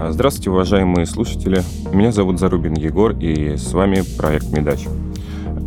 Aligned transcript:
А, 0.00 0.12
здравствуйте, 0.12 0.50
уважаемые 0.50 1.06
слушатели. 1.06 1.60
Меня 1.92 2.12
зовут 2.12 2.38
Зарубин 2.38 2.74
Егор, 2.74 3.16
и 3.18 3.56
с 3.56 3.72
вами 3.72 4.04
проект 4.16 4.48
«Медач». 4.52 4.86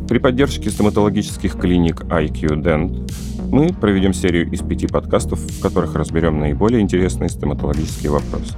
При 0.08 0.20
поддержке 0.20 0.70
стоматологических 0.70 1.60
клиник 1.60 2.04
IQ 2.04 2.64
Dent 2.64 3.12
мы 3.52 3.74
проведем 3.74 4.14
серию 4.14 4.50
из 4.50 4.62
пяти 4.62 4.88
подкастов, 4.88 5.40
в 5.40 5.62
которых 5.62 5.96
разберем 5.96 6.40
наиболее 6.40 6.80
интересные 6.80 7.30
стоматологические 7.30 8.12
вопросы. 8.14 8.56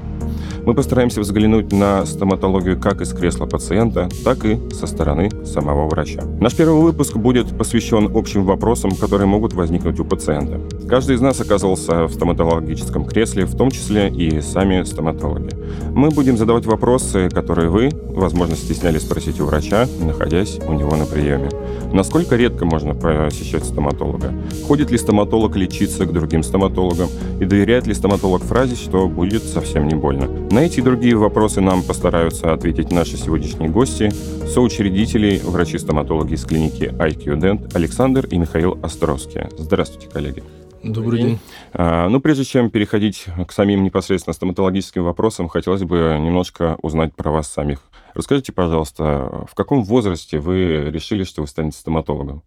Мы 0.66 0.74
постараемся 0.74 1.20
взглянуть 1.20 1.74
на 1.74 2.06
стоматологию 2.06 2.80
как 2.80 3.02
из 3.02 3.14
кресла 3.14 3.46
пациента, 3.46 4.08
так 4.24 4.46
и 4.46 4.58
со 4.72 4.88
стороны 4.88 5.30
самого 5.46 5.90
врача. 5.90 6.24
Наш 6.40 6.56
первый 6.56 6.82
выпуск 6.82 7.18
будет 7.18 7.58
посвящен 7.58 8.10
общим 8.16 8.46
вопросам, 8.46 8.92
которые 8.92 9.28
могут 9.28 9.54
возникнуть 9.54 10.00
у 10.00 10.06
пациента. 10.06 10.62
Каждый 10.88 11.18
из 11.18 11.22
нас 11.22 11.42
оказывался 11.42 12.06
в 12.06 12.14
стоматологическом 12.14 13.04
кресле, 13.04 13.46
в 13.46 13.58
том 13.58 13.72
числе 13.72 14.10
и 14.10 14.40
сами 14.40 14.84
стоматологи. 14.84 15.50
Мы 15.94 16.10
будем 16.10 16.38
задавать 16.38 16.66
вопросы, 16.66 17.30
которые 17.30 17.70
вы, 17.70 17.90
возможно, 18.10 18.56
стеснялись 18.56 19.02
спросить 19.02 19.42
у 19.42 19.46
врача, 19.46 19.88
находясь 20.00 20.60
у 20.66 20.72
него 20.72 20.96
на 20.96 21.06
приеме. 21.06 21.50
Насколько 21.94 22.36
редко 22.36 22.66
можно 22.66 22.96
посещать 22.96 23.64
стоматолога? 23.66 24.34
Ходит 24.68 24.90
ли 24.90 24.98
стоматолог 24.98 25.56
лечиться 25.56 26.06
к 26.06 26.12
другим 26.12 26.42
стоматологам? 26.42 27.08
И 27.40 27.46
доверяет 27.46 27.86
ли 27.86 27.94
стоматолог 27.94 28.42
фразе, 28.42 28.76
что 28.76 29.08
будет 29.08 29.44
совсем 29.44 29.88
не 29.88 29.94
больно? 29.94 30.28
На 30.50 30.66
эти 30.66 30.80
и 30.80 30.82
другие 30.82 31.16
вопросы 31.16 31.62
нам 31.62 31.84
постараются 31.84 32.52
ответить 32.52 32.92
наши 32.92 33.16
сегодняшние 33.16 33.70
гости, 33.70 34.12
соучредители, 34.48 35.40
врачи-стоматологи 35.44 36.34
из 36.34 36.46
клиники 36.46 36.86
IQ 36.86 37.40
Dent 37.40 37.76
Александр 37.76 38.26
и 38.26 38.40
Михаил 38.40 38.80
Островские. 38.82 39.50
Здравствуйте, 39.56 40.10
коллеги. 40.10 40.42
Добрый 40.82 41.22
день. 41.22 41.40
А, 41.74 42.10
ну, 42.10 42.20
прежде 42.20 42.44
чем 42.44 42.72
переходить 42.72 43.28
к 43.48 43.52
самим 43.52 43.84
непосредственно 43.84 44.34
стоматологическим 44.34 45.04
вопросам, 45.04 45.48
хотелось 45.48 45.84
бы 45.84 46.18
немножко 46.20 46.76
узнать 46.82 47.14
про 47.14 47.30
вас 47.30 47.48
самих. 47.48 47.80
Расскажите, 48.14 48.52
пожалуйста, 48.52 49.46
в 49.50 49.56
каком 49.56 49.84
возрасте 49.84 50.40
вы 50.40 50.92
решили, 50.92 51.24
что 51.24 51.42
вы 51.42 51.48
станете 51.48 51.78
стоматологом? 51.78 52.44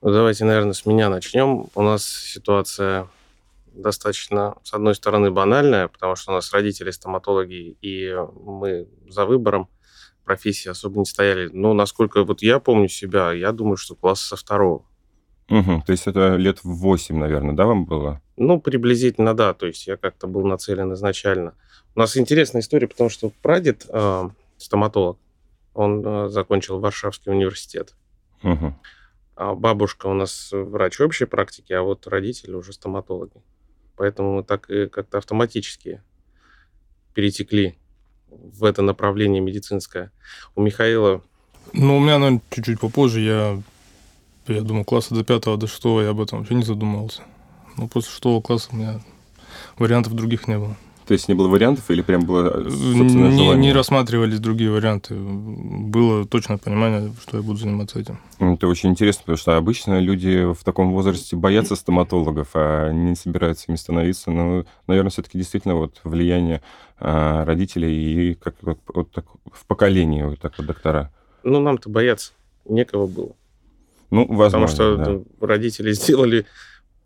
Ну, 0.00 0.12
давайте, 0.12 0.44
наверное, 0.44 0.74
с 0.74 0.86
меня 0.86 1.08
начнем. 1.08 1.66
У 1.74 1.82
нас 1.82 2.04
ситуация 2.04 3.08
достаточно, 3.66 4.54
с 4.62 4.72
одной 4.72 4.94
стороны, 4.94 5.30
банальная, 5.30 5.88
потому 5.88 6.14
что 6.14 6.32
у 6.32 6.34
нас 6.34 6.52
родители 6.52 6.90
стоматологи, 6.90 7.76
и 7.80 8.14
мы 8.44 8.86
за 9.08 9.26
выбором 9.26 9.68
профессии 10.24 10.68
особо 10.68 10.98
не 10.98 11.04
стояли. 11.04 11.50
Но 11.52 11.74
насколько 11.74 12.24
вот 12.24 12.42
я 12.42 12.58
помню 12.58 12.88
себя, 12.88 13.32
я 13.32 13.52
думаю, 13.52 13.76
что 13.76 13.94
класса 13.94 14.28
со 14.28 14.36
второго. 14.36 14.84
Угу, 15.50 15.82
то 15.84 15.92
есть 15.92 16.06
это 16.06 16.36
лет 16.36 16.60
в 16.64 16.68
8, 16.78 17.18
наверное, 17.18 17.54
да, 17.54 17.66
вам 17.66 17.84
было? 17.84 18.22
Ну, 18.36 18.60
приблизительно, 18.60 19.34
да. 19.34 19.52
То 19.52 19.66
есть 19.66 19.86
я 19.86 19.96
как-то 19.96 20.26
был 20.26 20.46
нацелен 20.46 20.92
изначально. 20.94 21.54
У 21.94 22.00
нас 22.00 22.16
интересная 22.16 22.62
история, 22.62 22.88
потому 22.88 23.10
что 23.10 23.30
прадед, 23.42 23.84
э, 23.88 24.28
стоматолог, 24.64 25.18
он 25.74 26.04
э, 26.04 26.28
закончил 26.28 26.80
Варшавский 26.80 27.32
университет. 27.32 27.94
Угу. 28.42 28.74
А 29.36 29.54
бабушка 29.54 30.06
у 30.06 30.14
нас 30.14 30.50
врач 30.52 31.00
общей 31.00 31.24
практики, 31.24 31.72
а 31.72 31.82
вот 31.82 32.06
родители 32.06 32.54
уже 32.54 32.72
стоматологи. 32.72 33.42
Поэтому 33.96 34.36
мы 34.36 34.44
так 34.44 34.70
и 34.70 34.86
как-то 34.88 35.18
автоматически 35.18 36.02
перетекли 37.14 37.76
в 38.28 38.64
это 38.64 38.82
направление 38.82 39.40
медицинское. 39.40 40.10
У 40.54 40.62
Михаила... 40.62 41.22
Ну, 41.72 41.96
у 41.96 42.00
меня, 42.00 42.18
наверное, 42.18 42.42
чуть-чуть 42.50 42.80
попозже. 42.80 43.20
Я, 43.20 43.62
я 44.46 44.62
думаю, 44.62 44.84
класса 44.84 45.14
до 45.14 45.24
пятого, 45.24 45.56
до 45.56 45.66
шестого 45.66 46.00
я 46.02 46.10
об 46.10 46.20
этом 46.20 46.40
вообще 46.40 46.54
не 46.54 46.64
задумывался. 46.64 47.22
Ну, 47.76 47.88
после 47.88 48.10
шестого 48.10 48.40
класса 48.40 48.68
у 48.72 48.76
меня 48.76 49.00
вариантов 49.78 50.14
других 50.14 50.48
не 50.48 50.58
было. 50.58 50.76
То 51.06 51.12
есть 51.12 51.28
не 51.28 51.34
было 51.34 51.48
вариантов 51.48 51.90
или 51.90 52.00
прям 52.00 52.24
было 52.24 52.62
не, 52.64 53.56
не 53.56 53.72
рассматривались 53.72 54.40
другие 54.40 54.70
варианты. 54.70 55.14
Было 55.14 56.26
точное 56.26 56.56
понимание, 56.56 57.12
что 57.20 57.36
я 57.36 57.42
буду 57.42 57.58
заниматься 57.58 58.00
этим. 58.00 58.18
Это 58.38 58.66
очень 58.66 58.90
интересно, 58.90 59.20
потому 59.20 59.36
что 59.36 59.56
обычно 59.56 60.00
люди 60.00 60.50
в 60.52 60.64
таком 60.64 60.92
возрасте 60.92 61.36
боятся 61.36 61.76
стоматологов, 61.76 62.48
а 62.54 62.90
не 62.90 63.14
собираются 63.16 63.66
ими 63.68 63.76
становиться. 63.76 64.30
Но, 64.30 64.44
ну, 64.44 64.66
наверное, 64.86 65.10
все-таки 65.10 65.36
действительно 65.36 65.74
вот 65.74 66.00
влияние 66.04 66.62
а, 66.98 67.44
родителей 67.44 68.30
и 68.30 68.34
как, 68.34 68.56
как 68.60 68.78
вот 68.94 69.10
так, 69.10 69.26
в 69.52 69.66
поколении 69.66 70.22
вот 70.22 70.40
так 70.40 70.56
вот 70.56 70.66
доктора. 70.66 71.12
Ну, 71.42 71.60
нам-то 71.60 71.90
бояться 71.90 72.32
некого 72.64 73.06
было. 73.06 73.32
Ну, 74.10 74.26
возможно, 74.32 74.68
Потому 74.68 75.24
что 75.24 75.24
да. 75.40 75.46
родители 75.46 75.92
сделали 75.92 76.46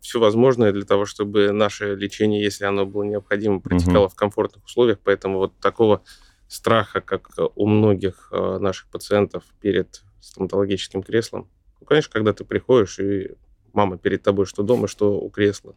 все 0.01 0.19
возможное 0.19 0.71
для 0.71 0.83
того, 0.83 1.05
чтобы 1.05 1.51
наше 1.51 1.95
лечение, 1.95 2.41
если 2.41 2.65
оно 2.65 2.85
было 2.85 3.03
необходимо, 3.03 3.59
протекало 3.59 4.05
угу. 4.05 4.13
в 4.13 4.15
комфортных 4.15 4.65
условиях. 4.65 4.99
Поэтому 5.03 5.39
вот 5.39 5.57
такого 5.59 6.03
страха, 6.47 7.01
как 7.01 7.29
у 7.55 7.67
многих 7.67 8.29
э, 8.31 8.57
наших 8.59 8.87
пациентов 8.89 9.43
перед 9.61 10.03
стоматологическим 10.21 11.03
креслом, 11.03 11.49
ну, 11.79 11.85
конечно, 11.85 12.11
когда 12.11 12.33
ты 12.33 12.43
приходишь, 12.43 12.99
и 12.99 13.31
мама 13.73 13.97
перед 13.97 14.23
тобой 14.23 14.45
что 14.45 14.63
дома, 14.63 14.87
что 14.87 15.19
у 15.19 15.29
кресла, 15.29 15.75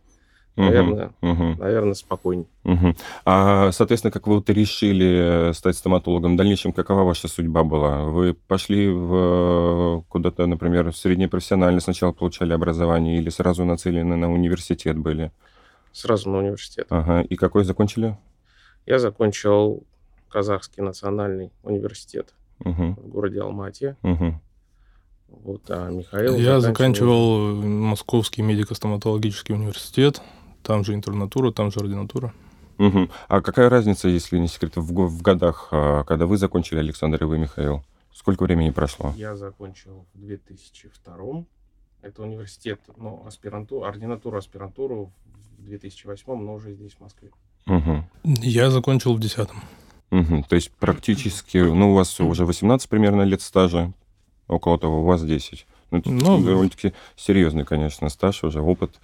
наверное, 0.57 1.13
угу. 1.23 1.57
наверное, 1.59 1.95
спокойнее. 1.95 2.47
Угу. 2.65 2.95
А, 3.25 3.73
соответственно, 3.73 4.11
как 4.11 4.27
вы 4.27 4.37
вот 4.37 4.51
решили 4.51 5.53
стать 5.53 5.77
стоматологом 5.77 6.35
в 6.35 6.37
дальнейшем, 6.37 6.73
какова 6.73 7.03
ваша 7.03 7.29
судьба 7.29 7.65
была? 7.65 8.05
Вы 8.05 8.35
пошли 8.35 8.89
в 8.89 10.05
куда-то, 10.09 10.47
например, 10.47 10.91
в 10.91 10.97
среднее 10.97 11.29
профессиональное 11.29 11.81
сначала 11.81 12.12
получали 12.12 12.53
образование 12.53 13.19
или 13.19 13.31
сразу 13.31 13.65
нацелены 13.65 14.17
на 14.17 14.33
университет 14.33 14.99
были? 14.99 15.33
Сразу 15.93 16.31
на 16.31 16.39
университет. 16.39 16.87
Ага. 16.91 17.21
И 17.23 17.37
какой 17.37 17.65
закончили? 17.65 18.17
Я 18.87 18.99
закончил 18.99 19.85
Казахский 20.29 20.83
национальный 20.83 21.53
университет 21.62 22.35
угу. 22.65 22.97
в 22.97 23.09
городе 23.09 23.41
Алмате. 23.41 23.97
Угу. 24.03 24.41
Вот, 25.29 25.62
а 25.69 25.89
Михаил... 25.91 26.37
Я 26.37 26.61
заканчивал 26.61 27.55
Московский 27.55 28.43
медико-стоматологический 28.43 29.55
университет 29.55 30.21
там 30.62 30.84
же 30.84 30.95
интернатура, 30.95 31.50
там 31.50 31.71
же 31.71 31.81
ординатура. 31.81 32.33
Угу. 32.78 33.09
А 33.28 33.41
какая 33.41 33.69
разница, 33.69 34.09
если 34.09 34.39
не 34.39 34.49
секрет, 34.49 34.77
в, 34.77 34.83
в 34.83 35.23
годах, 35.23 35.69
а, 35.71 36.05
когда 36.05 36.27
вы 36.27 36.37
закончили, 36.37 36.78
Александр, 36.78 37.23
и 37.23 37.27
вы, 37.27 37.39
Михаил? 37.39 37.84
Сколько 38.12 38.45
времени 38.45 38.71
прошло? 38.71 39.12
Я 39.17 39.37
закончил 39.37 40.06
в 40.15 40.19
2002 40.19 41.45
Это 42.03 42.23
университет, 42.23 42.81
ну, 42.97 43.25
аспирантуру, 43.27 43.84
ординатуру, 43.84 44.37
аспирантуру 44.37 45.12
в 45.59 45.65
2008 45.65 46.25
но 46.34 46.55
уже 46.55 46.73
здесь, 46.75 46.94
в 46.94 47.00
Москве. 47.00 47.31
Угу. 47.67 48.05
Я 48.43 48.71
закончил 48.71 49.15
в 49.15 49.21
10 49.21 49.49
Угу. 50.11 50.44
То 50.47 50.56
есть 50.56 50.71
практически, 50.73 51.56
ну, 51.56 51.93
у 51.93 51.94
вас 51.94 52.21
уже 52.21 52.44
18 52.44 52.89
примерно 52.89 53.23
лет 53.23 53.41
стажа, 53.41 53.93
около 54.47 54.79
того, 54.79 55.00
у 55.00 55.05
вас 55.05 55.25
10. 55.25 55.67
Ну, 55.91 55.99
это 55.99 56.11
ну, 56.11 56.43
довольно-таки 56.43 56.93
серьезный, 57.17 57.65
конечно, 57.65 58.09
стаж, 58.11 58.44
уже 58.44 58.61
опыт. 58.61 59.00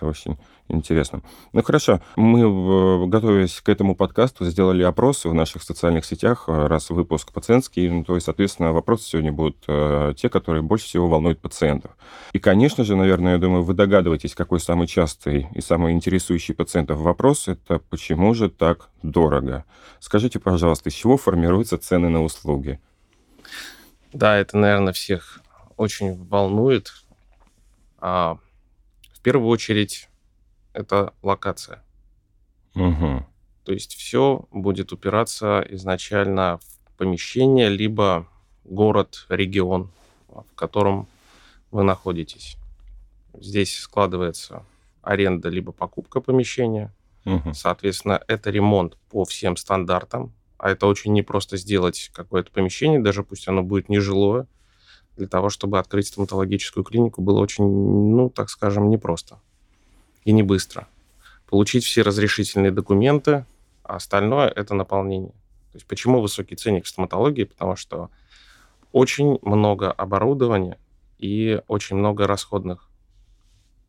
Очень 0.00 0.36
интересно. 0.68 1.22
Ну 1.52 1.62
хорошо, 1.62 2.00
мы, 2.16 2.40
э, 2.40 3.06
готовясь 3.06 3.60
к 3.60 3.68
этому 3.68 3.94
подкасту, 3.94 4.44
сделали 4.44 4.82
опросы 4.82 5.28
в 5.28 5.34
наших 5.34 5.62
социальных 5.62 6.04
сетях, 6.04 6.44
э, 6.48 6.66
раз 6.66 6.90
выпуск 6.90 7.32
пациентский, 7.32 7.88
ну, 7.88 8.04
то 8.04 8.14
есть, 8.14 8.26
соответственно, 8.26 8.72
вопросы 8.72 9.08
сегодня 9.08 9.32
будут 9.32 9.56
э, 9.68 10.14
те, 10.16 10.28
которые 10.28 10.62
больше 10.62 10.86
всего 10.86 11.08
волнуют 11.08 11.40
пациентов. 11.40 11.96
И, 12.32 12.38
конечно 12.38 12.84
же, 12.84 12.96
наверное, 12.96 13.32
я 13.32 13.38
думаю, 13.38 13.62
вы 13.62 13.74
догадываетесь, 13.74 14.34
какой 14.34 14.60
самый 14.60 14.86
частый 14.86 15.48
и 15.54 15.60
самый 15.60 15.92
интересующий 15.92 16.54
пациентов 16.54 16.98
вопрос– 16.98 17.48
это 17.48 17.78
почему 17.78 18.34
же 18.34 18.50
так 18.50 18.90
дорого? 19.02 19.64
Скажите, 20.00 20.40
пожалуйста, 20.40 20.88
из 20.88 20.94
чего 20.94 21.16
формируются 21.16 21.78
цены 21.78 22.08
на 22.08 22.22
услуги? 22.22 22.80
Да, 24.12 24.36
это, 24.36 24.56
наверное, 24.56 24.92
всех 24.92 25.40
очень 25.76 26.14
волнует. 26.28 26.92
А 27.98 28.38
первую 29.24 29.48
очередь 29.48 30.08
это 30.74 31.14
локация. 31.22 31.82
Угу. 32.74 33.26
То 33.64 33.72
есть 33.72 33.94
все 33.94 34.46
будет 34.52 34.92
упираться 34.92 35.66
изначально 35.70 36.58
в 36.58 36.96
помещение, 36.98 37.68
либо 37.70 38.28
город, 38.64 39.26
регион, 39.28 39.90
в 40.28 40.54
котором 40.54 41.08
вы 41.70 41.82
находитесь. 41.82 42.56
Здесь 43.32 43.78
складывается 43.78 44.64
аренда 45.02 45.48
либо 45.48 45.72
покупка 45.72 46.20
помещения. 46.20 46.94
Угу. 47.24 47.54
Соответственно, 47.54 48.22
это 48.28 48.50
ремонт 48.50 48.98
по 49.10 49.24
всем 49.24 49.56
стандартам. 49.56 50.34
А 50.58 50.70
это 50.70 50.86
очень 50.86 51.12
непросто 51.12 51.56
сделать 51.56 52.10
какое-то 52.14 52.50
помещение, 52.50 53.00
даже 53.00 53.22
пусть 53.22 53.48
оно 53.48 53.62
будет 53.62 53.88
нежилое, 53.88 54.46
для 55.16 55.26
того, 55.28 55.50
чтобы 55.50 55.78
открыть 55.78 56.08
стоматологическую 56.08 56.84
клинику, 56.84 57.22
было 57.22 57.40
очень, 57.40 57.64
ну, 57.64 58.30
так 58.30 58.50
скажем, 58.50 58.90
непросто 58.90 59.38
и 60.24 60.32
не 60.32 60.42
быстро. 60.42 60.88
Получить 61.48 61.84
все 61.84 62.02
разрешительные 62.02 62.72
документы, 62.72 63.44
а 63.82 63.96
остальное– 63.96 64.48
это 64.56 64.74
наполнение. 64.74 65.32
То 65.72 65.76
есть 65.76 65.86
почему 65.86 66.20
высокий 66.20 66.56
ценник 66.56 66.84
в 66.84 66.88
стоматологии? 66.88 67.44
Потому 67.44 67.76
что 67.76 68.10
очень 68.92 69.38
много 69.42 69.90
оборудования 69.92 70.78
и 71.18 71.60
очень 71.68 71.96
много 71.96 72.26
расходных 72.26 72.88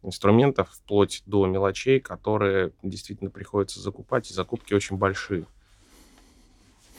инструментов, 0.04 0.70
вплоть 0.72 1.24
до 1.26 1.46
мелочей, 1.48 2.00
которые 2.00 2.72
действительно 2.84 3.30
приходится 3.30 3.80
закупать, 3.80 4.30
и 4.30 4.34
закупки 4.34 4.74
очень 4.74 4.98
большие. 4.98 5.46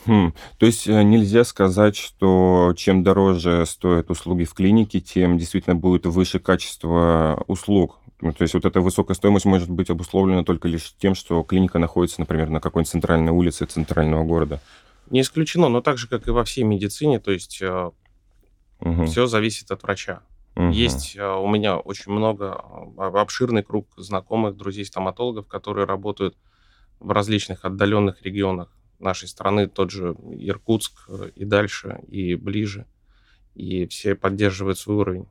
Хм. 0.06 0.32
То 0.58 0.66
есть 0.66 0.86
э, 0.86 1.02
нельзя 1.02 1.44
сказать, 1.44 1.96
что 1.96 2.72
чем 2.76 3.02
дороже 3.02 3.66
стоят 3.66 4.10
услуги 4.10 4.44
в 4.44 4.54
клинике, 4.54 5.00
тем 5.00 5.36
действительно 5.36 5.74
будет 5.74 6.06
выше 6.06 6.38
качество 6.38 7.42
услуг. 7.48 7.98
Ну, 8.20 8.32
то 8.32 8.42
есть 8.42 8.54
вот 8.54 8.64
эта 8.64 8.80
высокая 8.80 9.14
стоимость 9.14 9.44
может 9.44 9.68
быть 9.68 9.90
обусловлена 9.90 10.44
только 10.44 10.68
лишь 10.68 10.94
тем, 10.98 11.14
что 11.14 11.42
клиника 11.42 11.78
находится, 11.78 12.20
например, 12.20 12.48
на 12.48 12.60
какой-нибудь 12.60 12.90
центральной 12.90 13.32
улице 13.32 13.66
центрального 13.66 14.24
города. 14.24 14.60
Не 15.10 15.20
исключено, 15.20 15.68
но 15.68 15.80
так 15.80 15.98
же, 15.98 16.08
как 16.08 16.26
и 16.26 16.30
во 16.30 16.44
всей 16.44 16.62
медицине, 16.62 17.20
то 17.20 17.30
есть 17.30 17.62
угу. 18.80 19.06
все 19.06 19.26
зависит 19.26 19.70
от 19.70 19.82
врача. 19.82 20.22
Угу. 20.54 20.70
Есть 20.70 21.16
у 21.18 21.46
меня 21.48 21.76
очень 21.76 22.12
много, 22.12 22.62
обширный 22.96 23.62
круг 23.62 23.88
знакомых, 23.96 24.56
друзей-стоматологов, 24.56 25.46
которые 25.46 25.84
работают 25.84 26.36
в 26.98 27.10
различных 27.10 27.64
отдаленных 27.64 28.22
регионах 28.22 28.70
нашей 28.98 29.28
страны, 29.28 29.68
тот 29.68 29.90
же 29.90 30.16
Иркутск 30.30 31.08
э, 31.08 31.30
и 31.34 31.44
дальше, 31.44 32.00
и 32.08 32.34
ближе, 32.34 32.86
и 33.54 33.86
все 33.86 34.14
поддерживают 34.14 34.78
свой 34.78 34.96
уровень. 34.96 35.26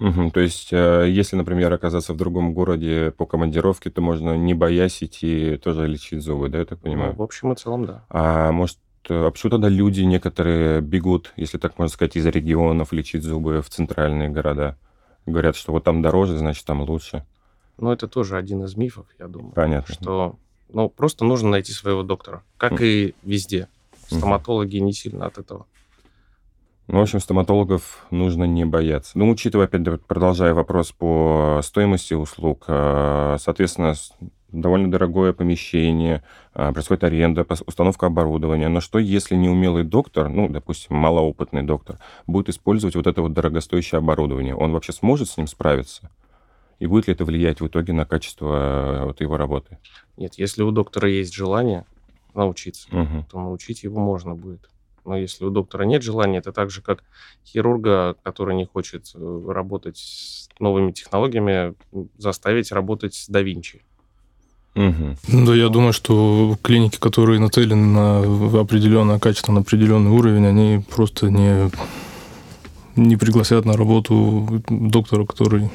Угу, 0.00 0.32
то 0.32 0.40
есть, 0.40 0.72
э, 0.72 1.06
если, 1.08 1.36
например, 1.36 1.72
оказаться 1.72 2.12
в 2.12 2.16
другом 2.16 2.52
городе 2.52 3.12
по 3.16 3.26
командировке, 3.26 3.90
то 3.90 4.00
можно, 4.00 4.36
не 4.36 4.52
боясь, 4.52 5.02
идти 5.02 5.56
тоже 5.62 5.86
лечить 5.86 6.22
зубы, 6.22 6.48
да, 6.48 6.58
я 6.58 6.64
так 6.64 6.80
понимаю? 6.80 7.12
Ну, 7.12 7.18
в 7.18 7.22
общем 7.22 7.52
и 7.52 7.56
целом, 7.56 7.86
да. 7.86 8.04
А 8.08 8.50
может, 8.50 8.78
а 9.08 9.30
почему 9.30 9.50
тогда 9.50 9.68
люди 9.68 10.02
некоторые 10.02 10.80
бегут, 10.80 11.32
если 11.36 11.58
так 11.58 11.78
можно 11.78 11.92
сказать, 11.92 12.16
из 12.16 12.26
регионов 12.26 12.92
лечить 12.92 13.22
зубы 13.22 13.62
в 13.62 13.70
центральные 13.70 14.30
города? 14.30 14.76
Говорят, 15.26 15.56
что 15.56 15.72
вот 15.72 15.84
там 15.84 16.02
дороже, 16.02 16.36
значит, 16.36 16.66
там 16.66 16.82
лучше. 16.82 17.24
Ну, 17.78 17.90
это 17.90 18.08
тоже 18.08 18.36
один 18.36 18.64
из 18.64 18.76
мифов, 18.76 19.06
я 19.18 19.28
думаю. 19.28 19.52
Понятно. 19.52 19.94
Что 19.94 20.38
ну, 20.74 20.88
просто 20.88 21.24
нужно 21.24 21.50
найти 21.50 21.72
своего 21.72 22.02
доктора, 22.02 22.42
как 22.56 22.80
mm. 22.80 22.86
и 22.86 23.14
везде. 23.22 23.68
Стоматологи 24.06 24.76
mm. 24.76 24.80
не 24.80 24.92
сильно 24.92 25.26
от 25.26 25.38
этого. 25.38 25.66
Ну, 26.86 26.98
в 26.98 27.02
общем, 27.02 27.20
стоматологов 27.20 28.04
нужно 28.10 28.44
не 28.44 28.66
бояться. 28.66 29.18
Ну, 29.18 29.30
учитывая, 29.30 29.66
опять 29.66 30.02
продолжая 30.02 30.52
вопрос 30.52 30.92
по 30.92 31.60
стоимости 31.62 32.12
услуг, 32.12 32.64
э, 32.68 33.36
соответственно, 33.40 33.94
довольно 34.52 34.90
дорогое 34.90 35.32
помещение, 35.32 36.22
э, 36.54 36.72
происходит 36.72 37.04
аренда, 37.04 37.46
установка 37.66 38.06
оборудования. 38.06 38.68
Но 38.68 38.80
что, 38.80 38.98
если 38.98 39.34
неумелый 39.34 39.84
доктор, 39.84 40.28
ну, 40.28 40.48
допустим, 40.48 40.96
малоопытный 40.96 41.62
доктор, 41.62 41.98
будет 42.26 42.50
использовать 42.50 42.96
вот 42.96 43.06
это 43.06 43.22
вот 43.22 43.32
дорогостоящее 43.32 43.98
оборудование? 43.98 44.54
Он 44.54 44.72
вообще 44.72 44.92
сможет 44.92 45.30
с 45.30 45.38
ним 45.38 45.46
справиться? 45.46 46.10
И 46.78 46.86
будет 46.86 47.06
ли 47.06 47.14
это 47.14 47.24
влиять 47.24 47.60
в 47.60 47.66
итоге 47.66 47.92
на 47.92 48.04
качество 48.04 49.02
э, 49.02 49.04
вот 49.04 49.20
его 49.20 49.36
работы? 49.36 49.78
Нет, 50.16 50.34
если 50.36 50.62
у 50.62 50.70
доктора 50.70 51.08
есть 51.08 51.32
желание 51.32 51.84
научиться, 52.34 52.88
угу. 52.90 53.24
то 53.30 53.40
научить 53.40 53.84
его 53.84 54.00
можно 54.00 54.34
будет. 54.34 54.68
Но 55.04 55.16
если 55.16 55.44
у 55.44 55.50
доктора 55.50 55.84
нет 55.84 56.02
желания, 56.02 56.38
это 56.38 56.52
так 56.52 56.70
же, 56.70 56.80
как 56.80 57.04
хирурга, 57.46 58.16
который 58.22 58.56
не 58.56 58.64
хочет 58.64 59.12
э, 59.14 59.44
работать 59.48 59.98
с 59.98 60.48
новыми 60.58 60.92
технологиями, 60.92 61.74
заставить 62.16 62.72
работать 62.72 63.14
с 63.14 63.28
да 63.28 63.42
Винчи. 63.42 63.82
Угу. 64.74 65.44
Да, 65.46 65.54
я 65.54 65.68
думаю, 65.68 65.92
что 65.92 66.56
клиники, 66.62 66.98
которые 66.98 67.38
нацелены 67.38 67.86
на 67.86 68.60
определенное 68.60 69.20
качество, 69.20 69.52
на 69.52 69.60
определенный 69.60 70.10
уровень, 70.10 70.46
они 70.46 70.84
просто 70.90 71.30
не, 71.30 71.70
не 72.96 73.16
пригласят 73.16 73.64
на 73.66 73.76
работу 73.76 74.62
доктора, 74.68 75.26
который 75.26 75.70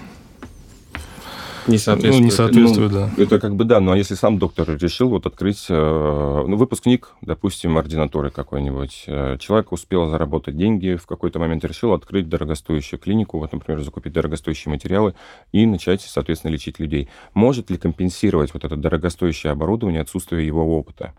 не 1.69 1.77
соответствует. 1.77 2.19
Ну, 2.19 2.25
не 2.25 2.31
соответствует, 2.31 2.91
ну, 2.91 2.97
да. 2.97 3.23
Это 3.23 3.39
как 3.39 3.55
бы 3.55 3.63
да, 3.63 3.79
но 3.79 3.95
если 3.95 4.15
сам 4.15 4.37
доктор 4.37 4.77
решил 4.77 5.09
вот 5.09 5.25
открыть, 5.25 5.65
э, 5.69 6.43
ну, 6.47 6.57
выпускник, 6.57 7.15
допустим, 7.21 7.77
ординатуры 7.77 8.31
какой-нибудь, 8.31 9.03
э, 9.07 9.37
человек 9.39 9.71
успел 9.71 10.09
заработать 10.09 10.57
деньги, 10.57 10.95
в 10.95 11.05
какой-то 11.05 11.39
момент 11.39 11.63
решил 11.65 11.93
открыть 11.93 12.27
дорогостоящую 12.27 12.99
клинику, 12.99 13.39
вот, 13.39 13.51
например, 13.53 13.81
закупить 13.81 14.13
дорогостоящие 14.13 14.71
материалы 14.71 15.15
и 15.51 15.65
начать, 15.65 16.01
соответственно, 16.01 16.51
лечить 16.51 16.79
людей. 16.79 17.09
Может 17.33 17.69
ли 17.69 17.77
компенсировать 17.77 18.53
вот 18.53 18.65
это 18.65 18.75
дорогостоящее 18.75 19.51
оборудование 19.51 20.01
отсутствие 20.01 20.45
его 20.45 20.77
опыта? 20.77 21.13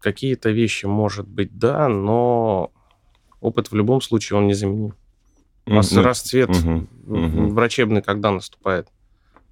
Какие-то 0.00 0.50
вещи, 0.50 0.84
может 0.86 1.26
быть, 1.26 1.56
да, 1.56 1.88
но 1.88 2.70
опыт 3.40 3.70
в 3.70 3.74
любом 3.74 4.00
случае 4.00 4.38
он 4.38 4.48
незаменим. 4.48 4.94
А 5.66 5.80
ну, 5.90 6.02
расцвет 6.02 6.50
угу, 6.50 6.86
угу. 7.06 7.46
врачебный 7.48 8.02
когда 8.02 8.30
наступает? 8.30 8.88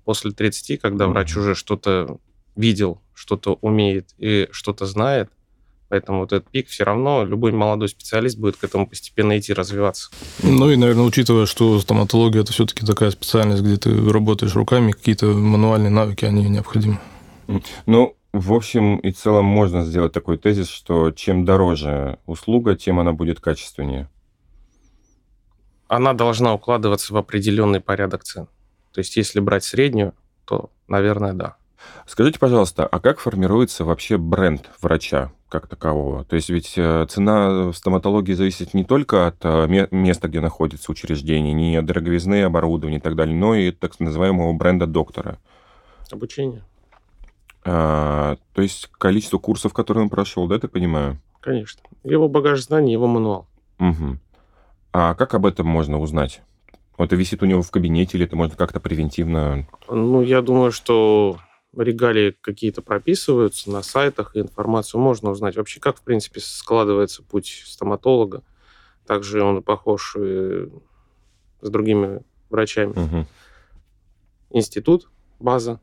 После 0.04 0.32
30, 0.32 0.80
когда 0.80 1.06
врач 1.06 1.36
уже 1.36 1.54
что-то 1.54 2.18
видел, 2.56 3.00
что-то 3.14 3.58
умеет 3.60 4.10
и 4.18 4.48
что-то 4.52 4.86
знает, 4.86 5.30
Поэтому 5.92 6.20
вот 6.20 6.32
этот 6.32 6.48
пик 6.48 6.68
все 6.68 6.84
равно 6.84 7.22
любой 7.22 7.52
молодой 7.52 7.86
специалист 7.86 8.38
будет 8.38 8.56
к 8.56 8.64
этому 8.64 8.86
постепенно 8.86 9.38
идти, 9.38 9.52
развиваться. 9.52 10.08
Ну 10.42 10.70
и, 10.70 10.76
наверное, 10.76 11.04
учитывая, 11.04 11.44
что 11.44 11.78
стоматология 11.80 12.40
это 12.40 12.50
все-таки 12.50 12.86
такая 12.86 13.10
специальность, 13.10 13.62
где 13.62 13.76
ты 13.76 14.10
работаешь 14.10 14.54
руками, 14.54 14.92
какие-то 14.92 15.26
мануальные 15.26 15.90
навыки, 15.90 16.24
они 16.24 16.48
необходимы. 16.48 16.98
Ну, 17.84 18.16
в 18.32 18.54
общем 18.54 18.96
и 19.00 19.12
целом 19.12 19.44
можно 19.44 19.84
сделать 19.84 20.14
такой 20.14 20.38
тезис, 20.38 20.70
что 20.70 21.10
чем 21.10 21.44
дороже 21.44 22.18
услуга, 22.24 22.74
тем 22.74 22.98
она 22.98 23.12
будет 23.12 23.40
качественнее. 23.40 24.08
Она 25.88 26.14
должна 26.14 26.54
укладываться 26.54 27.12
в 27.12 27.18
определенный 27.18 27.80
порядок 27.80 28.24
цен. 28.24 28.48
То 28.92 29.00
есть 29.00 29.16
если 29.16 29.40
брать 29.40 29.64
среднюю, 29.64 30.14
то, 30.44 30.70
наверное, 30.88 31.32
да. 31.32 31.56
Скажите, 32.06 32.38
пожалуйста, 32.38 32.86
а 32.86 33.00
как 33.00 33.18
формируется 33.18 33.84
вообще 33.84 34.16
бренд 34.16 34.70
врача 34.80 35.32
как 35.48 35.66
такового? 35.66 36.24
То 36.24 36.36
есть 36.36 36.48
ведь 36.48 36.74
э, 36.76 37.06
цена 37.08 37.70
в 37.70 37.72
стоматологии 37.74 38.34
зависит 38.34 38.74
не 38.74 38.84
только 38.84 39.26
от 39.26 39.36
э, 39.42 39.86
места, 39.90 40.28
где 40.28 40.40
находится 40.40 40.92
учреждение, 40.92 41.52
не 41.52 41.76
от 41.76 41.86
дороговизны 41.86 42.42
оборудования 42.42 42.98
и 42.98 43.00
так 43.00 43.16
далее, 43.16 43.36
но 43.36 43.54
и 43.54 43.70
так 43.72 43.98
называемого 43.98 44.52
бренда 44.52 44.86
доктора. 44.86 45.38
Обучение. 46.10 46.62
А, 47.64 48.36
то 48.54 48.62
есть 48.62 48.90
количество 48.98 49.38
курсов, 49.38 49.72
которые 49.72 50.04
он 50.04 50.10
прошел, 50.10 50.46
да, 50.46 50.58
ты 50.58 50.68
понимаю? 50.68 51.18
Конечно. 51.40 51.80
Его 52.04 52.28
багаж 52.28 52.60
знаний, 52.62 52.92
его 52.92 53.06
мануал. 53.06 53.46
Угу. 53.78 54.18
А 54.92 55.14
как 55.14 55.34
об 55.34 55.46
этом 55.46 55.66
можно 55.66 56.00
узнать? 56.00 56.42
Это 57.02 57.16
висит 57.16 57.42
у 57.42 57.46
него 57.46 57.62
в 57.62 57.70
кабинете, 57.70 58.16
или 58.16 58.26
это 58.26 58.36
можно 58.36 58.56
как-то 58.56 58.80
превентивно? 58.80 59.66
Ну, 59.88 60.22
я 60.22 60.42
думаю, 60.42 60.72
что 60.72 61.38
регалии 61.76 62.36
какие-то 62.40 62.82
прописываются 62.82 63.70
на 63.70 63.82
сайтах, 63.82 64.36
и 64.36 64.40
информацию 64.40 65.00
можно 65.00 65.30
узнать. 65.30 65.56
Вообще, 65.56 65.80
как, 65.80 65.98
в 65.98 66.02
принципе, 66.02 66.40
складывается 66.40 67.22
путь 67.22 67.62
стоматолога. 67.66 68.42
Также 69.06 69.42
он 69.42 69.62
похож 69.62 70.16
и 70.18 70.68
с 71.60 71.70
другими 71.70 72.22
врачами. 72.50 72.90
Угу. 72.90 73.26
Институт, 74.50 75.08
база, 75.40 75.80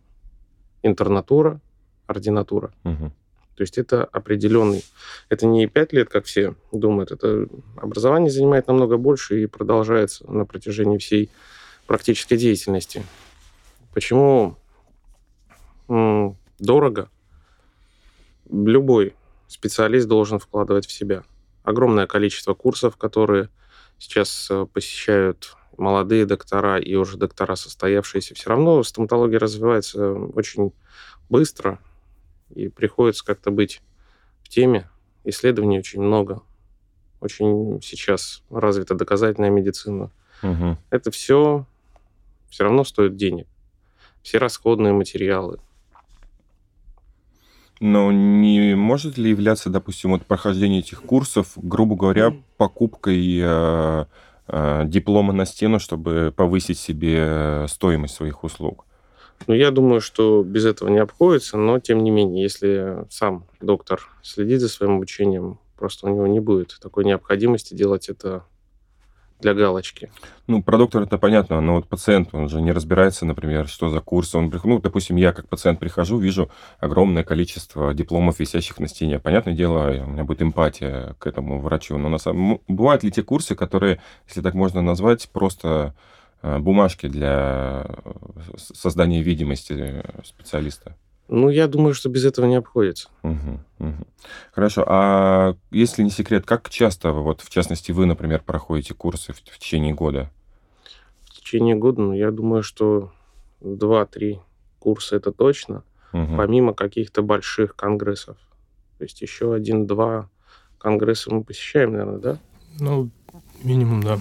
интернатура, 0.84 1.60
ординатура. 2.08 2.72
Угу. 2.84 3.12
То 3.60 3.63
есть 3.63 3.78
это 3.78 4.06
определенный... 4.06 4.86
Это 5.28 5.46
не 5.46 5.68
пять 5.68 5.92
лет, 5.92 6.08
как 6.08 6.24
все 6.24 6.56
думают. 6.72 7.12
Это 7.12 7.46
образование 7.75 8.32
занимает 8.32 8.68
намного 8.68 8.96
больше 8.96 9.44
и 9.44 9.48
продолжается 9.48 10.25
на 10.32 10.46
протяжении 10.46 10.98
всей 10.98 11.30
практической 11.86 12.38
деятельности. 12.38 13.04
Почему 13.94 14.56
дорого? 15.89 17.10
Любой 18.50 19.13
специалист 19.50 20.08
должен 20.08 20.39
вкладывать 20.39 20.88
в 20.88 20.92
себя. 20.94 21.25
Огромное 21.63 22.08
количество 22.08 22.54
курсов, 22.54 22.96
которые 22.96 23.50
сейчас 23.98 24.48
э, 24.50 24.68
посещают 24.72 25.58
молодые 25.78 26.25
доктора 26.25 26.80
и 26.80 26.96
уже 26.96 27.18
доктора 27.18 27.58
состоявшиеся. 27.58 28.36
Все 28.36 28.51
равно 28.51 28.82
стоматология 28.84 29.38
развивается 29.38 30.13
очень 30.13 30.72
быстро, 31.30 31.80
и 32.53 32.68
приходится 32.68 33.25
как-то 33.25 33.51
быть 33.51 33.82
в 34.41 34.50
теме. 34.50 34.89
Исследований 35.24 35.79
очень 35.79 36.01
много. 36.01 36.41
Очень 37.22 37.82
сейчас 37.82 38.44
развита 38.50 38.96
доказательная 38.96 39.50
медицина. 39.50 40.12
Угу. 40.41 40.77
Это 40.89 41.12
все 41.12 41.65
все 42.50 42.63
равно 42.63 42.84
стоит 42.84 43.15
денег. 43.15 43.48
Все 44.22 44.38
расходные 44.38 44.94
материалы. 44.94 45.60
Но 47.79 48.12
не 48.12 48.75
может 48.75 49.18
ли 49.18 49.29
являться, 49.29 49.70
допустим, 49.70 50.12
вот 50.12 50.25
прохождение 50.25 50.79
этих 50.82 51.01
курсов, 51.01 51.53
грубо 51.56 51.96
говоря, 51.96 52.36
покупкой 52.58 53.39
э, 53.41 54.06
э, 54.48 54.84
диплома 54.86 55.32
на 55.32 55.46
стену, 55.46 55.79
чтобы 55.79 56.34
повысить 56.36 56.77
себе 56.77 57.65
стоимость 57.70 58.15
своих 58.15 58.44
услуг? 58.44 58.86
Ну, 59.48 59.53
я 59.53 59.72
думаю, 59.72 60.01
что 60.01 60.43
без 60.43 60.65
этого 60.65 60.89
не 60.89 61.00
обходится, 61.00 61.58
но 61.58 61.79
тем 61.79 62.03
не 62.03 62.12
менее, 62.12 62.43
если 62.43 63.05
сам 63.10 63.46
доктор 63.62 64.01
следит 64.22 64.62
за 64.62 64.69
своим 64.69 64.98
обучением, 64.98 65.60
просто 65.77 66.08
у 66.08 66.13
него 66.13 66.27
не 66.27 66.39
будет 66.39 66.77
такой 66.81 67.05
необходимости 67.05 67.74
делать 67.74 68.10
это 68.10 68.43
для 69.39 69.53
галочки. 69.53 70.12
Ну, 70.48 70.62
про 70.62 70.77
доктора 70.77 71.05
это 71.05 71.17
понятно, 71.17 71.62
но 71.62 71.75
вот 71.75 71.88
пациент, 71.88 72.29
он 72.34 72.50
же 72.50 72.62
не 72.62 72.72
разбирается, 72.72 73.25
например, 73.25 73.67
что 73.67 73.89
за 73.89 74.01
курсы. 74.01 74.38
Он, 74.38 74.51
ну, 74.63 74.79
допустим, 74.79 75.15
я 75.15 75.31
как 75.31 75.48
пациент 75.48 75.79
прихожу, 75.79 76.17
вижу 76.17 76.51
огромное 76.79 77.24
количество 77.24 77.93
дипломов, 77.93 78.39
висящих 78.39 78.79
на 78.79 78.88
стене. 78.88 79.19
Понятное 79.19 79.53
дело, 79.53 79.91
у 80.03 80.10
меня 80.10 80.24
будет 80.24 80.41
эмпатия 80.41 81.15
к 81.19 81.27
этому 81.27 81.62
врачу. 81.62 81.98
Но 81.98 82.10
на 82.10 82.17
самом... 82.17 82.62
бывают 82.67 83.03
ли 83.03 83.12
те 83.12 83.24
курсы, 83.24 83.55
которые, 83.55 84.01
если 84.27 84.41
так 84.41 84.53
можно 84.53 84.81
назвать, 84.81 85.29
просто 85.31 85.96
бумажки 86.41 87.08
для 87.08 87.86
э, 87.88 88.12
создания 88.58 89.22
видимости 89.22 89.74
э, 89.77 90.03
специалиста? 90.24 90.96
Ну, 91.27 91.50
я 91.50 91.67
думаю, 91.67 91.93
что 91.93 92.10
без 92.10 92.25
этого 92.25 92.48
не 92.48 92.55
обходится. 92.55 93.10
Мгм, 93.22 93.60
мгм. 93.77 94.08
Хорошо. 94.51 94.84
А 94.88 95.55
если 95.69 96.01
не 96.01 96.10
секрет, 96.10 96.46
как 96.46 96.69
часто, 96.69 97.12
вот 97.12 97.41
в 97.41 97.50
частности, 97.50 97.91
вы, 97.91 98.05
например, 98.08 98.41
проходите 98.43 98.93
курсы 98.96 99.34
в, 99.34 99.38
в 99.38 99.60
течение 99.60 99.93
года? 99.93 100.31
В 101.25 101.31
течение 101.31 101.75
года, 101.75 102.01
ну, 102.01 102.13
я 102.13 102.31
думаю, 102.31 102.63
что 102.63 103.12
2-3 103.62 104.39
курса 104.79 105.17
это 105.17 105.31
точно, 105.31 105.84
Мгм. 106.13 106.38
помимо 106.38 106.74
каких-то 106.74 107.22
больших 107.22 107.75
конгрессов. 107.75 108.38
То 108.98 109.03
есть 109.03 109.22
еще 109.22 109.53
один-два 109.53 110.29
конгресса 110.79 111.31
мы 111.34 111.43
посещаем, 111.43 111.91
наверное, 111.91 112.19
да? 112.19 112.38
Ну, 112.79 113.10
минимум, 113.63 114.01
да. 114.01 114.19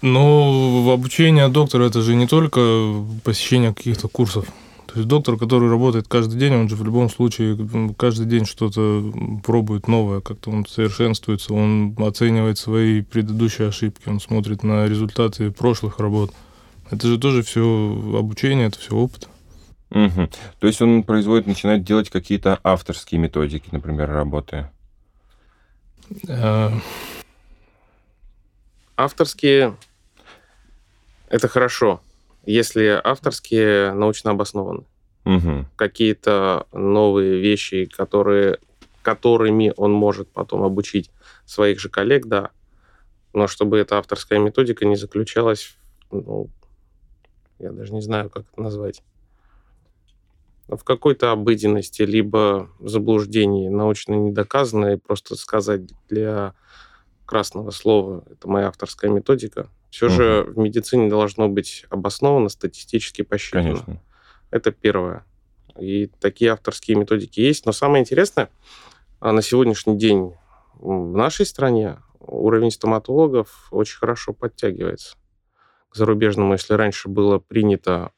Но 0.00 0.82
в 0.82 0.90
обучение 0.90 1.48
доктора 1.48 1.84
это 1.84 2.02
же 2.02 2.14
не 2.14 2.26
только 2.26 2.94
посещение 3.24 3.74
каких-то 3.74 4.08
курсов. 4.08 4.46
То 4.86 4.98
есть 4.98 5.08
доктор, 5.08 5.38
который 5.38 5.70
работает 5.70 6.06
каждый 6.06 6.38
день, 6.38 6.54
он 6.54 6.68
же 6.68 6.76
в 6.76 6.84
любом 6.84 7.08
случае 7.08 7.56
каждый 7.96 8.26
день 8.26 8.44
что-то 8.44 9.10
пробует 9.42 9.88
новое, 9.88 10.20
как-то 10.20 10.50
он 10.50 10.66
совершенствуется, 10.66 11.54
он 11.54 11.96
оценивает 11.98 12.58
свои 12.58 13.00
предыдущие 13.00 13.68
ошибки, 13.68 14.08
он 14.08 14.20
смотрит 14.20 14.62
на 14.62 14.86
результаты 14.86 15.50
прошлых 15.50 15.98
работ. 15.98 16.32
Это 16.90 17.06
же 17.06 17.18
тоже 17.18 17.42
все 17.42 17.62
обучение, 18.18 18.66
это 18.66 18.78
все 18.78 18.94
опыт. 18.94 19.28
Мгм. 19.88 20.28
То 20.60 20.66
есть 20.66 20.82
он 20.82 21.04
производит, 21.04 21.46
начинает 21.46 21.84
делать 21.84 22.10
какие-то 22.10 22.58
авторские 22.62 23.18
методики, 23.18 23.68
например, 23.72 24.10
работы. 24.10 24.68
Авторские– 29.02 29.76
это 31.28 31.48
хорошо, 31.48 32.00
если 32.46 33.00
авторские 33.02 33.94
научно 33.94 34.30
обоснованы. 34.30 34.84
Мгм. 35.24 35.66
Какие-то 35.74 36.68
новые 36.72 37.40
вещи, 37.40 37.86
которые, 37.86 38.60
которыми 39.02 39.74
он 39.76 39.90
может 39.90 40.30
потом 40.30 40.62
обучить 40.62 41.10
своих 41.46 41.80
же 41.80 41.88
коллег, 41.88 42.26
да. 42.26 42.50
Но 43.32 43.48
чтобы 43.48 43.78
эта 43.78 43.98
авторская 43.98 44.38
методика 44.38 44.84
не 44.84 44.94
заключалась, 44.94 45.74
ну, 46.12 46.48
я 47.58 47.72
даже 47.72 47.92
не 47.92 48.02
знаю, 48.02 48.30
как 48.30 48.44
это 48.52 48.62
назвать, 48.62 49.02
в 50.68 50.84
какой-то 50.84 51.32
обыденности, 51.32 52.02
либо 52.02 52.70
заблуждении 52.78 53.68
научно 53.68 54.14
недоказанной, 54.14 54.96
просто 54.96 55.34
сказать 55.34 55.90
для 56.08 56.54
красного 57.26 57.70
слова, 57.70 58.24
это 58.30 58.48
моя 58.48 58.68
авторская 58.68 59.10
методика, 59.10 59.68
все 59.92 60.08
же 60.08 60.44
в 60.44 60.58
медицине 60.58 61.10
должно 61.10 61.50
быть 61.50 61.84
обосновано, 61.90 62.48
статистически 62.48 63.20
посчитано. 63.20 63.64
Конечно. 63.64 64.02
Это 64.50 64.72
первое. 64.72 65.26
И 65.78 66.06
такие 66.18 66.52
авторские 66.52 66.96
методики 66.96 67.40
есть. 67.40 67.66
Но 67.66 67.72
самое 67.72 68.00
интересное, 68.00 68.48
а, 69.20 69.32
на 69.32 69.42
сегодняшний 69.42 69.98
день 69.98 70.34
в 70.74 71.14
нашей 71.14 71.44
стране 71.44 71.98
уровень 72.20 72.70
стоматологов 72.70 73.68
очень 73.70 73.98
хорошо 73.98 74.32
подтягивается 74.32 75.16
к 75.90 75.96
зарубежному. 75.96 76.54
Если 76.54 76.72
раньше 76.72 77.10
было 77.10 77.38
принято 77.38 78.12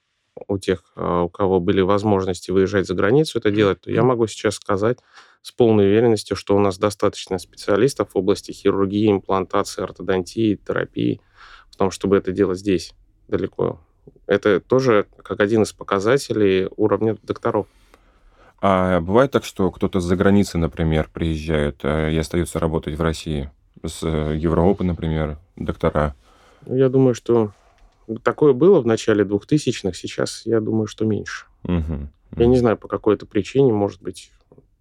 у 0.48 0.58
тех, 0.58 0.84
а, 0.96 1.22
у 1.22 1.28
кого 1.28 1.60
были 1.60 1.80
возможности 1.80 2.50
выезжать 2.50 2.86
за 2.86 2.94
границу 2.94 3.38
это 3.38 3.50
делать, 3.50 3.80
то 3.82 3.90
я 3.90 4.02
могу 4.02 4.26
сейчас 4.26 4.54
сказать 4.56 4.98
с 5.42 5.52
полной 5.52 5.86
уверенностью, 5.86 6.36
что 6.36 6.56
у 6.56 6.58
нас 6.58 6.78
достаточно 6.78 7.38
специалистов 7.38 8.10
в 8.14 8.18
области 8.18 8.52
хирургии, 8.52 9.10
имплантации, 9.10 9.82
ортодонтии, 9.82 10.56
терапии, 10.56 11.20
в 11.70 11.76
том, 11.76 11.90
чтобы 11.90 12.16
это 12.16 12.32
делать 12.32 12.58
здесь, 12.58 12.94
далеко. 13.28 13.80
Это 14.26 14.60
тоже 14.60 15.06
как 15.22 15.40
один 15.40 15.62
из 15.62 15.72
показателей 15.72 16.68
уровня 16.76 17.16
докторов. 17.22 17.66
А 18.60 19.00
бывает 19.00 19.30
так, 19.30 19.44
что 19.44 19.70
кто-то 19.70 20.00
с-за 20.00 20.16
границы, 20.16 20.56
например, 20.56 21.10
приезжает 21.12 21.80
э, 21.82 22.12
и 22.12 22.16
остается 22.16 22.58
работать 22.58 22.96
в 22.96 23.02
России? 23.02 23.50
С 23.84 24.02
э, 24.02 24.36
Европы, 24.36 24.84
например, 24.84 25.38
доктора. 25.56 26.14
Ну, 26.64 26.74
Я 26.74 26.88
думаю, 26.88 27.14
что 27.14 27.52
такое 28.22 28.52
было 28.52 28.80
в 28.80 28.86
начале 28.86 29.24
2000-х, 29.24 29.92
сейчас 29.94 30.42
я 30.46 30.60
думаю, 30.60 30.86
что 30.86 31.04
меньше. 31.04 31.46
Мгм. 31.64 32.10
Я 32.36 32.46
не 32.46 32.56
знаю, 32.56 32.76
по 32.76 32.88
какой-то 32.88 33.26
причине, 33.26 33.72
может 33.72 34.02
быть, 34.02 34.32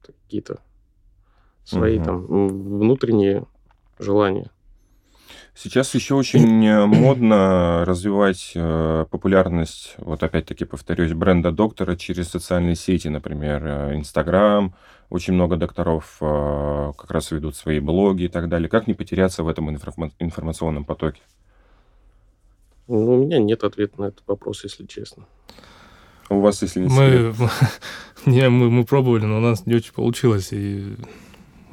какие-то 0.01 0.59
свои 1.63 1.97
Мгм. 1.97 2.03
там 2.05 2.25
внутренние 2.79 3.45
желания. 3.99 4.49
Сейчас 5.55 5.93
еще 5.93 6.15
очень 6.15 6.65
э, 6.65 6.85
модно 6.87 7.85
развивать 7.85 8.53
э, 8.55 9.05
популярность, 9.11 9.93
вот 9.97 10.23
опять-таки 10.23 10.65
повторюсь, 10.65 11.13
бренда 11.13 11.51
доктора 11.51 11.95
через 11.95 12.29
социальные 12.29 12.75
сети, 12.75 13.07
например, 13.07 13.63
э, 13.63 13.95
Инстаграм. 13.95 14.73
Очень 15.09 15.35
много 15.35 15.57
докторов 15.57 16.15
как 16.19 17.11
раз 17.11 17.29
ведут 17.29 17.55
свои 17.55 17.79
блоги 17.79 18.23
и 18.23 18.27
так 18.29 18.49
далее. 18.49 18.67
Как 18.67 18.87
не 18.87 18.95
потеряться 18.95 19.43
в 19.43 19.47
этом 19.47 19.69
информа- 19.69 20.09
информационном 20.17 20.85
потоке? 20.85 21.21
Ну, 22.87 23.13
у 23.13 23.17
меня 23.17 23.39
нет 23.39 23.63
ответа 23.63 24.01
на 24.01 24.05
этот 24.05 24.23
вопрос, 24.27 24.63
если 24.63 24.85
честно. 24.85 25.25
У 26.29 26.39
вас, 26.39 26.61
если 26.61 26.81
не 26.81 26.89
Мы, 26.89 27.35
не, 28.25 28.49
мы, 28.49 28.69
мы 28.69 28.85
пробовали, 28.85 29.25
но 29.25 29.37
у 29.37 29.41
нас 29.41 29.65
не 29.65 29.75
очень 29.75 29.93
получилось. 29.93 30.49
И 30.51 30.95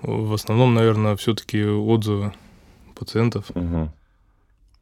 в 0.02 0.32
основном, 0.32 0.74
наверное, 0.74 1.16
все-таки 1.16 1.64
отзывы 1.64 2.32
пациентов. 2.94 3.54
Мгм. 3.54 3.92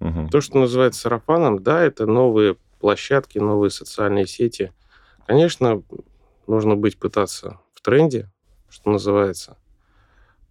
Мгм. 0.00 0.28
То, 0.28 0.40
что 0.40 0.58
называется 0.58 1.00
сарафаном, 1.00 1.62
да, 1.62 1.82
это 1.82 2.06
новые 2.06 2.56
площадки, 2.80 3.38
новые 3.38 3.70
социальные 3.70 4.26
сети. 4.26 4.72
Конечно, 5.26 5.82
нужно 6.46 6.76
быть 6.76 6.98
пытаться 6.98 7.58
в 7.74 7.80
тренде, 7.80 8.30
что 8.70 8.90
называется. 8.90 9.56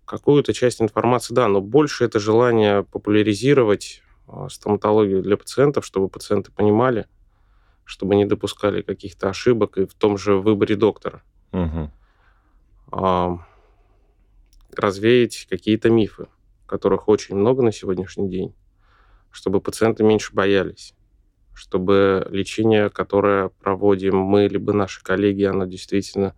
Какую-то 0.05 0.53
часть 0.53 0.81
информации, 0.81 1.33
да, 1.33 1.47
но 1.47 1.61
больше 1.61 2.05
это 2.05 2.19
желание 2.19 2.83
популяризировать 2.83 4.01
а, 4.01 4.06
стоматологию 4.49 5.21
для 5.21 5.37
пациентов, 5.37 5.85
чтобы 5.85 6.09
пациенты 6.09 6.51
понимали, 6.51 7.07
чтобы 7.85 8.15
не 8.15 8.25
допускали 8.25 8.81
каких-то 8.81 9.29
ошибок 9.29 9.77
и 9.77 9.85
в 9.85 9.93
том 9.93 10.17
же 10.17 10.35
выборе 10.35 10.75
доктора. 10.75 11.23
Мгм. 11.51 11.91
А, 12.91 13.39
развеять 14.75 15.47
какие-то 15.49 15.89
мифы, 15.89 16.27
которых 16.65 17.07
очень 17.07 17.35
много 17.35 17.63
на 17.63 17.71
сегодняшний 17.71 18.29
день, 18.29 18.55
чтобы 19.31 19.61
пациенты 19.61 20.03
меньше 20.03 20.33
боялись, 20.33 20.93
чтобы 21.53 22.27
лечение, 22.29 22.89
которое 22.89 23.49
проводим 23.49 24.17
мы, 24.17 24.47
либо 24.47 24.73
наши 24.73 25.03
коллеги, 25.03 25.43
оно 25.43 25.65
действительно 25.65 26.35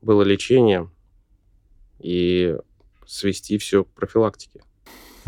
было 0.00 0.22
лечением, 0.22 0.92
и 1.98 2.56
свести 3.06 3.58
все 3.58 3.84
к 3.84 3.88
профилактике. 3.88 4.62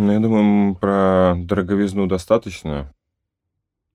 Ну, 0.01 0.13
я 0.13 0.19
думаю, 0.19 0.77
про 0.77 1.35
дороговизну 1.37 2.07
достаточно. 2.07 2.95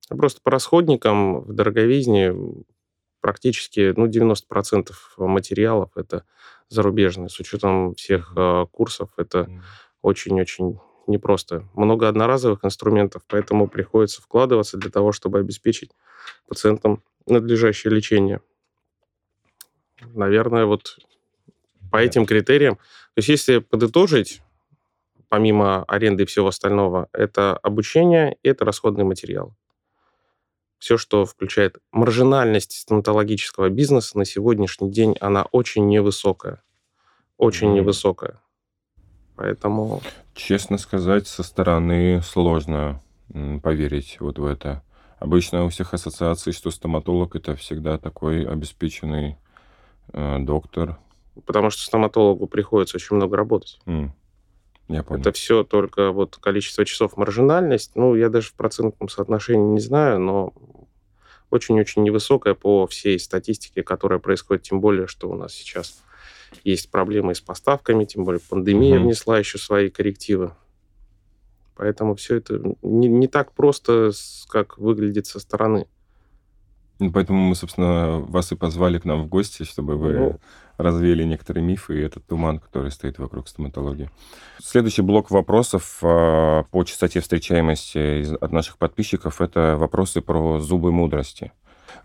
А 0.08 0.16
Просто 0.16 0.40
по 0.44 0.52
расходникам 0.52 1.40
в 1.42 1.52
дороговизне 1.52 2.32
практически 3.22 3.92
ну, 3.98 4.06
90% 4.06 4.92
материалов 5.18 5.90
это 5.96 6.24
зарубежные. 6.70 7.30
С 7.30 7.40
учетом 7.40 7.96
всех 7.96 8.34
э, 8.38 8.68
курсов 8.72 9.10
это 9.18 9.50
очень-очень 10.04 10.80
непросто. 11.08 11.68
Много 11.74 12.08
одноразовых 12.08 12.64
инструментов, 12.64 13.24
поэтому 13.28 13.68
приходится 13.68 14.22
вкладываться 14.22 14.78
для 14.78 14.92
того, 14.92 15.12
чтобы 15.12 15.40
обеспечить 15.40 15.90
пациентам 16.48 17.02
надлежащее 17.26 17.92
лечение. 17.92 18.42
Наверное, 20.14 20.66
вот 20.66 21.00
по 21.92 21.98
этим 21.98 22.28
критериям. 22.28 22.76
То 22.76 23.20
есть 23.20 23.30
если 23.30 23.58
подытожить, 23.58 24.44
помимо 25.30 25.84
аренды 25.86 26.24
и 26.24 26.26
всего 26.26 26.48
остального, 26.48 27.10
это 27.14 27.58
обучение 27.58 28.38
и 28.44 28.50
это 28.50 28.66
расходный 28.66 29.04
материал. 29.04 29.56
Все, 30.78 30.98
что 30.98 31.26
включает 31.26 31.78
маржинальность 31.92 32.74
стоматологического 32.74 33.70
бизнеса 33.70 34.18
на 34.18 34.26
сегодняшний 34.26 34.92
день, 34.92 35.16
она 35.20 35.46
очень 35.52 35.88
невысокая. 35.88 36.62
Очень 37.38 37.68
Мгм. 37.70 37.78
невысокая. 37.78 38.40
Поэтому 39.36 40.02
Честно 40.34 40.78
сказать, 40.78 41.28
со 41.28 41.44
стороны 41.44 42.22
сложно 42.22 43.02
поверить 43.64 44.18
вот 44.20 44.38
в 44.38 44.46
это. 44.46 44.84
Обычно 45.20 45.64
у 45.66 45.70
всех 45.70 45.94
ассоциаций, 45.94 46.52
что 46.54 46.72
стоматолог 46.72 47.36
это 47.36 47.56
всегда 47.56 47.98
такой 47.98 48.46
обеспеченный 48.46 49.38
э, 50.14 50.40
доктор. 50.40 51.00
потому 51.46 51.70
что 51.70 51.82
стоматологу 51.82 52.48
приходится 52.48 52.98
очень 52.98 53.16
много 53.16 53.36
работать. 53.38 53.80
М. 53.86 54.14
Я 54.88 55.04
понял. 55.04 55.22
Это 55.22 55.32
все 55.32 55.64
только 55.64 56.12
вот 56.12 56.38
количество 56.38 56.86
часов 56.86 57.18
маржинальность. 57.18 57.92
Ну, 57.96 58.16
я 58.16 58.30
даже 58.30 58.50
в 58.50 58.54
процентном 58.54 59.10
соотношении 59.10 59.74
не 59.74 59.80
знаю, 59.80 60.20
но 60.20 60.54
очень-очень 61.50 62.04
невысокая 62.04 62.54
по 62.54 62.86
всей 62.88 63.20
статистике, 63.20 63.84
которая 63.84 64.20
происходит, 64.20 64.64
тем 64.64 64.82
более, 64.82 65.08
что 65.08 65.30
у 65.30 65.36
нас 65.36 65.54
сейчас 65.54 66.04
есть 66.64 66.92
проблемы 66.92 67.34
с 67.36 67.42
поставками, 67.42 68.06
тем 68.06 68.24
более 68.24 68.40
пандемия 68.40 68.96
Мгм. 68.96 69.06
внесла 69.06 69.40
еще 69.40 69.58
свои 69.58 69.90
коррективы. 69.90 70.54
Поэтому 71.76 72.16
все 72.16 72.38
это 72.38 72.62
не, 72.82 73.08
не 73.08 73.28
так 73.28 73.52
просто, 73.52 74.12
как 74.48 74.78
выглядит 74.78 75.28
со 75.28 75.40
стороны. 75.40 75.88
Ну, 77.00 77.12
Поэтому 77.12 77.40
мы, 77.50 77.56
собственно, 77.56 78.20
вас 78.20 78.52
и 78.52 78.56
позвали 78.56 79.00
к 79.00 79.06
нам 79.06 79.24
в 79.24 79.28
гости, 79.28 79.64
чтобы 79.64 79.98
вы 79.98 80.14
Ну. 80.14 80.40
развеяли 80.78 81.24
некоторые 81.24 81.64
мифы 81.64 82.00
и 82.00 82.02
этот 82.04 82.26
туман, 82.26 82.60
который 82.60 82.92
стоит 82.92 83.20
вокруг 83.20 83.48
стоматологии. 83.48 84.10
Следующий 84.64 85.02
блок 85.02 85.30
вопросов 85.32 86.00
а, 86.02 86.64
по 86.64 86.84
частоте 86.84 87.20
встречаемости 87.22 88.36
от 88.42 88.52
наших 88.52 88.78
подписчиков– 88.78 89.42
это 89.42 89.76
вопросы 89.78 90.22
про 90.22 90.60
зубы 90.60 90.92
мудрости. 90.92 91.52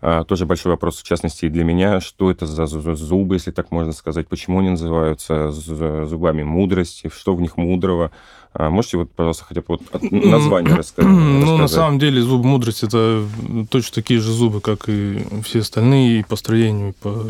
А, 0.01 0.23
Тоже 0.23 0.45
большой 0.45 0.71
вопрос, 0.71 0.99
в 0.99 1.03
частности, 1.03 1.45
и 1.45 1.49
для 1.49 1.63
меня. 1.63 1.99
Что 2.01 2.31
это 2.31 2.45
за 2.45 2.63
зу- 2.63 2.95
зубы, 2.95 3.35
если 3.35 3.51
так 3.51 3.71
можно 3.71 3.93
сказать? 3.93 4.27
Почему 4.27 4.59
они 4.59 4.69
называются 4.69 5.51
зубами 5.51 6.43
мудрости? 6.43 7.09
Что 7.13 7.35
в 7.35 7.41
них 7.41 7.57
мудрого? 7.57 8.11
А 8.53 8.69
Можете 8.69 8.97
вот, 8.97 9.11
пожалуйста, 9.11 9.45
хотя 9.45 9.61
бы 9.61 9.65
вот 9.69 9.81
от- 9.93 10.11
название 10.11 10.75
раска- 10.75 11.03
Ну, 11.03 11.39
на 11.57 11.63
рассказать? 11.63 11.69
самом 11.71 11.99
деле, 11.99 12.21
зубы 12.21 12.45
мудрости 12.47 12.85
это 12.85 13.25
точно 13.69 13.95
такие 13.95 14.19
же 14.19 14.31
зубы, 14.31 14.59
как 14.61 14.89
и 14.89 15.25
все 15.43 15.59
остальные, 15.59 16.19
и 16.19 16.23
по 16.23 16.35
строению, 16.35 16.89
и 16.89 16.93
по, 16.93 17.27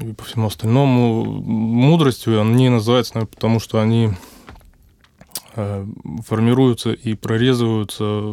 и 0.00 0.12
по 0.12 0.24
всему 0.24 0.46
остальному. 0.46 1.24
Мудростью 1.24 2.40
они 2.40 2.68
называются, 2.68 3.14
наверное, 3.14 3.34
потому 3.34 3.58
что 3.60 3.80
они 3.80 4.10
э, 5.56 5.84
формируются 6.26 6.92
и 6.92 7.14
прорезываются, 7.14 8.32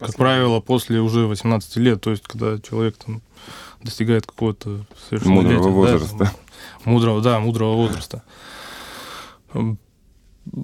как 0.00 0.16
правило, 0.16 0.60
после 0.60 1.00
уже 1.00 1.26
18 1.26 1.76
лет, 1.76 2.00
то 2.00 2.10
есть 2.10 2.24
когда 2.26 2.58
человек 2.58 2.96
там 2.96 3.22
достигает 3.82 4.26
какого-то 4.26 4.84
совершеннолетия. 5.08 5.56
Мудрого 5.56 5.86
да, 5.86 5.92
возраста. 5.92 6.18
там, 6.18 6.28
Мудрого, 6.84 7.22
да, 7.22 7.40
мудрого 7.40 7.76
возраста. 7.76 8.22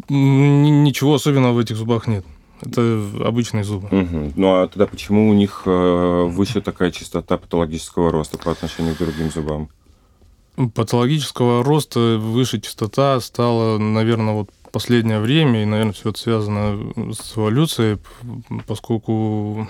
Ничего 0.08 1.14
особенного 1.14 1.52
в 1.52 1.58
этих 1.58 1.76
зубах 1.76 2.06
нет. 2.06 2.24
Это 2.62 3.04
обычные 3.24 3.64
зубы. 3.64 3.88
Мгм. 3.90 4.32
Ну 4.34 4.54
а 4.54 4.66
тогда 4.66 4.86
почему 4.86 5.28
у 5.28 5.34
них 5.34 5.62
э, 5.66 6.24
выше 6.24 6.62
такая 6.62 6.90
частота 6.90 7.36
патологического 7.36 8.10
роста 8.10 8.38
по 8.38 8.50
отношению 8.50 8.94
к 8.94 8.98
другим 8.98 9.30
зубам? 9.30 9.68
Патологического 10.74 11.62
роста 11.62 12.16
выше 12.18 12.60
частота 12.60 13.20
стала, 13.20 13.76
наверное, 13.76 14.34
вот 14.34 14.50
последнее 14.76 15.20
время, 15.20 15.62
и, 15.62 15.64
наверное, 15.64 15.94
все 15.94 16.10
это 16.10 16.18
связано 16.18 16.92
с 17.14 17.34
эволюцией, 17.34 17.96
поскольку 18.66 19.66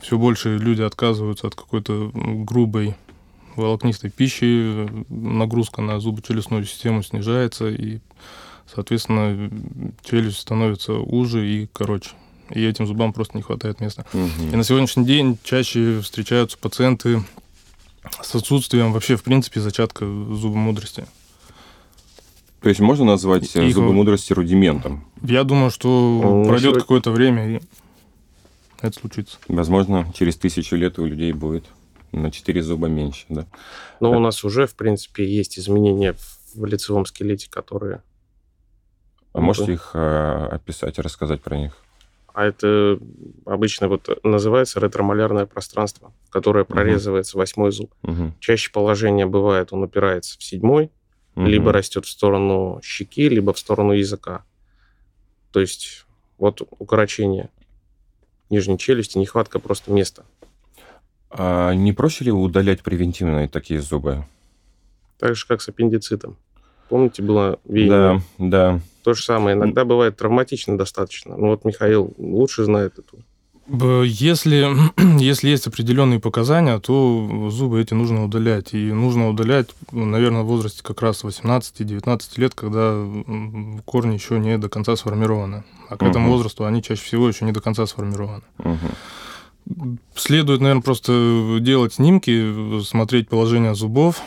все 0.00 0.16
больше 0.16 0.58
люди 0.58 0.80
отказываются 0.80 1.48
от 1.48 1.56
какой-то 1.56 2.12
грубой 2.14 2.94
волокнистой 3.56 4.10
пищи, 4.10 4.88
нагрузка 5.08 5.82
на 5.82 5.98
зубочелюстную 5.98 6.64
систему 6.66 7.02
снижается, 7.02 7.68
и, 7.68 7.98
соответственно, 8.72 9.50
челюсть 10.04 10.38
становится 10.38 10.92
уже 10.92 11.44
и 11.44 11.68
короче. 11.72 12.10
И 12.50 12.64
этим 12.64 12.86
зубам 12.86 13.12
просто 13.12 13.36
не 13.36 13.42
хватает 13.42 13.80
места. 13.80 14.06
Мгм. 14.12 14.52
И 14.52 14.54
на 14.54 14.62
сегодняшний 14.62 15.04
день 15.04 15.36
чаще 15.42 16.00
встречаются 16.00 16.56
пациенты 16.58 17.24
с 18.22 18.36
отсутствием 18.36 18.92
вообще, 18.92 19.16
в 19.16 19.24
принципе, 19.24 19.60
зачатка 19.60 20.06
зуба 20.06 20.58
мудрости. 20.58 21.06
То 22.60 22.68
есть 22.68 22.80
можно 22.80 23.04
назвать 23.04 23.54
э, 23.56 23.66
Их- 23.68 23.74
зубы 23.74 23.92
мудрости 23.92 24.32
рудиментом? 24.32 25.04
Я 25.22 25.44
думаю, 25.44 25.70
что 25.70 25.88
Ну, 26.22 26.42
пройдет 26.44 26.62
сегодня- 26.62 26.80
какое-то 26.80 27.10
время, 27.12 27.56
и 27.56 27.60
это 28.80 28.98
случится. 28.98 29.38
Возможно, 29.48 30.12
через 30.14 30.36
тысячу 30.36 30.76
лет 30.76 30.98
у 30.98 31.04
людей 31.06 31.32
будет 31.32 31.64
на 32.12 32.30
4 32.30 32.62
зуба 32.62 32.88
меньше, 32.88 33.26
да? 33.28 33.46
Но 34.00 34.10
у 34.12 34.18
нас 34.18 34.44
уже, 34.44 34.66
в 34.66 34.74
принципе, 34.74 35.24
есть 35.24 35.58
изменения 35.58 36.14
в 36.54 36.64
лицевом 36.64 37.06
скелете, 37.06 37.48
которые... 37.50 38.02
А 39.34 39.40
можете 39.40 39.74
их 39.74 39.90
э, 39.94 40.48
описать, 40.50 40.98
рассказать 40.98 41.42
про 41.42 41.56
них? 41.58 41.76
А 42.32 42.44
это 42.44 42.98
обычно 43.46 43.88
вот 43.88 44.08
называется 44.24 44.80
ретромалярное 44.80 45.46
пространство, 45.46 46.12
которое 46.30 46.64
прорезывается 46.64 47.36
восьмой 47.36 47.70
зуб. 47.72 47.92
Мгм. 48.02 48.34
Чаще 48.40 48.70
положение 48.72 49.26
бывает, 49.26 49.72
он 49.72 49.82
упирается 49.82 50.38
в 50.38 50.42
седьмой, 50.42 50.90
Мгм. 51.38 51.46
либо 51.46 51.72
растет 51.72 52.04
в 52.04 52.10
сторону 52.10 52.80
щеки, 52.82 53.28
либо 53.28 53.52
в 53.52 53.58
сторону 53.60 53.92
языка. 53.92 54.42
То 55.52 55.60
есть 55.60 56.04
вот 56.36 56.62
укорочение 56.80 57.48
нижней 58.50 58.76
челюсти, 58.76 59.18
нехватка 59.18 59.60
просто 59.60 59.92
места. 59.92 60.24
А 61.30 61.72
не 61.74 61.92
проще 61.92 62.24
ли 62.24 62.32
удалять 62.32 62.82
превентивно 62.82 63.46
такие 63.46 63.80
зубы? 63.80 64.24
Так 65.18 65.36
же, 65.36 65.46
как 65.46 65.62
с 65.62 65.68
аппендицитом. 65.68 66.36
Помните, 66.88 67.22
было 67.22 67.60
веяние? 67.64 68.20
Да, 68.38 68.72
да. 68.72 68.80
То 69.04 69.14
же 69.14 69.22
самое. 69.22 69.56
Иногда 69.56 69.84
бывает 69.84 70.16
травматично 70.16 70.76
достаточно. 70.76 71.36
Ну 71.36 71.48
вот 71.48 71.64
Михаил 71.64 72.14
лучше 72.18 72.64
знает 72.64 72.98
эту. 72.98 73.18
Если, 73.70 74.66
если 75.20 75.48
есть 75.50 75.66
определенные 75.66 76.20
показания, 76.20 76.78
то 76.78 77.48
зубы 77.50 77.80
эти 77.80 77.94
нужно 77.94 78.24
удалять. 78.24 78.72
И 78.72 78.92
нужно 78.92 79.28
удалять, 79.28 79.68
ну, 79.92 80.06
наверное, 80.06 80.42
в 80.42 80.46
возрасте 80.46 80.82
как 80.82 81.02
раз 81.02 81.22
18-19 81.22 82.20
лет, 82.36 82.54
когда 82.54 82.94
корни 83.84 84.14
еще 84.14 84.38
не 84.38 84.56
до 84.58 84.68
конца 84.68 84.96
сформированы. 84.96 85.64
А 85.88 85.96
к 85.96 86.02
этому 86.02 86.26
Мгм. 86.26 86.32
возрасту 86.36 86.64
они 86.64 86.82
чаще 86.82 87.02
всего 87.02 87.28
еще 87.28 87.44
не 87.44 87.52
до 87.52 87.60
конца 87.60 87.86
сформированы. 87.86 88.42
Мгм. 88.58 89.98
Следует, 90.14 90.60
наверное, 90.60 90.82
просто 90.82 91.58
делать 91.60 91.94
снимки, 91.94 92.80
смотреть 92.82 93.28
положение 93.28 93.74
зубов. 93.74 94.22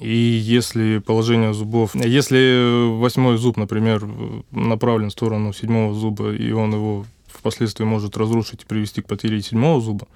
И 0.00 0.08
если 0.16 0.98
положение 0.98 1.52
зубов... 1.54 1.94
Если 1.94 2.98
восьмой 2.98 3.36
зуб, 3.36 3.56
например, 3.58 4.06
направлен 4.50 5.08
в 5.10 5.12
сторону 5.12 5.52
седьмого 5.52 5.94
зуба, 5.94 6.32
и 6.32 6.52
он 6.52 6.72
его 6.74 7.04
впоследствии 7.46 7.84
может 7.84 8.16
разрушить 8.16 8.62
и 8.62 8.66
привести 8.66 9.02
к 9.02 9.06
потере 9.06 9.40
седьмого 9.40 9.80
зуба, 9.80 10.08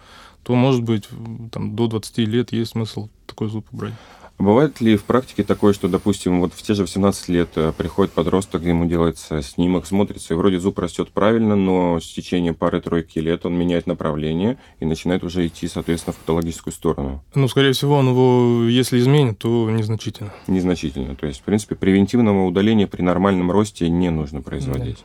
то, 0.43 0.55
может 0.55 0.83
быть, 0.83 1.09
там, 1.53 1.77
до 1.77 1.87
20 1.87 2.19
лет 2.19 2.53
есть 2.53 2.73
смысл 2.73 3.09
такой 3.27 3.49
зуб 3.49 3.67
убрать. 3.73 3.95
А 4.39 4.43
Бывает 4.43 4.81
ли 4.81 4.97
в 4.97 5.05
практике 5.05 5.45
такое, 5.45 5.73
что, 5.75 5.87
допустим, 5.87 6.41
вот 6.41 6.55
в 6.55 6.63
те 6.63 6.75
же 6.75 6.83
18 6.83 7.29
лет 7.29 7.51
э, 7.57 7.73
приходит 7.77 8.13
подросток, 8.13 8.63
ему 8.63 8.87
делается 8.87 9.43
снимок, 9.43 9.87
смотрится, 9.87 10.35
и 10.35 10.37
вроде 10.37 10.59
зуб 10.59 10.79
растет 10.79 11.11
правильно, 11.11 11.57
но 11.57 12.01
с 12.01 12.07
течением 12.11 12.55
пары-тройки 12.55 13.19
лет 13.19 13.47
он 13.47 13.57
меняет 13.57 13.87
направление 13.87 14.59
и 14.81 14.87
начинает 14.87 15.23
уже 15.23 15.47
идти, 15.47 15.69
соответственно, 15.69 16.15
в 16.15 16.17
патологическую 16.17 16.73
сторону. 16.73 17.23
Ну, 17.35 17.49
скорее 17.49 17.73
всего, 17.73 17.97
он 17.97 18.09
его, 18.09 18.65
если 18.67 18.99
изменит, 18.99 19.39
то 19.39 19.71
незначительно. 19.71 20.33
Незначительно. 20.49 21.15
То 21.15 21.27
есть, 21.27 21.41
в 21.41 21.43
принципе, 21.43 21.77
превентивного 21.77 22.47
удаления 22.47 22.87
при 22.87 23.03
нормальном 23.03 23.51
росте 23.53 23.89
не 23.89 24.11
нужно 24.11 24.41
производить. 24.41 25.05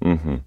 Мгм. 0.00 0.42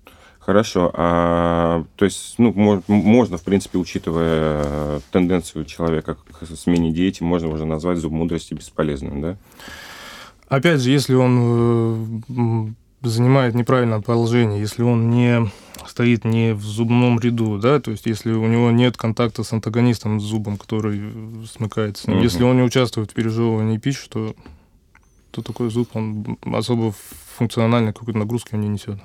Хорошо. 0.49 0.89
А, 0.95 1.85
то 1.95 2.05
есть, 2.05 2.33
ну, 2.39 2.51
мо- 2.55 2.81
можно, 2.87 3.37
в 3.37 3.43
принципе, 3.43 3.77
учитывая 3.77 4.99
тенденцию 5.11 5.63
человека 5.65 6.15
к 6.15 6.43
смене 6.57 6.91
диете, 6.91 7.23
можно 7.23 7.49
уже 7.49 7.65
назвать 7.65 7.99
зуб 7.99 8.11
мудрости 8.13 8.55
бесполезным, 8.55 9.21
да? 9.21 9.37
Опять 10.47 10.81
же, 10.81 10.89
если 10.89 11.13
он 11.13 12.23
э, 12.27 13.07
занимает 13.07 13.53
неправильное 13.53 14.01
положение, 14.01 14.59
если 14.59 14.81
он 14.81 15.11
не 15.11 15.51
стоит 15.87 16.25
не 16.25 16.55
в 16.55 16.63
зубном 16.63 17.19
ряду, 17.19 17.59
да, 17.59 17.79
то 17.79 17.91
есть 17.91 18.07
если 18.07 18.31
у 18.31 18.47
него 18.47 18.71
нет 18.71 18.97
контакта 18.97 19.43
с 19.43 19.53
антагонистом, 19.53 20.19
с 20.19 20.23
зубом, 20.23 20.57
который 20.57 20.99
э, 20.99 21.45
смыкается 21.45 22.05
с 22.05 22.07
ним, 22.07 22.17
Мгм. 22.17 22.23
если 22.23 22.43
он 22.43 22.55
не 22.57 22.63
участвует 22.63 23.11
в 23.11 23.13
пережевывании 23.13 23.77
пищи, 23.77 24.09
то, 24.09 24.33
то 25.29 25.43
такой 25.43 25.69
зуб, 25.69 25.89
он 25.93 26.39
особо 26.51 26.91
функциональной 27.37 27.93
какой-то 27.93 28.17
нагрузки 28.17 28.55
он 28.55 28.61
не 28.61 28.69
несет. 28.69 28.97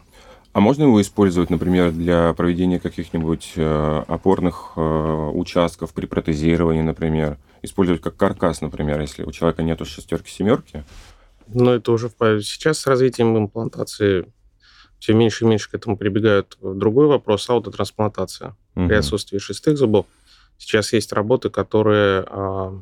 А 0.55 0.61
можно 0.61 0.85
его 0.85 1.03
использовать, 1.03 1.51
например, 1.51 1.91
для 1.91 2.33
проведения 2.33 2.79
каких-нибудь 2.79 3.55
э, 3.57 4.05
опорных 4.07 4.75
э, 4.77 5.31
участков 5.35 5.93
при 5.93 6.07
протезировании, 6.07 6.81
например? 6.81 7.39
Использовать 7.63 8.01
как 8.01 8.17
каркас, 8.17 8.61
например, 8.61 9.01
если 9.01 9.25
у 9.25 9.33
человека 9.33 9.65
нету 9.65 9.85
шестерки-семерки? 9.85 10.85
Но 11.49 11.75
это 11.75 11.91
уже 11.91 12.09
сейчас 12.09 12.79
с 12.79 12.87
развитием 12.87 13.37
имплантации 13.37 14.27
все 15.01 15.13
меньше 15.13 15.45
и 15.45 15.49
меньше 15.49 15.73
к 15.73 15.75
этому 15.75 15.97
прибегают. 15.97 16.57
Другой 16.63 17.09
вопрос– 17.09 17.47
аутотрансплантация. 17.51 18.55
Мгм. 18.77 18.89
При 18.89 18.95
отсутствии 18.95 19.39
шестых 19.39 19.77
зубов 19.77 20.07
сейчас 20.57 20.93
есть 20.93 21.13
работы, 21.13 21.51
которые 21.51 22.25
а, 22.29 22.81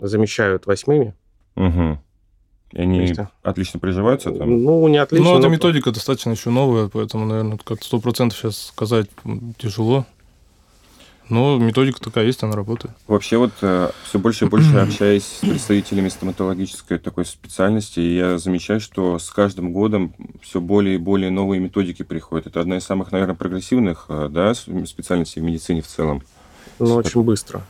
замещают 0.00 0.66
восьмыми. 0.66 1.16
Мгм. 1.56 2.00
И 2.72 2.80
они 2.80 3.00
есть, 3.00 3.18
а, 3.18 3.30
отлично 3.42 3.78
приживаются 3.78 4.32
там? 4.32 4.62
Ну, 4.62 4.86
не 4.88 4.98
отлично. 4.98 5.24
Но 5.24 5.38
эта 5.38 5.48
но- 5.48 5.52
методика 5.52 5.92
достаточно 5.92 6.30
еще 6.30 6.50
новая, 6.50 6.88
поэтому, 6.88 7.26
наверное, 7.26 7.58
как 7.62 7.82
сто 7.82 8.00
процентов 8.00 8.38
сейчас 8.38 8.66
сказать 8.66 9.08
тяжело. 9.58 10.04
Но 11.28 11.58
методика 11.58 12.00
такая 12.00 12.24
есть, 12.24 12.42
она 12.44 12.54
работает. 12.54 12.94
Вообще 13.08 13.36
вот 13.36 13.50
э, 13.60 13.90
все 14.04 14.18
больше 14.20 14.44
и 14.44 14.48
больше 14.48 14.76
общаясь 14.76 15.24
с 15.24 15.40
представителями 15.40 16.08
стоматологической 16.08 16.98
такой 16.98 17.24
специальности, 17.24 17.98
я 17.98 18.38
замечаю, 18.38 18.78
что 18.78 19.18
с 19.18 19.30
каждым 19.30 19.72
годом 19.72 20.14
все 20.40 20.60
более 20.60 20.94
и 20.94 20.98
более 20.98 21.30
новые 21.30 21.60
методики 21.60 22.04
приходят. 22.04 22.46
Это 22.46 22.60
одна 22.60 22.76
из 22.76 22.84
самых, 22.84 23.10
наверное, 23.10 23.34
прогрессивных 23.34 24.06
э, 24.08 24.28
да, 24.30 24.54
специальностей 24.54 25.42
в 25.42 25.44
медицине 25.44 25.82
в 25.82 25.88
целом. 25.88 26.22
Ну, 26.78 26.94
очень 26.94 27.22
быстро. 27.22 27.62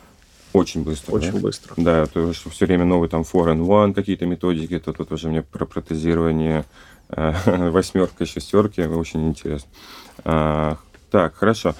Очень 0.57 0.85
быстро. 0.85 1.13
Очень 1.13 1.33
да? 1.33 1.39
быстро. 1.39 1.75
Да, 1.77 2.07
то, 2.07 2.33
что 2.33 2.49
все 2.49 2.65
время 2.65 2.87
новые 2.87 3.11
там 3.11 3.25
4 3.25 3.53
and 3.53 3.83
1 3.85 3.95
какие-то 3.95 4.25
методики, 4.25 4.79
то 4.79 4.95
тут 4.95 5.13
уже 5.13 5.29
мне 5.29 5.43
про 5.43 5.67
протезирование 5.67 6.65
э, 7.11 7.33
восьмерка, 7.71 8.25
шестерки, 8.25 8.81
очень 8.83 9.29
интересно. 9.29 9.69
А, 10.25 10.79
так, 11.11 11.35
хорошо. 11.35 11.75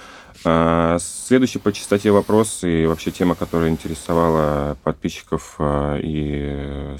А, 0.45 0.99
следующий 0.99 1.57
по 1.57 1.73
частоте 1.73 2.11
вопрос 2.11 2.63
и 2.63 2.85
вообще 2.85 3.09
тема, 3.09 3.33
которая 3.33 3.69
интересовала 3.69 4.77
подписчиков 4.83 5.55
а, 5.57 5.97
и 5.97 6.95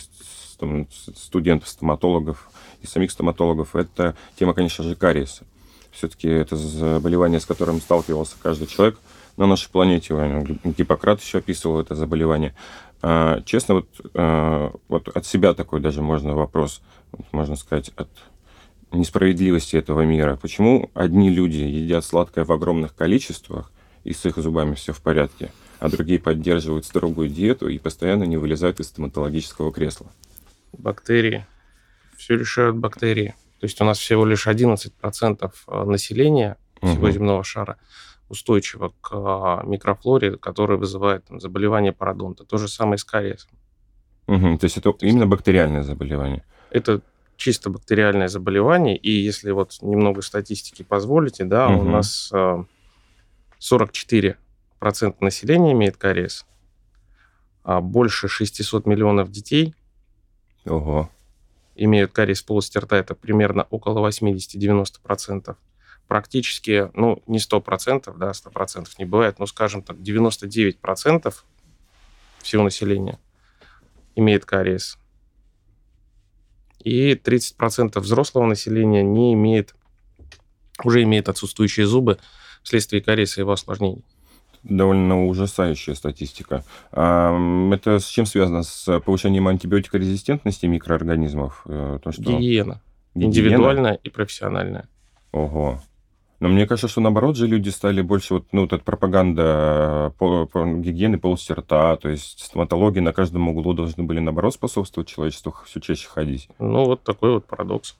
студентов, 1.15 1.69
стоматологов 1.69 2.49
и 2.81 2.87
самих 2.87 3.11
стоматологов, 3.11 3.75
это 3.75 4.15
тема, 4.39 4.55
конечно 4.55 4.83
же, 4.83 4.95
кариеса. 4.95 5.43
Все-таки 5.91 6.27
это 6.27 6.55
заболевание, 6.55 7.39
с 7.39 7.45
которым 7.45 7.81
сталкивался 7.81 8.35
каждый 8.41 8.65
человек 8.65 8.97
на 9.37 9.45
нашей 9.47 9.69
планете. 9.69 10.13
Гиппократ 10.63 11.21
еще 11.21 11.37
описывал 11.37 11.79
это 11.79 11.95
заболевание. 11.95 12.55
А, 13.01 13.41
честно, 13.45 13.75
вот, 13.75 14.79
вот 14.87 15.07
от 15.07 15.25
себя 15.25 15.53
такой 15.53 15.79
даже 15.79 16.01
можно 16.01 16.33
вопрос, 16.33 16.81
можно 17.31 17.55
сказать, 17.55 17.91
от 17.95 18.09
несправедливости 18.91 19.75
этого 19.75 20.01
мира. 20.01 20.37
Почему 20.41 20.89
одни 20.93 21.29
люди 21.29 21.57
едят 21.57 22.03
сладкое 22.05 22.45
в 22.45 22.51
огромных 22.51 22.95
количествах, 22.95 23.71
и 24.03 24.13
с 24.13 24.25
их 24.25 24.37
зубами 24.37 24.73
все 24.75 24.93
в 24.93 25.01
порядке, 25.01 25.51
а 25.79 25.89
другие 25.89 26.19
поддерживают 26.19 26.85
строгую 26.85 27.27
диету 27.27 27.67
и 27.67 27.77
постоянно 27.77 28.23
не 28.23 28.37
вылезают 28.37 28.79
из 28.79 28.87
стоматологического 28.87 29.73
кресла? 29.73 30.07
Бактерии. 30.71 31.45
Все 32.17 32.35
решают 32.35 32.77
бактерии. 32.77 33.35
То 33.59 33.65
есть 33.65 33.81
у 33.81 33.83
нас 33.83 33.99
всего 33.99 34.25
лишь 34.25 34.47
11% 34.47 35.51
э, 35.67 35.83
населения 35.83 36.57
всего 36.81 37.07
угу. 37.07 37.11
земного 37.11 37.43
шара 37.43 37.77
устойчиво 38.29 38.93
к 39.01 39.11
а, 39.13 39.63
микрофлоре, 39.63 40.37
которая 40.37 40.77
вызывает 40.77 41.25
там, 41.25 41.39
заболевание 41.39 41.93
пародонта. 41.93 42.43
То 42.43 42.57
же 42.57 42.67
самое 42.67 42.97
с 42.97 43.03
кариесом. 43.03 43.51
Угу. 44.27 44.57
То 44.57 44.65
есть 44.65 44.77
это 44.77 44.93
именно 45.01 45.25
бактериальное 45.25 45.83
заболевание? 45.83 46.43
Это 46.69 47.01
чисто 47.37 47.69
бактериальное 47.69 48.27
заболевание, 48.27 48.97
и 48.97 49.11
если 49.11 49.51
вот 49.51 49.77
немного 49.81 50.21
статистики 50.21 50.83
позволите, 50.83 51.45
да, 51.45 51.69
угу. 51.69 51.81
у 51.81 51.83
нас 51.83 52.31
44% 52.33 52.65
э, 54.81 55.13
населения 55.19 55.71
имеет 55.71 55.97
кариес, 55.97 56.45
а 57.63 57.79
больше 57.79 58.27
600 58.27 58.85
миллионов 58.85 59.31
детей 59.31 59.75
Ого. 60.65 61.09
имеют 61.75 62.11
кариес 62.11 62.41
полости 62.41 62.77
рта, 62.77 62.97
это 62.97 63.15
примерно 63.15 63.67
около 63.69 64.05
80-90%. 64.07 65.55
Практически, 66.07 66.89
ну, 66.93 67.21
не 67.27 67.39
100%, 67.39 68.17
да, 68.17 68.31
100% 68.31 68.87
не 68.97 69.05
бывает, 69.05 69.39
но, 69.39 69.45
скажем 69.45 69.81
так, 69.81 69.97
99% 69.97 71.33
всего 72.41 72.63
населения 72.63 73.19
имеет 74.15 74.45
кариес 74.45 74.97
и 76.87 77.13
30% 77.13 77.99
взрослого 77.99 78.45
населения 78.45 79.03
не 79.03 79.33
имеет, 79.33 79.75
уже 80.83 81.03
имеет 81.03 81.27
отсутствующие 81.27 81.85
зубы 81.85 82.17
вследствие 82.63 83.01
кариеса 83.01 83.41
и 83.41 83.43
его 83.43 83.51
осложнений. 83.51 84.03
Довольно 84.63 85.27
ужасающая 85.27 85.93
статистика. 85.93 86.63
Это 86.91 87.99
с 87.99 88.05
чем 88.05 88.25
связано? 88.25 88.63
С 88.63 88.99
повышением 89.01 89.47
антибиотикорезистентности 89.47 90.65
микроорганизмов? 90.65 91.61
Э, 91.65 91.99
то, 92.03 92.11
что... 92.11 92.23
Гигиена. 92.23 92.39
Гигиена. 92.39 92.81
Индивидуальная 93.15 93.93
и 93.93 94.09
профессиональная. 94.09 94.89
Ого. 95.31 95.81
Но 96.39 96.49
мне 96.49 96.67
кажется, 96.67 96.87
что 96.87 97.01
наоборот 97.01 97.35
же 97.35 97.47
люди 97.47 97.69
стали 97.69 98.01
больше, 98.01 98.35
вот, 98.35 98.45
ну, 98.51 98.61
вот 98.61 98.73
эта 98.73 98.83
пропаганда 98.83 100.13
по, 100.19 100.45
по 100.45 100.65
гигиены 100.65 101.17
полости 101.17 101.51
рта, 101.51 101.95
то 101.95 102.09
есть 102.09 102.43
стоматологии 102.43 102.99
на 102.99 103.11
каждом 103.11 103.49
углу 103.49 103.73
должны 103.73 104.03
были, 104.03 104.19
наоборот, 104.19 104.53
способствовать 104.53 105.09
человечеству 105.09 105.55
все 105.65 105.79
чаще 105.79 106.07
ходить. 106.07 106.47
Ну, 106.59 106.85
вот 106.85 107.03
такой 107.03 107.31
вот 107.31 107.45
парадокс. 107.45 107.95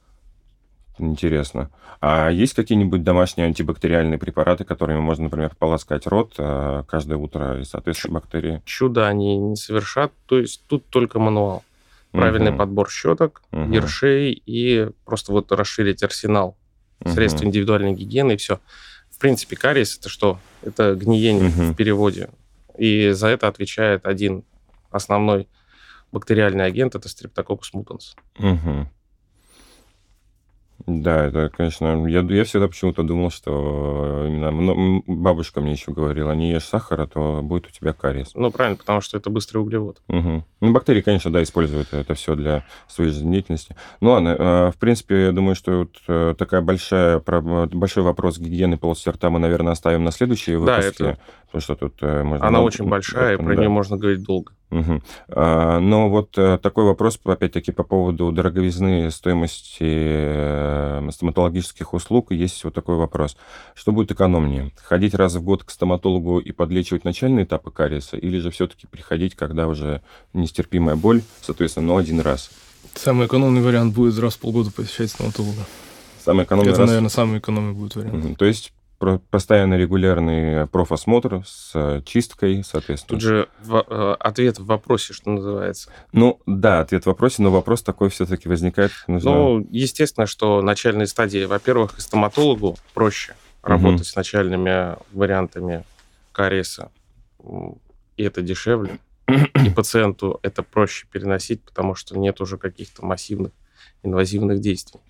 Интересно. 1.00 1.69
А 2.00 2.30
есть 2.30 2.54
какие-нибудь 2.54 3.04
домашние 3.04 3.47
антибактериальные 3.47 4.19
препараты, 4.19 4.65
которыми 4.65 5.00
можно, 5.00 5.26
например, 5.26 5.54
полоскать 5.58 6.06
рот 6.08 6.34
э, 6.38 6.84
каждое 6.88 7.17
утро, 7.17 7.60
и, 7.60 7.63
соответственно, 7.63 8.15
бактерии? 8.15 8.62
Чудо 8.65 9.08
они 9.08 9.38
не 9.38 9.56
совершат. 9.56 10.12
То 10.26 10.39
есть 10.39 10.63
тут 10.67 10.86
только 10.88 11.19
мануал. 11.19 11.63
Правильный 12.12 12.52
угу. 12.52 12.60
подбор 12.60 12.89
щеток, 12.89 13.41
угу. 13.52 13.71
ершей 13.71 14.32
и 14.45 14.89
просто 15.06 15.32
вот 15.32 15.52
расширить 15.52 16.04
арсенал 16.04 16.56
угу. 17.01 17.12
средств 17.12 17.43
индивидуальной 17.43 17.93
гигиены 17.93 18.33
и 18.33 18.38
все. 18.38 18.60
В 19.10 19.19
принципе, 19.19 19.55
кариес 19.55 19.97
это 19.97 20.10
что? 20.10 20.39
Это 20.62 20.95
гниение 20.95 21.49
угу. 21.49 21.62
в 21.71 21.75
переводе. 21.75 22.29
И 22.77 23.10
за 23.12 23.27
это 23.27 23.47
отвечает 23.47 24.05
один 24.05 24.43
основной 24.91 25.47
бактериальный 26.12 26.65
агент, 26.65 26.95
это 26.95 27.10
стрептококус 27.10 27.73
мутанс. 27.73 28.15
Угу. 28.39 28.88
Да, 30.88 31.26
это, 31.26 31.50
конечно, 31.50 32.08
я, 32.08 32.21
я 32.21 32.43
всегда 32.45 32.69
почему-то 32.69 33.04
думал, 33.04 33.30
что 33.30 34.23
именно 34.26 35.04
бабушка 35.06 35.60
мне 35.60 35.73
еще 35.73 35.91
говорила, 35.91 36.32
не 36.32 36.52
ешь 36.52 36.63
сахара, 36.63 37.06
то 37.08 37.41
будет 37.43 37.67
у 37.67 37.71
тебя 37.71 37.91
кариес. 37.91 38.32
Ну, 38.36 38.50
правильно, 38.52 38.78
потому 38.78 39.02
что 39.02 39.17
это 39.17 39.30
быстрый 39.30 39.58
углевод. 39.58 40.02
Угу. 40.08 40.45
Ну, 40.62 40.71
бактерии, 40.71 41.02
конечно, 41.02 41.30
да, 41.30 41.43
используют 41.43 41.93
это 41.93 42.13
все 42.13 42.36
для 42.36 42.63
своей 42.88 43.12
жизнедеятельности. 43.12 43.76
Ну, 44.00 44.12
ладно, 44.12 44.30
э, 44.30 44.71
в 44.73 44.78
принципе, 44.80 45.26
я 45.26 45.32
думаю, 45.34 45.56
что 45.56 45.80
вот 45.80 45.97
э, 46.08 46.36
такая 46.38 46.62
большая, 46.62 47.19
большой 47.19 48.04
вопрос 48.04 48.39
гигиены 48.39 48.78
полости 48.78 49.10
рта 49.10 49.30
мы, 49.30 49.39
наверное, 49.39 49.73
оставим 49.73 50.06
на 50.06 50.12
следующие 50.12 50.58
выпуски. 50.58 51.04
Да, 51.04 51.10
это... 51.10 51.19
Потому 51.47 51.62
что 51.62 51.76
тут 51.76 51.95
э, 52.00 52.23
можно... 52.23 52.47
Она 52.47 52.62
очень 52.62 52.88
большая, 52.88 53.34
это, 53.34 53.43
про 53.43 53.56
да. 53.56 53.60
нее 53.60 53.69
можно 53.69 53.97
говорить 53.97 54.23
долго. 54.23 54.54
Угу. 54.69 55.01
Но 55.30 56.10
вот 56.10 56.38
а, 56.38 56.58
такой 56.58 56.84
вопрос, 56.84 57.19
опять-таки, 57.23 57.71
по 57.71 57.84
поводу 57.84 58.32
дороговизны 58.32 59.10
стоимости 59.12 59.77
э, 59.82 61.10
стоматологических 61.12 61.93
услуг. 61.93 62.32
Есть 62.32 62.63
вот 62.63 62.73
такой 62.73 62.97
вопрос. 62.97 63.38
Что 63.75 63.93
будет 63.93 64.12
экономнее? 64.12 64.73
Ходить 64.84 65.13
раз 65.13 65.36
в 65.36 65.41
год 65.41 65.63
к 65.63 65.71
стоматологу 65.71 66.39
и 66.39 66.51
подлечивать 66.51 67.06
начальные 67.06 67.45
этапы 67.45 67.71
кариеса? 67.71 68.17
Или 68.17 68.39
же 68.39 68.51
все-таки 68.51 68.88
приходить, 68.88 69.36
когда 69.36 69.67
уже 69.67 70.01
нестерпимая 70.34 70.97
боль, 70.97 71.21
соответственно, 71.41 71.88
но 71.88 71.97
один 71.97 72.19
раз? 72.19 72.49
Самый 72.93 73.27
экономный 73.27 73.62
вариант 73.62 73.93
будет 73.93 74.19
раз 74.19 74.36
в 74.36 74.39
полгода 74.39 74.71
посещать 74.71 75.12
стоматолога. 75.12 75.62
Самый 76.23 76.43
экономный 76.43 76.71
Это, 76.71 76.82
раз... 76.82 76.89
наверное, 76.89 77.10
самый 77.10 77.39
экономный 77.39 77.73
будет 77.73 77.95
вариант. 77.95 78.25
Угу. 78.25 78.36
То 78.36 78.45
есть 78.45 78.73
постоянно 78.97 79.75
регулярный 79.75 80.67
профосмотр 80.67 81.43
с 81.45 81.71
э, 81.75 82.01
чисткой, 82.05 82.63
соответственно. 82.63 83.19
Тут 83.19 83.21
же 83.21 83.49
в, 83.62 83.86
э, 83.88 84.15
ответ 84.19 84.60
в 84.60 84.65
вопросе, 84.65 85.13
что 85.13 85.29
называется. 85.29 85.91
Ну, 86.13 86.39
да, 86.45 86.79
ответ 86.79 87.03
в 87.03 87.07
вопросе, 87.07 87.41
но 87.43 87.51
вопрос 87.51 87.83
такой 87.83 88.10
все-таки 88.10 88.49
возникает. 88.49 88.91
Нужно... 89.07 89.31
Ну, 89.31 89.67
естественно, 89.69 90.25
что 90.25 90.62
начальные 90.62 91.07
стадии, 91.07 91.45
во-первых, 91.45 91.99
стоматологу 91.99 92.77
проще 92.93 93.33
угу. 93.62 93.69
работать 93.69 94.07
с 94.07 94.15
начальными 94.15 94.95
вариантами 95.13 95.83
кариеса, 96.31 96.91
и 98.17 98.23
это 98.23 98.41
дешевле. 98.41 98.99
И 99.65 99.69
пациенту 99.69 100.39
это 100.41 100.63
проще 100.63 101.05
переносить, 101.12 101.62
потому 101.62 101.95
что 101.95 102.17
нет 102.17 102.39
уже 102.39 102.57
каких-то 102.57 103.05
массивных 103.05 103.51
инвазивных 104.01 104.62
действий. 104.62 105.01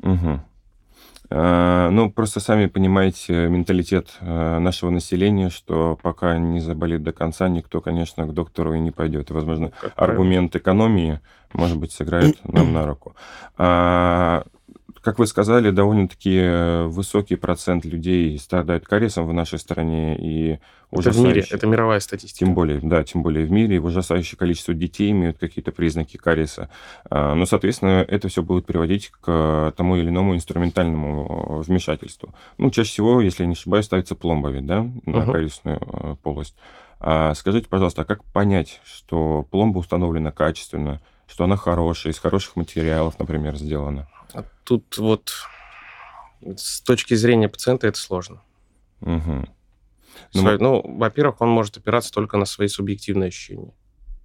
Угу. 0.00 0.40
Э, 1.34 1.88
ну, 1.90 2.10
просто 2.10 2.40
сами 2.40 2.66
понимаете 2.66 3.48
менталитет 3.48 4.18
э, 4.20 4.58
нашего 4.58 4.90
населения, 4.90 5.48
что 5.48 5.98
пока 6.02 6.36
не 6.36 6.60
заболит 6.60 7.02
до 7.02 7.12
конца, 7.12 7.48
никто, 7.48 7.80
конечно, 7.80 8.26
к 8.26 8.34
доктору 8.34 8.74
и 8.74 8.80
не 8.80 8.90
пойдет. 8.90 9.30
И, 9.30 9.32
возможно, 9.32 9.72
аргумент 9.96 10.54
экономии, 10.54 11.20
может 11.54 11.78
быть, 11.78 11.92
сыграет 11.92 12.36
нам 12.44 12.72
на 12.72 12.86
руку. 12.86 13.16
Как 15.02 15.18
вы 15.18 15.26
сказали, 15.26 15.70
довольно-таки 15.70 16.38
э, 16.38 16.84
высокий 16.84 17.34
процент 17.34 17.84
людей 17.84 18.38
страдают 18.38 18.86
кариесом 18.86 19.26
в 19.26 19.32
нашей 19.32 19.58
стране. 19.58 20.16
И 20.16 20.60
это 20.92 21.10
в 21.10 21.18
мире, 21.18 21.44
это 21.50 21.66
мировая 21.66 21.98
статистика. 21.98 22.44
Тем 22.44 22.54
более, 22.54 22.78
да, 22.80 23.02
тем 23.02 23.24
более 23.24 23.44
в 23.44 23.50
мире. 23.50 23.80
Ужасающее 23.80 24.38
количество 24.38 24.74
детей 24.74 25.10
имеют 25.10 25.38
какие-то 25.38 25.72
признаки 25.72 26.18
кариеса. 26.18 26.70
А, 27.10 27.34
но, 27.34 27.46
соответственно, 27.46 28.04
это 28.06 28.28
все 28.28 28.44
будет 28.44 28.64
приводить 28.64 29.10
к 29.20 29.74
тому 29.76 29.96
или 29.96 30.08
иному 30.08 30.36
инструментальному 30.36 31.62
э, 31.62 31.62
вмешательству. 31.66 32.32
Ну, 32.58 32.70
чаще 32.70 32.90
всего, 32.90 33.20
если 33.20 33.42
я 33.42 33.48
не 33.48 33.54
ошибаюсь, 33.54 33.86
ставится 33.86 34.14
пломба 34.14 34.50
ведь, 34.50 34.66
да, 34.66 34.82
на 35.04 35.16
uh-huh. 35.16 35.32
кариесную 35.32 35.80
э, 35.80 36.16
полость. 36.22 36.54
А 37.00 37.34
скажите, 37.34 37.68
пожалуйста, 37.68 38.02
а 38.02 38.04
как 38.04 38.22
понять, 38.22 38.80
что 38.84 39.44
пломба 39.50 39.78
установлена 39.78 40.30
качественно, 40.30 41.00
что 41.26 41.42
она 41.42 41.56
хорошая, 41.56 42.12
из 42.12 42.20
хороших 42.20 42.54
материалов, 42.54 43.18
например, 43.18 43.56
сделана? 43.56 44.06
А 44.34 44.44
тут 44.64 44.98
вот 44.98 45.32
с 46.56 46.80
точки 46.80 47.14
зрения 47.14 47.48
пациента 47.48 47.86
это 47.86 47.98
сложно. 47.98 48.42
Угу. 49.00 49.46
Ну, 50.34 50.40
Свои, 50.40 50.58
ну, 50.58 50.82
во-первых, 50.84 51.40
он 51.40 51.48
может 51.48 51.76
опираться 51.76 52.12
только 52.12 52.36
на 52.36 52.44
свои 52.44 52.68
субъективные 52.68 53.28
ощущения. 53.28 53.72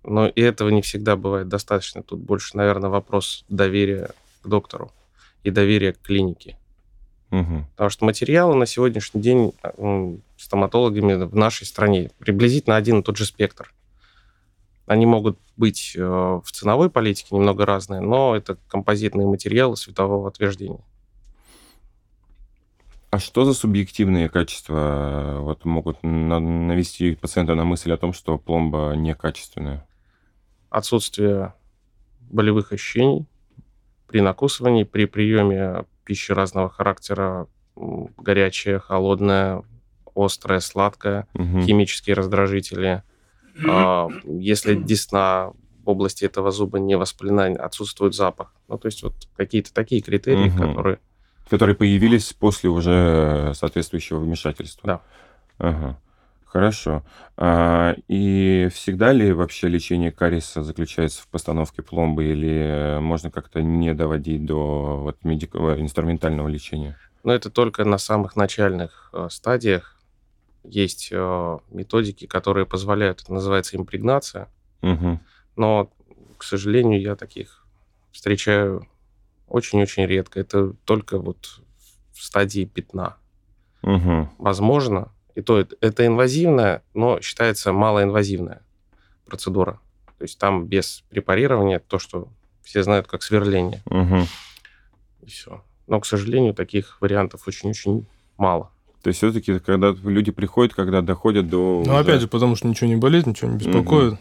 Но 0.03 0.27
и 0.27 0.41
этого 0.41 0.69
не 0.69 0.81
всегда 0.81 1.15
бывает 1.15 1.47
достаточно. 1.47 2.01
Тут 2.01 2.19
больше, 2.19 2.55
наверное, 2.55 2.89
вопрос 2.89 3.45
доверия 3.49 4.11
к 4.41 4.47
доктору 4.47 4.91
и 5.43 5.51
доверия 5.51 5.93
к 5.93 5.99
клинике. 5.99 6.57
Угу. 7.31 7.65
Потому 7.71 7.89
что 7.89 8.05
материалы 8.05 8.55
на 8.55 8.65
сегодняшний 8.65 9.21
день 9.21 9.53
стоматологами 10.37 11.25
в 11.25 11.35
нашей 11.35 11.65
стране 11.65 12.11
приблизительно 12.19 12.77
один 12.77 12.99
и 12.99 13.03
тот 13.03 13.17
же 13.17 13.25
спектр. 13.25 13.73
Они 14.87 15.05
могут 15.05 15.37
быть 15.57 15.93
э, 15.95 16.01
в 16.01 16.49
ценовой 16.51 16.89
политике 16.89 17.35
немного 17.35 17.65
разные, 17.65 17.99
но 18.01 18.35
это 18.35 18.57
композитные 18.69 19.27
материалы 19.27 19.75
светового 19.77 20.29
отверждения. 20.29 20.83
А 23.09 23.19
что 23.19 23.45
за 23.45 23.53
субъективные 23.53 24.29
качества 24.29 25.35
э, 25.35 25.39
вот, 25.39 25.65
могут 25.65 26.03
навести 26.03 27.15
пациента 27.15 27.53
на 27.53 27.65
мысль 27.65 27.91
о 27.91 27.97
том, 27.97 28.13
что 28.13 28.37
пломба 28.37 28.93
некачественная? 28.95 29.85
Отсутствие 30.69 31.53
болевых 32.29 32.71
ощущений 32.71 33.25
при 34.07 34.21
накусывании, 34.21 34.83
при 34.83 35.05
приеме 35.05 35.85
пищи 36.05 36.31
разного 36.31 36.69
характера, 36.69 37.47
горячая, 37.75 38.79
холодная, 38.79 39.63
острая, 40.15 40.61
сладкая, 40.61 41.27
угу. 41.33 41.61
химические 41.61 42.15
раздражители. 42.15 43.03
А, 43.67 44.09
если 44.25 44.75
десна 44.75 45.51
в 45.83 45.89
области 45.89 46.25
этого 46.25 46.51
зуба 46.51 46.79
не 46.79 46.97
воспалена, 46.97 47.45
отсутствует 47.63 48.13
запах. 48.13 48.53
Ну, 48.67 48.77
то 48.77 48.87
есть 48.87 49.03
вот 49.03 49.13
какие-то 49.35 49.73
такие 49.73 50.01
критерии, 50.01 50.49
угу. 50.49 50.67
которые... 50.67 50.99
Которые 51.49 51.75
появились 51.75 52.33
после 52.33 52.69
уже 52.69 53.53
соответствующего 53.55 54.19
вмешательства. 54.19 54.85
Да. 54.85 55.01
Ага. 55.59 55.97
Хорошо. 56.45 57.03
А, 57.35 57.95
и 58.07 58.69
всегда 58.73 59.11
ли 59.11 59.31
вообще 59.31 59.67
лечение 59.67 60.11
кариеса 60.11 60.63
заключается 60.63 61.21
в 61.21 61.27
постановке 61.27 61.81
пломбы 61.81 62.25
или 62.25 62.99
можно 62.99 63.29
как-то 63.29 63.61
не 63.61 63.93
доводить 63.93 64.45
до 64.45 64.97
вот, 64.97 65.17
медико- 65.23 65.79
инструментального 65.79 66.47
лечения? 66.47 66.97
Ну, 67.23 67.33
это 67.33 67.49
только 67.49 67.83
на 67.83 67.97
самых 67.97 68.35
начальных 68.35 69.09
э, 69.13 69.27
стадиях 69.29 69.96
есть 70.67 71.09
э, 71.11 71.57
методики, 71.69 72.27
которые 72.27 72.65
позволяют, 72.65 73.21
это 73.21 73.33
называется 73.33 73.77
импрегнация. 73.77 74.49
Угу. 74.81 75.19
Но, 75.55 75.91
к 76.37 76.43
сожалению, 76.43 77.01
я 77.01 77.15
таких 77.15 77.65
встречаю 78.11 78.87
очень-очень 79.47 80.05
редко. 80.05 80.39
Это 80.39 80.73
только 80.85 81.19
вот 81.19 81.61
в 82.13 82.23
стадии 82.23 82.65
пятна. 82.65 83.17
Угу. 83.83 84.29
Возможно, 84.37 85.11
и 85.35 85.41
то 85.41 85.59
это, 85.59 85.75
это 85.81 86.05
инвазивная, 86.05 86.83
но 86.93 87.21
считается 87.21 87.71
малоинвазивная 87.71 88.61
процедура. 89.25 89.79
То 90.17 90.23
есть 90.23 90.39
там 90.39 90.65
без 90.65 91.03
препарирования 91.09 91.79
то, 91.79 91.99
что 91.99 92.27
все 92.63 92.83
знают 92.83 93.07
как 93.07 93.23
сверление. 93.23 93.81
Угу. 93.85 94.27
И 95.21 95.25
все. 95.27 95.63
Но, 95.85 96.01
к 96.01 96.05
сожалению, 96.05 96.53
таких 96.53 96.99
вариантов 97.01 97.47
очень-очень 97.47 98.07
мало. 98.37 98.71
То 99.07 99.09
есть 99.09 99.19
все-таки, 99.19 99.59
когда 99.59 99.95
люди 100.03 100.31
приходят, 100.31 100.73
когда 100.73 101.01
доходят 101.01 101.47
до... 101.47 101.81
Ну, 101.85 101.95
опять 101.95 102.19
же, 102.19 102.27
потому 102.27 102.57
что 102.57 102.67
ничего 102.67 102.89
не 102.89 102.97
болит, 102.97 103.25
ничего 103.25 103.49
не 103.49 103.57
беспокоит. 103.57 104.11
Угу. 104.15 104.19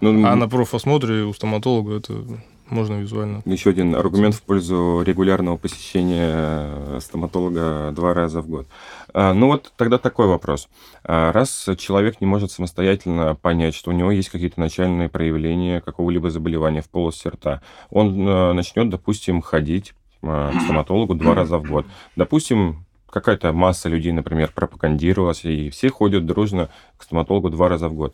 Ну, 0.00 0.26
а 0.26 0.34
на 0.34 0.48
профосмотре 0.48 1.22
у 1.22 1.32
стоматолога 1.32 1.98
это 1.98 2.14
можно 2.68 2.96
визуально. 2.96 3.42
Еще 3.44 3.70
один 3.70 3.94
аргумент 3.94 4.34
в 4.34 4.42
пользу 4.42 5.04
регулярного 5.06 5.56
посещения 5.56 6.98
стоматолога 6.98 7.92
два 7.94 8.12
раза 8.12 8.40
в 8.40 8.48
год. 8.48 8.66
А, 9.12 9.34
ну 9.34 9.46
вот 9.46 9.72
тогда 9.76 9.98
такой 9.98 10.26
вопрос. 10.26 10.68
А, 11.04 11.30
раз 11.30 11.68
человек 11.78 12.20
не 12.20 12.26
может 12.26 12.50
самостоятельно 12.50 13.36
понять, 13.36 13.76
что 13.76 13.92
у 13.92 13.94
него 13.94 14.10
есть 14.10 14.30
какие-то 14.30 14.58
начальные 14.58 15.08
проявления 15.08 15.80
какого-либо 15.80 16.28
заболевания 16.30 16.82
в 16.82 16.88
полости 16.88 17.28
рта, 17.28 17.62
он 17.88 18.26
а, 18.28 18.52
начнет, 18.52 18.90
допустим, 18.90 19.42
ходить 19.42 19.94
к 20.20 20.52
стоматологу 20.64 21.14
два 21.14 21.36
раза 21.36 21.58
в 21.58 21.68
год. 21.68 21.86
Допустим, 22.16 22.84
какая-то 23.14 23.52
масса 23.52 23.88
людей, 23.88 24.10
например, 24.10 24.50
пропагандировалась, 24.52 25.44
и 25.44 25.70
все 25.70 25.88
ходят 25.88 26.26
дружно 26.26 26.68
к 26.96 27.04
стоматологу 27.04 27.48
два 27.48 27.68
раза 27.68 27.88
в 27.88 27.94
год. 27.94 28.12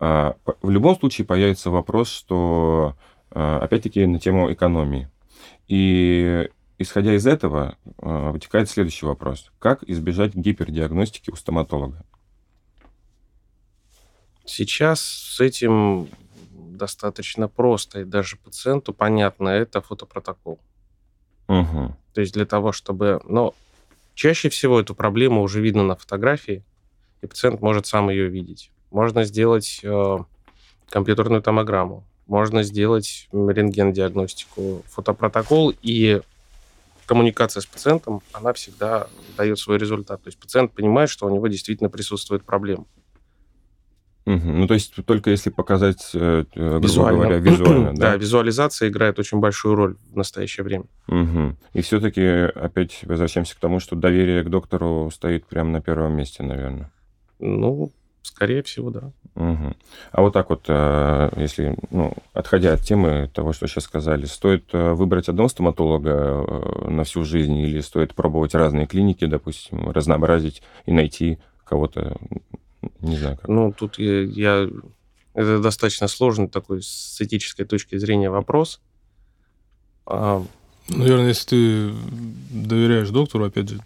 А, 0.00 0.36
в 0.62 0.70
любом 0.70 0.98
случае 0.98 1.26
появится 1.26 1.68
вопрос, 1.68 2.08
что 2.08 2.96
а, 3.30 3.58
опять-таки 3.58 4.06
на 4.06 4.18
тему 4.18 4.50
экономии. 4.50 5.10
И 5.66 6.48
исходя 6.78 7.14
из 7.14 7.26
этого, 7.26 7.76
а, 7.98 8.30
вытекает 8.30 8.70
следующий 8.70 9.04
вопрос. 9.04 9.52
Как 9.58 9.82
избежать 9.82 10.34
гипердиагностики 10.34 11.30
у 11.30 11.36
стоматолога? 11.36 12.02
Сейчас 14.46 15.00
с 15.02 15.40
этим 15.40 16.08
достаточно 16.50 17.48
просто, 17.48 18.00
и 18.00 18.04
даже 18.04 18.38
пациенту 18.38 18.94
понятно, 18.94 19.50
это 19.50 19.82
фотопротокол. 19.82 20.58
Угу. 21.48 21.96
То 22.14 22.20
есть 22.22 22.32
для 22.32 22.46
того, 22.46 22.72
чтобы... 22.72 23.20
Но 23.24 23.54
Чаще 24.18 24.48
всего 24.48 24.80
эту 24.80 24.96
проблему 24.96 25.42
уже 25.42 25.60
видно 25.60 25.84
на 25.84 25.94
фотографии, 25.94 26.64
и 27.22 27.28
пациент 27.28 27.60
может 27.60 27.86
сам 27.86 28.10
ее 28.10 28.26
видеть. 28.26 28.72
Можно 28.90 29.22
сделать 29.22 29.78
э, 29.84 30.16
компьютерную 30.90 31.40
томограмму, 31.40 32.02
можно 32.26 32.64
сделать 32.64 33.28
рентген-диагностику, 33.30 34.82
фотопротокол, 34.88 35.72
и 35.82 36.20
коммуникация 37.06 37.60
с 37.60 37.66
пациентом, 37.66 38.20
она 38.32 38.52
всегда 38.54 39.06
дает 39.36 39.60
свой 39.60 39.78
результат. 39.78 40.20
То 40.20 40.30
есть 40.30 40.38
пациент 40.40 40.72
понимает, 40.72 41.10
что 41.10 41.24
у 41.24 41.30
него 41.30 41.46
действительно 41.46 41.88
присутствует 41.88 42.42
проблема. 42.42 42.86
Угу. 44.28 44.46
Ну, 44.46 44.66
то 44.66 44.74
есть 44.74 44.94
только 45.06 45.30
если 45.30 45.48
показать, 45.48 46.10
э, 46.12 46.44
грубо 46.54 46.86
визуально. 46.86 47.18
говоря, 47.18 47.38
визуально, 47.38 47.94
да? 47.96 48.10
Да, 48.10 48.16
визуализация 48.16 48.90
играет 48.90 49.18
очень 49.18 49.40
большую 49.40 49.74
роль 49.74 49.96
в 50.12 50.16
настоящее 50.16 50.64
время. 50.64 50.84
Угу. 51.06 51.56
И 51.72 51.80
все-таки 51.80 52.22
опять 52.22 53.00
возвращаемся 53.04 53.56
к 53.56 53.58
тому, 53.58 53.80
что 53.80 53.96
доверие 53.96 54.44
к 54.44 54.50
доктору 54.50 55.10
стоит 55.10 55.46
прямо 55.46 55.70
на 55.70 55.80
первом 55.80 56.14
месте, 56.14 56.42
наверное. 56.42 56.90
Ну, 57.38 57.90
скорее 58.20 58.62
всего, 58.62 58.90
да. 58.90 59.12
Угу. 59.34 59.76
А 60.12 60.20
вот 60.20 60.34
так 60.34 60.50
вот, 60.50 60.64
э, 60.68 61.30
если, 61.36 61.74
ну, 61.90 62.12
отходя 62.34 62.74
от 62.74 62.82
темы 62.82 63.30
того, 63.32 63.54
что 63.54 63.66
сейчас 63.66 63.84
сказали, 63.84 64.26
стоит 64.26 64.66
э, 64.74 64.92
выбрать 64.92 65.30
одного 65.30 65.48
стоматолога 65.48 66.44
на 66.86 67.04
всю 67.04 67.24
жизнь 67.24 67.56
или 67.56 67.80
стоит 67.80 68.14
пробовать 68.14 68.54
разные 68.54 68.86
клиники, 68.86 69.24
допустим, 69.24 69.90
разнообразить 69.90 70.62
и 70.84 70.92
найти 70.92 71.38
кого-то 71.64 72.16
не 73.00 73.16
знаю 73.16 73.36
как. 73.36 73.48
Ну, 73.48 73.72
тут 73.72 73.98
я, 73.98 74.22
я... 74.22 74.68
Это 75.34 75.60
достаточно 75.60 76.08
сложный 76.08 76.48
такой 76.48 76.82
с 76.82 77.20
этической 77.20 77.64
точки 77.64 77.96
зрения 77.96 78.30
вопрос. 78.30 78.80
А... 80.06 80.44
Наверное, 80.88 81.28
если 81.28 81.48
ты 81.48 81.94
доверяешь 82.50 83.10
доктору, 83.10 83.44
опять 83.44 83.68
же, 83.68 83.80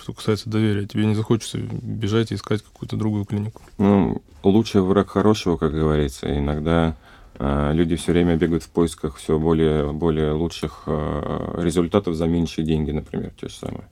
что 0.00 0.12
касается 0.12 0.50
доверия, 0.50 0.86
тебе 0.86 1.06
не 1.06 1.14
захочется 1.14 1.58
бежать 1.58 2.32
и 2.32 2.34
искать 2.34 2.62
какую-то 2.62 2.96
другую 2.96 3.24
клинику. 3.24 3.62
Ну, 3.78 4.20
лучший 4.42 4.80
враг 4.80 5.10
хорошего, 5.10 5.56
как 5.56 5.72
говорится. 5.72 6.36
Иногда 6.36 6.96
э, 7.38 7.70
люди 7.72 7.94
все 7.94 8.12
время 8.12 8.36
бегают 8.36 8.64
в 8.64 8.68
поисках 8.70 9.16
все 9.16 9.38
более, 9.38 9.92
более 9.92 10.32
лучших 10.32 10.82
э, 10.86 11.54
результатов 11.58 12.16
за 12.16 12.26
меньшие 12.26 12.66
деньги, 12.66 12.90
например, 12.90 13.32
те 13.40 13.48
же 13.48 13.54
самые. 13.54 13.88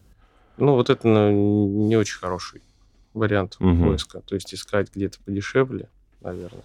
Ну, 0.56 0.72
вот 0.74 0.90
это 0.90 1.06
ну, 1.06 1.86
не 1.86 1.96
очень 1.96 2.18
хороший 2.18 2.62
вариант 3.14 3.56
угу. 3.60 3.84
поиска. 3.84 4.20
То 4.20 4.34
есть 4.34 4.52
искать 4.54 4.94
где-то 4.94 5.18
подешевле, 5.24 5.88
наверное. 6.20 6.64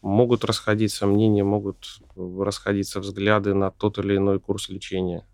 Могут 0.00 0.44
расходиться 0.44 1.06
мнения, 1.06 1.44
могут 1.44 2.00
расходиться 2.16 3.00
взгляды 3.00 3.54
на 3.54 3.70
тот 3.70 3.98
или 3.98 4.16
иной 4.16 4.38
курс 4.38 4.68
лечения. 4.68 5.24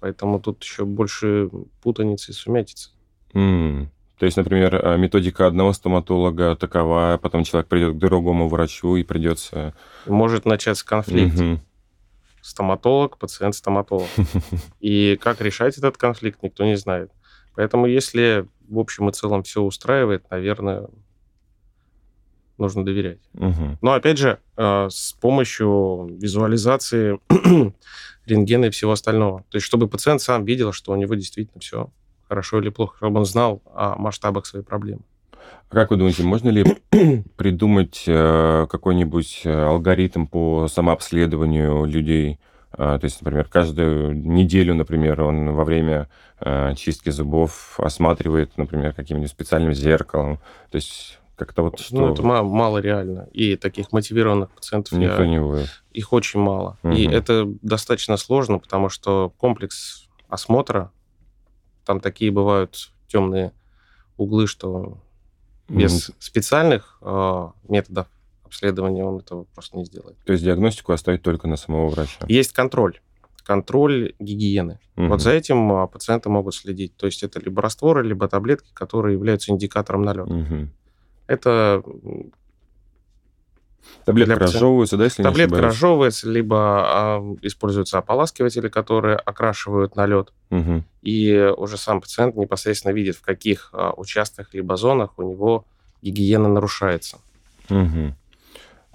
Поэтому 0.00 0.40
тут 0.40 0.62
еще 0.62 0.84
больше 0.84 1.48
путаницы 1.82 2.32
и 2.32 2.34
сумятицы. 2.34 2.90
Mm. 3.34 3.88
То 4.18 4.26
есть, 4.26 4.36
например, 4.36 4.80
а, 4.80 4.96
методика 4.96 5.48
одного 5.48 5.72
стоматолога 5.72 6.54
такова, 6.54 7.18
потом 7.20 7.42
человек 7.42 7.68
придет 7.68 7.96
к 7.96 7.98
другому 7.98 8.48
врачу 8.48 8.94
и 8.94 9.02
придется... 9.02 9.74
Может 10.06 10.44
начаться 10.44 10.86
конфликт. 10.86 11.34
Mm-hmm. 11.36 11.58
Стоматолог, 12.40 13.18
пациент, 13.18 13.56
стоматолог. 13.56 14.08
И 14.80 15.18
как 15.20 15.40
решать 15.40 15.76
этот 15.78 15.96
конфликт, 15.96 16.40
никто 16.42 16.64
не 16.64 16.76
знает. 16.76 17.10
Поэтому 17.56 17.86
если 17.86 18.46
в 18.72 18.78
общем 18.78 19.08
и 19.08 19.12
целом 19.12 19.42
все 19.42 19.62
устраивает, 19.62 20.30
наверное, 20.30 20.86
нужно 22.58 22.84
доверять. 22.84 23.20
Угу. 23.34 23.78
Но 23.82 23.92
опять 23.92 24.18
же, 24.18 24.38
э, 24.56 24.88
с 24.90 25.12
помощью 25.12 26.08
визуализации 26.18 27.18
рентгена 28.26 28.66
и 28.66 28.70
всего 28.70 28.92
остального. 28.92 29.44
То 29.50 29.56
есть, 29.56 29.66
чтобы 29.66 29.88
пациент 29.88 30.22
сам 30.22 30.44
видел, 30.44 30.72
что 30.72 30.92
у 30.92 30.96
него 30.96 31.14
действительно 31.14 31.60
все 31.60 31.90
хорошо 32.28 32.60
или 32.60 32.70
плохо, 32.70 32.96
чтобы 32.96 33.20
он 33.20 33.26
знал 33.26 33.62
о 33.74 33.96
масштабах 33.96 34.46
своей 34.46 34.64
проблемы. 34.64 35.02
А 35.68 35.74
как 35.74 35.90
вы 35.90 35.96
думаете, 35.96 36.22
можно 36.22 36.48
ли 36.48 36.64
придумать 37.36 38.04
э, 38.06 38.66
какой-нибудь 38.70 39.42
э, 39.44 39.52
алгоритм 39.52 40.26
по 40.26 40.68
самообследованию 40.68 41.84
людей 41.84 42.38
то 42.76 43.00
есть, 43.02 43.20
например, 43.20 43.48
каждую 43.48 44.16
неделю, 44.16 44.74
например, 44.74 45.20
он 45.22 45.52
во 45.52 45.64
время 45.64 46.08
а, 46.40 46.74
чистки 46.74 47.10
зубов 47.10 47.78
осматривает, 47.78 48.56
например, 48.56 48.94
каким-нибудь 48.94 49.30
специальным 49.30 49.74
зеркалом. 49.74 50.38
То 50.70 50.76
есть 50.76 51.18
как-то 51.36 51.62
вот 51.62 51.78
что... 51.78 51.96
Ну, 51.96 52.12
это 52.12 52.22
мало 52.22 52.78
реально. 52.78 53.28
И 53.32 53.56
таких 53.56 53.92
мотивированных 53.92 54.50
пациентов 54.50 54.98
Никто 54.98 55.22
я... 55.22 55.28
не 55.28 55.40
будет. 55.40 55.68
Их 55.92 56.12
очень 56.12 56.40
мало. 56.40 56.78
Угу. 56.82 56.92
И 56.94 57.06
это 57.06 57.46
достаточно 57.62 58.16
сложно, 58.16 58.58
потому 58.58 58.88
что 58.88 59.32
комплекс 59.38 60.08
осмотра, 60.28 60.90
там 61.84 62.00
такие 62.00 62.30
бывают 62.30 62.92
темные 63.06 63.52
углы, 64.16 64.46
что 64.46 64.98
без 65.68 66.10
mm. 66.10 66.14
специальных 66.18 66.98
э, 67.02 67.48
методов 67.68 68.06
обследования 68.52 69.02
он 69.02 69.18
этого 69.18 69.44
просто 69.54 69.78
не 69.78 69.84
сделает. 69.86 70.16
То 70.24 70.32
есть 70.32 70.44
диагностику 70.44 70.92
оставить 70.92 71.22
только 71.22 71.48
на 71.48 71.56
самого 71.56 71.88
врача? 71.88 72.24
Есть 72.28 72.52
контроль. 72.52 73.00
Контроль 73.44 74.14
гигиены. 74.20 74.78
Угу. 74.96 75.06
Вот 75.06 75.22
за 75.22 75.32
этим 75.32 75.72
а, 75.72 75.86
пациенты 75.86 76.28
могут 76.28 76.54
следить. 76.54 76.94
То 76.96 77.06
есть 77.06 77.22
это 77.22 77.40
либо 77.40 77.62
растворы, 77.62 78.04
либо 78.06 78.28
таблетки, 78.28 78.68
которые 78.74 79.14
являются 79.14 79.50
индикатором 79.50 80.02
налета. 80.02 80.32
Угу. 80.32 80.68
Это 81.26 81.82
Таблетка 84.04 84.38
разжевывается, 84.38 84.96
да, 84.96 85.04
если 85.04 85.22
Таблетка 85.22 85.56
не 85.56 85.60
разжевывается, 85.62 86.30
либо 86.30 86.56
а, 86.58 87.36
используются 87.42 87.98
ополаскиватели, 87.98 88.68
которые 88.68 89.16
окрашивают 89.16 89.96
налет. 89.96 90.32
Угу. 90.50 90.84
И 91.02 91.52
уже 91.56 91.76
сам 91.78 92.00
пациент 92.00 92.36
непосредственно 92.36 92.92
видит, 92.92 93.16
в 93.16 93.22
каких 93.22 93.70
а, 93.72 93.92
участках 93.96 94.54
либо 94.54 94.76
зонах 94.76 95.18
у 95.18 95.22
него 95.22 95.64
гигиена 96.02 96.48
нарушается. 96.48 97.18
Угу. 97.70 98.14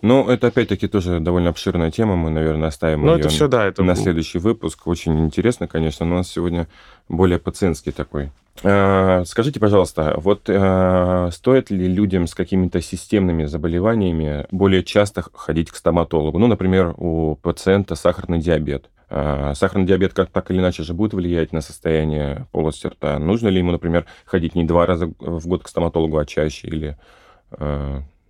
Ну, 0.02 0.30
это 0.30 0.48
опять-таки 0.48 0.88
тоже 0.88 1.20
довольно 1.20 1.50
обширная 1.50 1.90
тема. 1.90 2.16
Мы, 2.16 2.30
наверное, 2.30 2.70
оставим 2.70 3.06
ну, 3.06 3.14
ее 3.14 3.20
это 3.20 3.30
все, 3.30 3.48
да, 3.48 3.66
это... 3.66 3.84
на 3.84 3.96
следующий 3.96 4.38
выпуск. 4.38 4.86
Очень 4.86 5.20
интересно, 5.20 5.68
конечно, 5.68 6.06
но 6.06 6.16
у 6.16 6.18
нас 6.20 6.30
сегодня 6.30 6.68
более 7.10 7.40
пациентский 7.40 7.92
такой. 7.92 8.32
А, 8.64 9.24
скажите, 9.26 9.60
пожалуйста, 9.60 10.16
вот 10.18 10.44
а, 10.50 11.30
стоит 11.32 11.72
ли 11.72 11.88
людям 11.88 12.28
с 12.28 12.36
какими-то 12.36 12.82
системными 12.82 13.46
заболеваниями 13.46 14.46
более 14.52 14.84
часто 14.84 15.24
ходить 15.34 15.72
к 15.72 15.76
стоматологу? 15.76 16.38
Ну, 16.38 16.48
например, 16.48 16.94
у 16.98 17.36
пациента 17.36 17.96
сахарный 17.96 18.40
диабет. 18.40 18.90
А, 19.10 19.54
сахарный 19.56 19.88
диабет 19.88 20.14
как 20.14 20.30
так 20.30 20.52
или 20.52 20.60
иначе 20.60 20.84
же 20.84 20.94
будет 20.94 21.14
влиять 21.14 21.54
на 21.54 21.62
состояние 21.62 22.46
полости 22.52 22.86
рта. 22.86 23.18
Нужно 23.18 23.48
ли 23.48 23.60
ему, 23.60 23.72
например, 23.72 24.06
ходить 24.26 24.54
не 24.54 24.64
два 24.64 24.86
раза 24.86 25.12
в 25.20 25.48
год 25.48 25.64
к 25.64 25.68
стоматологу, 25.68 26.18
а 26.18 26.26
чаще 26.26 26.68
или 26.68 26.98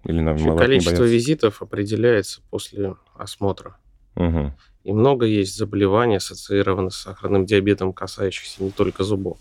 или 0.07 0.21
нам 0.21 0.37
Вообще, 0.37 0.57
количество 0.57 1.03
визитов 1.03 1.61
определяется 1.61 2.41
после 2.49 2.95
осмотра. 3.15 3.77
Угу. 4.15 4.53
И 4.85 4.93
много 4.93 5.25
есть 5.25 5.57
заболеваний, 5.57 6.15
ассоциированных 6.15 6.93
с 6.93 7.01
сахарным 7.01 7.45
диабетом, 7.45 7.91
касающихся 7.91 8.63
не 8.63 8.71
только 8.71 9.03
зубов. 9.03 9.37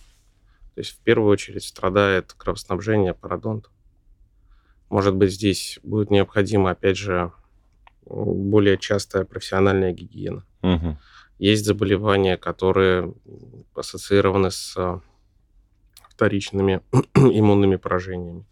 То 0.74 0.80
есть 0.80 0.90
в 0.90 0.98
первую 0.98 1.30
очередь 1.30 1.62
страдает 1.62 2.32
кровоснабжение, 2.36 3.14
пародонт. 3.14 3.70
Может 4.90 5.14
быть, 5.14 5.32
здесь 5.32 5.78
будет 5.84 6.10
необходима, 6.10 6.70
опять 6.70 6.96
же, 6.96 7.30
более 8.04 8.76
частая 8.76 9.24
профессиональная 9.24 9.92
гигиена. 9.92 10.44
Угу. 10.62 10.98
Есть 11.38 11.64
заболевания, 11.64 12.36
которые 12.36 13.14
ассоциированы 13.72 14.50
с 14.50 15.00
вторичными 16.10 16.80
иммунными 17.14 17.76
поражениями. 17.76 18.44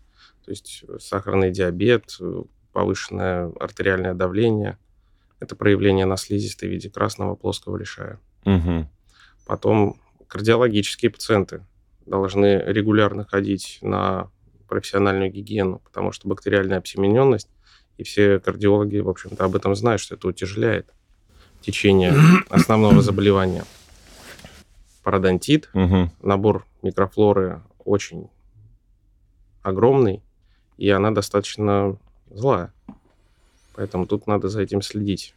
То 0.45 0.51
есть 0.51 0.85
э, 0.87 0.99
сахарный 1.01 1.51
диабет, 1.51 2.17
э, 2.21 2.43
повышенное 2.73 3.53
артериальное 3.59 4.15
давление– 4.15 4.79
это 5.41 5.57
проявление 5.57 6.07
на 6.07 6.17
слизистой 6.17 6.69
в 6.69 6.73
виде 6.73 6.91
красного 6.91 7.35
плоского 7.35 7.77
лишая. 7.77 8.19
Угу. 8.45 8.89
Потом 9.47 10.01
кардиологические 10.27 11.11
пациенты 11.11 11.65
должны 12.07 12.63
регулярно 12.67 13.25
ходить 13.25 13.79
на 13.83 14.31
профессиональную 14.69 15.31
гигиену, 15.31 15.81
потому 15.85 16.13
что 16.13 16.29
бактериальная 16.29 16.79
обсемененность, 16.79 17.49
и 17.97 18.03
все 18.03 18.41
кардиологи, 18.41 18.99
в 18.99 19.09
общем-то, 19.09 19.45
об 19.45 19.55
этом 19.55 19.75
знают, 19.77 20.01
что 20.01 20.17
это 20.17 20.27
утяжеляет 20.27 20.93
течение 21.61 22.13
основного 22.51 23.01
заболевания. 23.01 23.65
Пародонтит, 25.03 25.71
угу. 25.75 26.11
набор 26.23 26.67
микрофлоры 26.83 27.63
очень 27.85 28.29
огромный, 29.63 30.24
и 30.77 30.89
она 30.91 31.11
достаточно 31.11 31.97
злая. 32.31 32.73
Поэтому 33.75 34.07
тут 34.07 34.27
надо 34.27 34.49
за 34.49 34.63
этим 34.63 34.83
следить. 34.83 35.35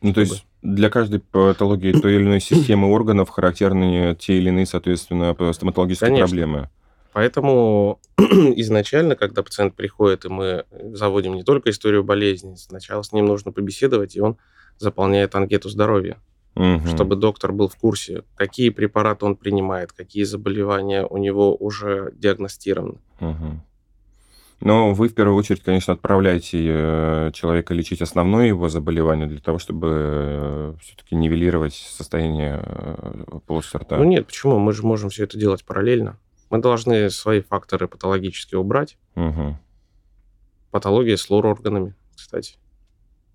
Ну, 0.00 0.10
чтобы... 0.10 0.14
то 0.14 0.20
есть 0.20 0.46
для 0.62 0.90
каждой 0.90 1.20
патологии 1.20 1.92
той 1.92 2.16
или 2.16 2.22
иной 2.24 2.40
системы 2.40 2.90
органов 2.90 3.30
характерны 3.30 4.16
те 4.18 4.38
или 4.38 4.48
иные, 4.48 4.66
соответственно, 4.66 5.34
стоматологические 5.52 6.08
Конечно. 6.08 6.26
проблемы. 6.26 6.68
Поэтому 7.12 8.00
изначально, 8.18 9.14
когда 9.14 9.42
пациент 9.42 9.74
приходит, 9.74 10.24
и 10.24 10.28
мы 10.28 10.64
заводим 10.92 11.34
не 11.34 11.44
только 11.44 11.70
историю 11.70 12.02
болезни, 12.02 12.56
сначала 12.56 13.02
с 13.02 13.12
ним 13.12 13.26
нужно 13.26 13.52
побеседовать, 13.52 14.16
и 14.16 14.20
он 14.20 14.36
заполняет 14.78 15.34
анкету 15.36 15.68
здоровья, 15.68 16.18
угу. 16.56 16.88
чтобы 16.88 17.14
доктор 17.14 17.52
был 17.52 17.68
в 17.68 17.76
курсе, 17.76 18.24
какие 18.34 18.70
препараты 18.70 19.26
он 19.26 19.36
принимает, 19.36 19.92
какие 19.92 20.24
заболевания 20.24 21.06
у 21.06 21.16
него 21.16 21.54
уже 21.54 22.12
диагностированы. 22.16 22.98
Угу. 23.20 23.60
Но 24.60 24.94
вы 24.94 25.08
в 25.08 25.14
первую 25.14 25.36
очередь, 25.36 25.62
конечно, 25.62 25.92
отправляете 25.92 26.58
э, 26.62 27.30
человека 27.34 27.74
лечить 27.74 28.00
основное 28.00 28.46
его 28.46 28.68
заболевание 28.68 29.26
для 29.26 29.40
того, 29.40 29.58
чтобы 29.58 29.88
э, 29.92 30.74
все-таки 30.80 31.14
нивелировать 31.14 31.74
состояние 31.74 32.62
э, 32.64 33.24
полости 33.46 33.76
рта. 33.76 33.96
Ну 33.98 34.04
нет, 34.04 34.26
почему? 34.26 34.58
Мы 34.58 34.72
же 34.72 34.82
можем 34.82 35.10
все 35.10 35.24
это 35.24 35.38
делать 35.38 35.64
параллельно. 35.64 36.18
Мы 36.50 36.58
должны 36.58 37.10
свои 37.10 37.42
факторы 37.42 37.88
патологические 37.88 38.58
убрать. 38.58 38.96
Угу. 39.16 39.58
Патология 40.70 41.16
с 41.16 41.28
лор-органами, 41.28 41.94
кстати, 42.16 42.54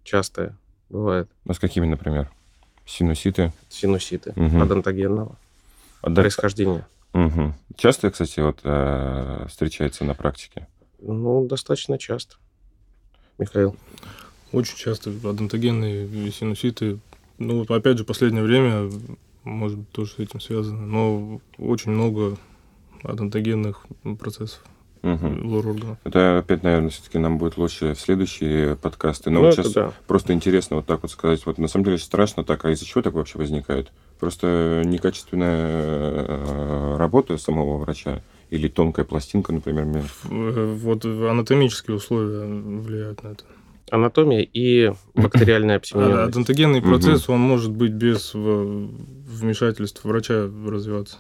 частая 0.04 0.58
бывает. 0.90 1.30
А 1.48 1.54
с 1.54 1.60
какими, 1.60 1.86
например? 1.86 2.32
Синуситы? 2.86 3.54
Синуситы 3.70 4.32
угу. 4.36 4.62
адонтогенного 4.62 5.36
Адон... 6.02 6.24
происхождения. 6.24 6.88
Угу. 7.14 7.54
Часто, 7.76 8.10
кстати, 8.10 8.40
вот 8.40 8.60
встречается 9.50 10.06
на 10.06 10.16
практике? 10.16 10.68
Ну, 11.02 11.46
достаточно 11.48 11.98
часто. 11.98 12.36
Михаил. 13.38 13.76
Очень 14.52 14.78
часто 14.78 15.12
адонтогенные 15.12 16.32
синуситы. 16.32 17.00
Ну, 17.38 17.64
опять 17.64 17.98
же, 17.98 18.04
последнее 18.04 18.44
время, 18.44 18.90
может 19.44 19.78
быть, 19.78 19.90
тоже 19.92 20.12
с 20.12 20.20
этим 20.20 20.42
связано, 20.42 20.86
но 20.86 21.42
очень 21.58 21.92
много 21.92 22.38
адонтогенных 23.04 23.86
процессов. 24.20 24.62
Угу. 25.02 25.96
Это 26.04 26.40
опять, 26.40 26.64
наверное, 26.64 26.90
все-таки 26.90 27.20
нам 27.20 27.38
будет 27.38 27.58
лучше 27.58 27.94
в 27.94 28.00
следующие 28.00 28.76
подкасты. 28.76 29.30
Но 29.30 29.40
ну, 29.40 29.46
вот 29.46 29.56
сейчас 29.56 29.72
да. 29.72 29.94
просто 30.08 30.34
интересно 30.34 30.78
вот 30.78 30.86
так 30.86 31.02
вот 31.04 31.12
сказать. 31.12 31.46
Вот 31.46 31.58
на 31.58 31.70
самом 31.70 31.86
деле 31.86 31.98
страшно 31.98 32.44
так, 32.44 32.66
а 32.66 32.72
из-за 32.72 32.86
чего 32.86 33.02
так 33.02 33.14
вообще 33.14 33.38
возникает? 33.38 33.92
Просто 34.20 34.82
некачественная 34.86 36.26
э, 36.28 36.98
работа 36.98 37.38
самого 37.38 37.78
врача 37.78 38.22
или 38.50 38.68
тонкая 38.68 39.06
пластинка, 39.06 39.54
например. 39.54 40.04
Вот 40.24 41.06
анатомические 41.06 41.98
условия 41.98 42.46
влияют 42.46 43.24
на 43.24 43.30
это. 43.30 43.44
Анатомия 43.92 44.42
и 44.42 44.94
бактериальная 45.16 45.78
обсемененность. 45.78 46.20
А 46.20 46.24
адонтогенный 46.26 46.82
процесс, 46.82 47.24
угу. 47.26 47.34
он 47.34 47.42
может 47.42 47.72
быть 47.72 47.92
без 47.92 48.34
вмешательства 48.34 50.10
врача 50.10 50.50
развиваться. 50.68 51.18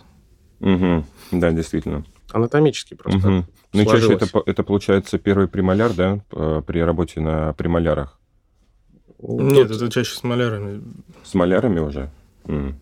Угу. 0.60 1.06
Да, 1.32 1.52
действительно. 1.52 2.06
Анатомический 2.32 2.96
просто. 2.96 3.28
Угу. 3.28 3.46
Ну 3.74 3.82
и 3.82 3.86
чаще 3.86 4.14
это, 4.14 4.28
это 4.46 4.64
получается 4.64 5.18
первый 5.18 5.48
премоляр, 5.48 5.94
да, 5.94 6.20
при 6.30 6.80
работе 6.80 7.22
на 7.22 7.54
премолярах? 7.54 8.20
Нет, 9.22 9.68
Тут... 9.68 9.78
это 9.78 9.92
чаще 9.92 10.16
с 10.16 10.24
малярами. 10.24 10.82
С 11.24 11.34
малярами 11.34 11.80
уже? 11.80 12.10
М. 12.46 12.80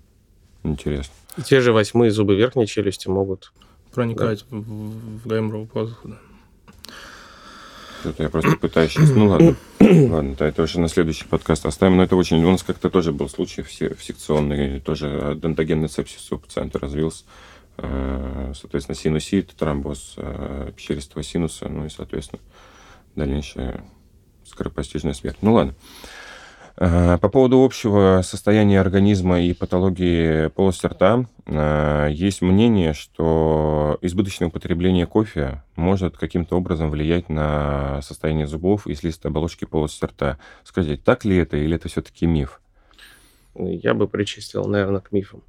Интересно. 0.64 1.14
Те 1.46 1.62
же 1.62 1.72
восьмые 1.72 2.12
зубы 2.12 2.36
верхней 2.36 2.68
челюсти 2.68 3.08
могут 3.08 3.54
проникать 3.98 4.46
да. 4.52 4.58
в, 4.58 4.62
в 4.62 5.28
гайморовую 5.28 5.68
пазуху, 5.68 6.10
да. 6.10 6.18
Это 8.04 8.22
я 8.22 8.30
просто 8.30 8.56
пытаюсь 8.56 8.92
сейчас. 8.92 9.10
Ну 9.10 9.26
ладно. 9.26 9.56
ладно, 9.80 10.36
да, 10.38 10.48
это 10.48 10.62
уже 10.62 10.80
на 10.80 10.88
следующий 10.88 11.26
подкаст 11.26 11.66
оставим. 11.66 11.98
Но 11.98 12.04
это 12.04 12.16
очень. 12.16 12.44
У 12.44 12.52
нас 12.52 12.62
как-то 12.62 12.92
тоже 12.92 13.12
был 13.12 13.28
случай 13.28 13.64
в, 13.64 13.70
в 13.70 14.04
секционный, 14.04 14.80
тоже 14.82 15.36
дентогенный 15.42 15.90
сепсис 15.90 16.32
у 16.32 16.38
пациента 16.38 16.78
развился. 16.78 17.26
Э, 17.78 18.54
соответственно, 18.56 18.96
синусит, 18.96 19.56
тромбоз 19.58 20.14
э, 20.18 20.72
пещеристого 20.76 21.24
синуса, 21.24 21.68
ну 21.68 21.86
и, 21.88 21.90
соответственно, 21.90 22.40
дальнейшая 23.16 23.84
скоропостижная 24.46 25.14
смерть. 25.14 25.38
Ну 25.42 25.54
ладно. 25.54 25.74
Э, 26.80 27.18
по 27.18 27.30
поводу 27.30 27.64
общего 27.64 28.22
состояния 28.24 28.80
организма 28.80 29.42
и 29.42 29.54
патологии 29.54 30.48
полости 30.50 30.86
рта, 30.86 31.26
э, 31.46 32.10
есть 32.12 32.42
мнение, 32.42 32.94
что 32.94 33.98
избыточное 34.02 34.50
употребление 34.50 35.08
кофе 35.08 35.64
может 35.76 36.18
каким-то 36.18 36.56
образом 36.56 36.92
влиять 36.92 37.30
на 37.30 38.02
состояние 38.04 38.46
зубов 38.46 38.86
и 38.86 38.94
слизистой 38.94 39.32
оболочки 39.32 39.66
полости 39.66 40.06
рта. 40.06 40.38
Скажите, 40.64 41.02
так 41.04 41.26
ли 41.26 41.38
это 41.38 41.58
или 41.58 41.76
это 41.76 41.90
все-таки 41.90 42.28
миф? 42.28 42.62
я 43.60 43.94
бы 43.94 44.08
причислил, 44.08 44.66
наверное, 44.66 45.02
к 45.02 45.12
мифам. 45.12 45.42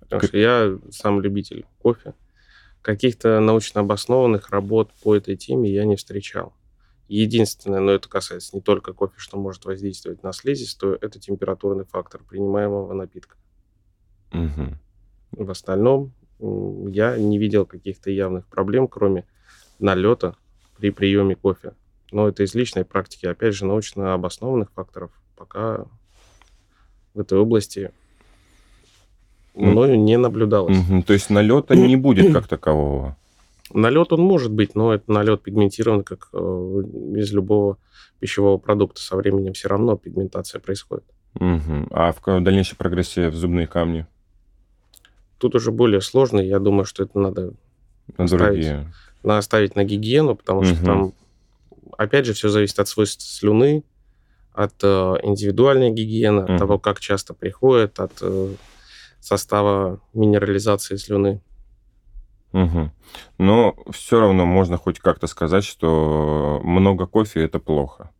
Потому 0.00 0.20
как... 0.20 0.28
что 0.28 0.38
я 0.38 0.78
сам 0.90 1.20
любитель 1.20 1.66
кофе. 1.80 2.14
Каких-то 2.82 3.40
научно 3.40 3.82
обоснованных 3.82 4.50
работ 4.50 4.90
по 5.02 5.14
этой 5.14 5.36
теме 5.36 5.70
я 5.70 5.84
не 5.84 5.96
встречал. 5.96 6.54
Единственное, 7.08 7.80
но 7.80 7.92
это 7.92 8.08
касается 8.08 8.54
не 8.54 8.60
только 8.60 8.92
кофе, 8.92 9.14
что 9.16 9.38
может 9.38 9.64
воздействовать 9.64 10.22
на 10.22 10.32
слизистую, 10.32 10.98
это 11.00 11.18
температурный 11.18 11.84
фактор 11.84 12.22
принимаемого 12.22 12.92
напитка. 12.92 13.36
Угу. 14.32 15.44
В 15.44 15.50
остальном 15.50 16.12
я 16.38 17.16
не 17.16 17.38
видел 17.38 17.64
каких-то 17.64 18.10
явных 18.10 18.46
проблем, 18.46 18.88
кроме 18.88 19.26
налета 19.78 20.36
при 20.76 20.90
приеме 20.90 21.34
кофе. 21.34 21.72
Но 22.12 22.28
это 22.28 22.42
из 22.42 22.54
личной 22.54 22.84
практики. 22.84 23.26
Опять 23.26 23.54
же, 23.54 23.64
научно 23.64 24.14
обоснованных 24.14 24.70
факторов 24.72 25.10
пока 25.36 25.86
в 27.14 27.20
этой 27.20 27.38
области 27.38 27.90
мною 29.54 29.98
не 29.98 30.18
наблюдалось. 30.18 30.78
Угу. 30.78 31.02
То 31.02 31.14
есть 31.14 31.30
налета 31.30 31.74
не 31.74 31.96
будет 31.96 32.32
как 32.32 32.46
такового? 32.48 33.16
Налет 33.72 34.12
он 34.12 34.20
может 34.20 34.50
быть, 34.50 34.74
но 34.74 34.94
это 34.94 35.10
налет 35.12 35.42
пигментирован, 35.42 36.02
как 36.02 36.28
э, 36.32 36.36
из 37.16 37.32
любого 37.32 37.78
пищевого 38.20 38.58
продукта. 38.58 39.00
Со 39.00 39.16
временем 39.16 39.52
все 39.52 39.68
равно 39.68 39.96
пигментация 39.96 40.60
происходит. 40.60 41.04
Угу. 41.34 41.88
А 41.90 42.12
в 42.12 42.40
дальнейшей 42.42 42.76
прогрессии 42.76 43.28
в 43.28 43.34
зубные 43.34 43.66
камни? 43.66 44.06
Тут 45.38 45.54
уже 45.54 45.70
более 45.70 46.00
сложно. 46.00 46.40
Я 46.40 46.58
думаю, 46.58 46.84
что 46.84 47.04
это 47.04 47.18
надо 47.18 47.52
на 48.16 48.24
оставить, 48.24 48.66
надо 49.22 49.38
оставить 49.38 49.76
на 49.76 49.84
гигиену, 49.84 50.34
потому 50.34 50.60
угу. 50.60 50.66
что 50.66 50.84
там, 50.84 51.12
опять 51.96 52.26
же, 52.26 52.32
все 52.32 52.48
зависит 52.48 52.78
от 52.78 52.88
свойств 52.88 53.22
слюны, 53.22 53.84
от 54.52 54.74
э, 54.82 55.14
индивидуальной 55.22 55.90
гигиены, 55.90 56.44
угу. 56.44 56.52
от 56.52 56.58
того, 56.58 56.78
как 56.78 57.00
часто 57.00 57.34
приходит, 57.34 58.00
от 58.00 58.12
э, 58.22 58.54
состава 59.20 60.00
минерализации 60.14 60.96
слюны. 60.96 61.40
Угу. 62.52 62.90
Но 63.38 63.76
все 63.90 64.20
равно 64.20 64.46
можно 64.46 64.76
хоть 64.76 65.00
как-то 65.00 65.26
сказать, 65.26 65.64
что 65.64 66.60
много 66.62 67.06
кофе 67.06 67.44
это 67.44 67.58
плохо. 67.58 68.10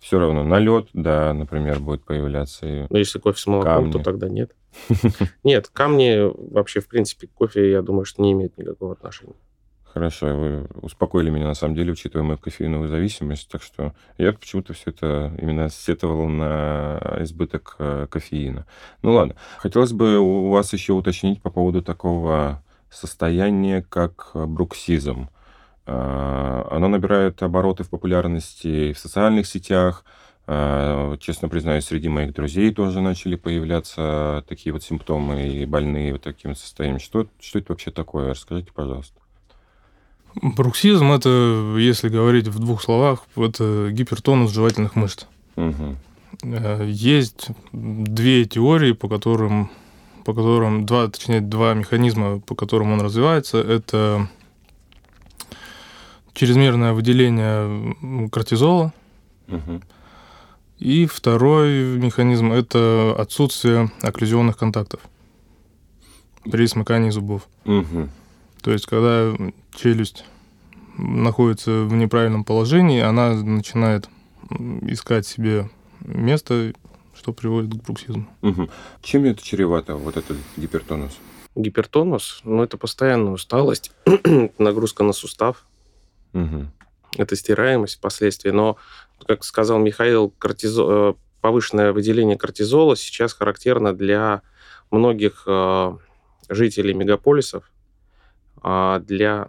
Все 0.00 0.18
равно 0.18 0.44
налет, 0.44 0.88
да, 0.92 1.32
например, 1.32 1.80
будет 1.80 2.04
появляться. 2.04 2.66
И 2.66 2.86
Но 2.90 2.98
если 2.98 3.18
кофе 3.18 3.38
с 3.40 3.46
молоком, 3.46 3.74
камни. 3.74 3.92
то 3.92 3.98
тогда 4.00 4.28
нет. 4.28 4.54
Нет, 5.44 5.68
камни 5.68 6.30
вообще, 6.52 6.80
в 6.80 6.88
принципе, 6.88 7.28
кофе, 7.28 7.70
я 7.70 7.80
думаю, 7.80 8.04
что 8.04 8.20
не 8.22 8.32
имеет 8.32 8.58
никакого 8.58 8.92
отношения. 8.92 9.36
Хорошо, 9.94 10.26
вы 10.36 10.66
успокоили 10.82 11.30
меня, 11.30 11.46
на 11.46 11.54
самом 11.54 11.76
деле, 11.76 11.92
учитывая 11.92 12.24
мою 12.24 12.36
кофеиновую 12.36 12.88
зависимость. 12.88 13.48
Так 13.48 13.62
что 13.62 13.94
я 14.18 14.32
почему-то 14.32 14.72
все 14.72 14.90
это 14.90 15.32
именно 15.40 15.68
сетовал 15.70 16.26
на 16.26 17.18
избыток 17.20 17.76
э, 17.78 18.08
кофеина. 18.10 18.66
Ну 19.02 19.12
ладно. 19.12 19.36
Хотелось 19.58 19.92
бы 19.92 20.18
у 20.18 20.50
вас 20.50 20.72
еще 20.72 20.94
уточнить 20.94 21.40
по 21.40 21.50
поводу 21.50 21.80
такого 21.80 22.64
состояния, 22.94 23.82
как 23.82 24.30
бруксизм. 24.34 25.28
Э, 25.86 26.64
оно 26.70 26.88
набирает 26.88 27.42
обороты 27.42 27.84
в 27.84 27.90
популярности 27.90 28.92
в 28.92 28.98
социальных 28.98 29.46
сетях. 29.46 30.04
Э, 30.46 31.16
честно 31.20 31.48
признаюсь, 31.48 31.84
среди 31.84 32.08
моих 32.08 32.34
друзей 32.34 32.72
тоже 32.72 33.00
начали 33.00 33.36
появляться 33.36 34.44
такие 34.48 34.72
вот 34.72 34.82
симптомы 34.82 35.48
и 35.48 35.66
больные 35.66 36.12
вот 36.12 36.22
таким 36.22 36.54
состоянием. 36.54 37.00
Что, 37.00 37.26
что 37.40 37.58
это 37.58 37.72
вообще 37.72 37.90
такое? 37.90 38.30
Расскажите, 38.30 38.70
пожалуйста. 38.72 39.20
Бруксизм– 40.42 41.12
это, 41.12 41.76
если 41.78 42.08
говорить 42.08 42.48
в 42.48 42.58
двух 42.58 42.82
словах, 42.82 43.20
это 43.36 43.90
гипертонус 43.92 44.50
жевательных 44.50 44.96
мышц. 44.96 45.26
Угу. 45.56 45.96
Есть 46.86 47.48
две 47.72 48.44
теории, 48.44 48.92
по 48.92 49.08
которым, 49.08 49.70
по 50.24 50.32
которым 50.34 50.86
два, 50.86 51.08
точнее, 51.08 51.40
два 51.40 51.74
механизма, 51.74 52.40
по 52.40 52.54
которым 52.54 52.92
он 52.92 53.00
развивается. 53.00 53.58
Это 53.58 54.28
чрезмерное 56.32 56.92
выделение 56.92 58.28
кортизола. 58.30 58.92
Угу. 59.48 59.80
И 60.78 61.06
второй 61.06 61.98
механизм– 61.98 62.52
это 62.52 63.14
отсутствие 63.16 63.90
окклюзионных 64.02 64.56
контактов 64.56 65.00
при 66.50 66.66
смыкании 66.66 67.10
зубов. 67.10 67.48
Угу. 67.64 68.08
То 68.62 68.72
есть, 68.72 68.86
когда 68.86 69.32
челюсть 69.74 70.24
находится 70.96 71.84
в 71.84 71.94
неправильном 71.94 72.44
положении, 72.44 73.00
она 73.00 73.34
начинает 73.34 74.08
искать 74.82 75.26
себе 75.26 75.70
место, 76.00 76.72
что 77.24 77.32
приводит 77.32 77.70
к 77.72 77.82
бруксизму. 77.82 78.26
Угу. 78.42 78.68
Чем 79.00 79.24
это 79.24 79.42
чревато, 79.42 79.96
вот 79.96 80.18
этот 80.18 80.36
гипертонус? 80.58 81.18
Гипертонус, 81.54 82.42
ну, 82.44 82.62
это 82.62 82.76
постоянная 82.76 83.32
усталость, 83.32 83.92
нагрузка 84.58 85.04
на 85.04 85.14
сустав. 85.14 85.64
Угу. 86.34 86.66
Это 87.16 87.34
стираемость 87.34 87.96
впоследствии. 87.96 88.50
Но, 88.50 88.76
как 89.26 89.42
сказал 89.44 89.78
Михаил, 89.78 90.30
кортизо... 90.38 90.84
Э, 90.86 91.14
повышенное 91.40 91.92
выделение 91.92 92.38
кортизола 92.38 92.96
сейчас 92.96 93.32
характерно 93.34 93.94
для 93.94 94.42
многих 94.90 95.44
э, 95.46 95.96
жителей 96.48 96.94
мегаполисов, 96.94 97.70
а, 98.62 98.98
для 99.00 99.48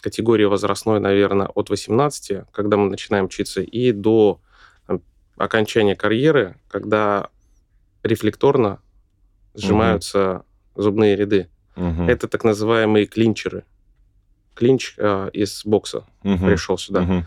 категории 0.00 0.44
возрастной, 0.44 1.00
наверное, 1.00 1.48
от 1.48 1.68
18, 1.68 2.44
когда 2.50 2.78
мы 2.78 2.88
начинаем 2.88 3.26
учиться, 3.26 3.60
и 3.60 3.92
до 3.92 4.40
окончания 5.36 5.96
карьеры, 5.96 6.56
когда 6.68 7.28
рефлекторно 8.02 8.80
сжимаются 9.54 10.44
угу. 10.74 10.82
зубные 10.82 11.16
ряды. 11.16 11.48
Угу. 11.76 12.04
Это 12.04 12.28
так 12.28 12.44
называемые 12.44 13.06
клинчеры. 13.06 13.64
Клинч 14.54 14.94
э, 14.98 15.30
из 15.32 15.64
бокса 15.64 16.04
угу. 16.22 16.46
пришел 16.46 16.78
сюда. 16.78 17.02
Угу. 17.02 17.24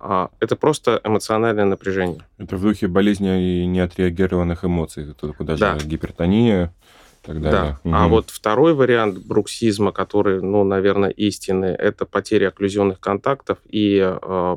А, 0.00 0.30
это 0.40 0.56
просто 0.56 1.00
эмоциональное 1.04 1.64
напряжение. 1.64 2.22
Это 2.38 2.56
в 2.56 2.62
духе 2.62 2.88
болезни 2.88 3.62
и 3.62 3.66
неотреагированных 3.66 4.64
эмоций. 4.64 5.10
Это 5.10 5.32
куда 5.32 5.56
да. 5.56 5.78
же 5.78 5.86
гипертония, 5.86 6.74
так 7.22 7.40
далее. 7.40 7.78
Да. 7.84 7.90
Угу. 7.90 7.96
А 7.96 8.08
вот 8.08 8.30
второй 8.30 8.74
вариант 8.74 9.18
бруксизма, 9.24 9.92
который, 9.92 10.42
ну, 10.42 10.64
наверное, 10.64 11.10
истинный, 11.10 11.72
это 11.72 12.04
потеря 12.04 12.48
окклюзионных 12.48 13.00
контактов 13.00 13.58
и 13.68 13.98
э, 14.02 14.56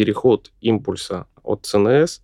переход 0.00 0.50
импульса 0.62 1.26
от 1.42 1.66
ЦНС 1.66 2.22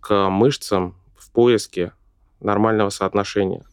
к 0.00 0.30
мышцам 0.30 0.96
в 1.14 1.30
поиске 1.30 1.92
нормального 2.40 2.88
соотношения. 2.88 3.66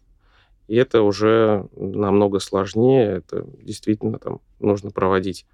И 0.68 0.76
это 0.76 1.04
уже 1.04 1.66
намного 1.78 2.40
сложнее. 2.40 3.06
Это 3.06 3.46
действительно 3.62 4.20
там 4.20 4.42
нужно 4.60 4.92
проводить 4.92 5.46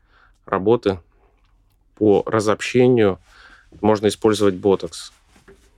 работы 0.47 0.99
по 1.93 2.23
разобщению. 2.25 3.19
Можно 3.81 4.07
использовать 4.07 4.55
ботокс 4.55 5.13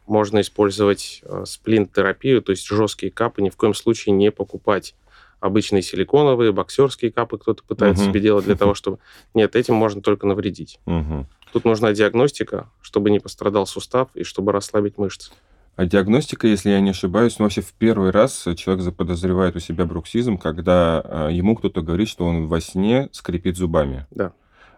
можно 0.05 0.39
использовать 0.39 1.19
э, 1.25 1.43
сплинт-терапию, 1.45 2.41
то 2.41 2.53
есть 2.53 2.65
жесткие 2.65 3.11
капы 3.11 3.41
ни 3.41 3.49
в 3.49 3.57
коем 3.57 3.73
случае 3.73 4.15
не 4.15 4.31
покупать. 4.31 4.95
Обычные 5.39 5.81
силиконовые, 5.81 6.51
боксерские 6.51 7.11
капы 7.11 7.37
кто-то 7.37 7.63
пытается 7.63 8.03
угу. 8.03 8.11
себе 8.11 8.19
делать 8.21 8.45
для 8.45 8.55
того, 8.55 8.73
чтобы... 8.75 8.99
Нет, 9.33 9.55
этим 9.55 9.75
можно 9.75 10.01
только 10.01 10.25
навредить. 10.27 10.79
Угу. 10.85 11.27
Тут 11.53 11.65
нужна 11.65 11.93
диагностика, 11.93 12.69
чтобы 12.81 13.09
не 13.09 13.19
пострадал 13.19 13.65
сустав 13.65 14.09
и 14.13 14.23
чтобы 14.23 14.51
расслабить 14.51 14.97
мышцы. 14.97 15.31
А 15.75 15.85
диагностика, 15.85 16.47
если 16.47 16.71
я 16.71 16.79
не 16.79 16.89
ошибаюсь, 16.89 17.37
ну, 17.37 17.45
вообще 17.45 17.61
в 17.61 17.71
первый 17.73 18.09
раз 18.09 18.47
человек 18.55 18.83
заподозревает 18.83 19.55
у 19.55 19.59
себя 19.59 19.85
бруксизм, 19.85 20.39
когда 20.39 21.03
э, 21.05 21.29
ему 21.33 21.55
кто-то 21.55 21.83
говорит, 21.83 22.09
что 22.09 22.25
он 22.25 22.47
во 22.47 22.59
сне 22.59 23.09
скрипит 23.11 23.57
зубами. 23.57 24.07
Да. 24.09 24.33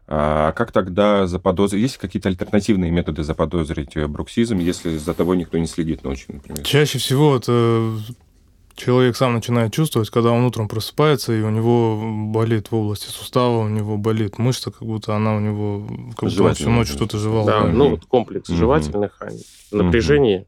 А 0.08 0.52
как 0.52 0.74
тогда 0.74 1.26
заподозрить? 1.26 1.84
Есть 1.84 1.98
какие-то 2.00 2.28
альтернативные 2.28 2.92
методы 2.92 3.24
заподозрить 3.24 3.96
э, 3.96 4.08
бруксизм, 4.08 4.58
если 4.58 4.98
за 4.98 5.14
тобой 5.14 5.38
никто 5.38 5.58
не 5.58 5.68
следит 5.68 6.04
ночью, 6.04 6.36
например? 6.36 6.64
Чаще 6.64 6.98
всего 6.98 7.38
это 7.38 7.98
человек 8.80 9.16
сам 9.16 9.34
начинает 9.34 9.74
чувствовать, 9.74 10.10
когда 10.10 10.32
он 10.32 10.44
утром 10.46 10.68
просыпается, 10.68 11.34
и 11.34 11.42
у 11.42 11.50
него 11.50 12.32
болит 12.32 12.72
в 12.72 12.76
области 12.76 13.08
сустава, 13.08 13.60
у 13.60 13.68
него 13.68 13.98
болит 13.98 14.40
мышца, 14.40 14.72
как 14.72 14.84
будто 14.84 15.16
она 15.16 15.36
у 15.36 15.40
него 15.40 15.86
как 16.16 16.30
будто 16.30 16.44
он 16.44 16.54
всю 16.56 16.70
ночь 16.70 16.90
что-то 16.90 17.18
жевал. 17.18 17.46
Да, 17.46 17.62
да. 17.62 17.68
ну, 17.68 18.00
комплекс 18.08 18.50
жевательных 18.50 19.22
а 19.22 19.30
напряжений. 19.76 20.48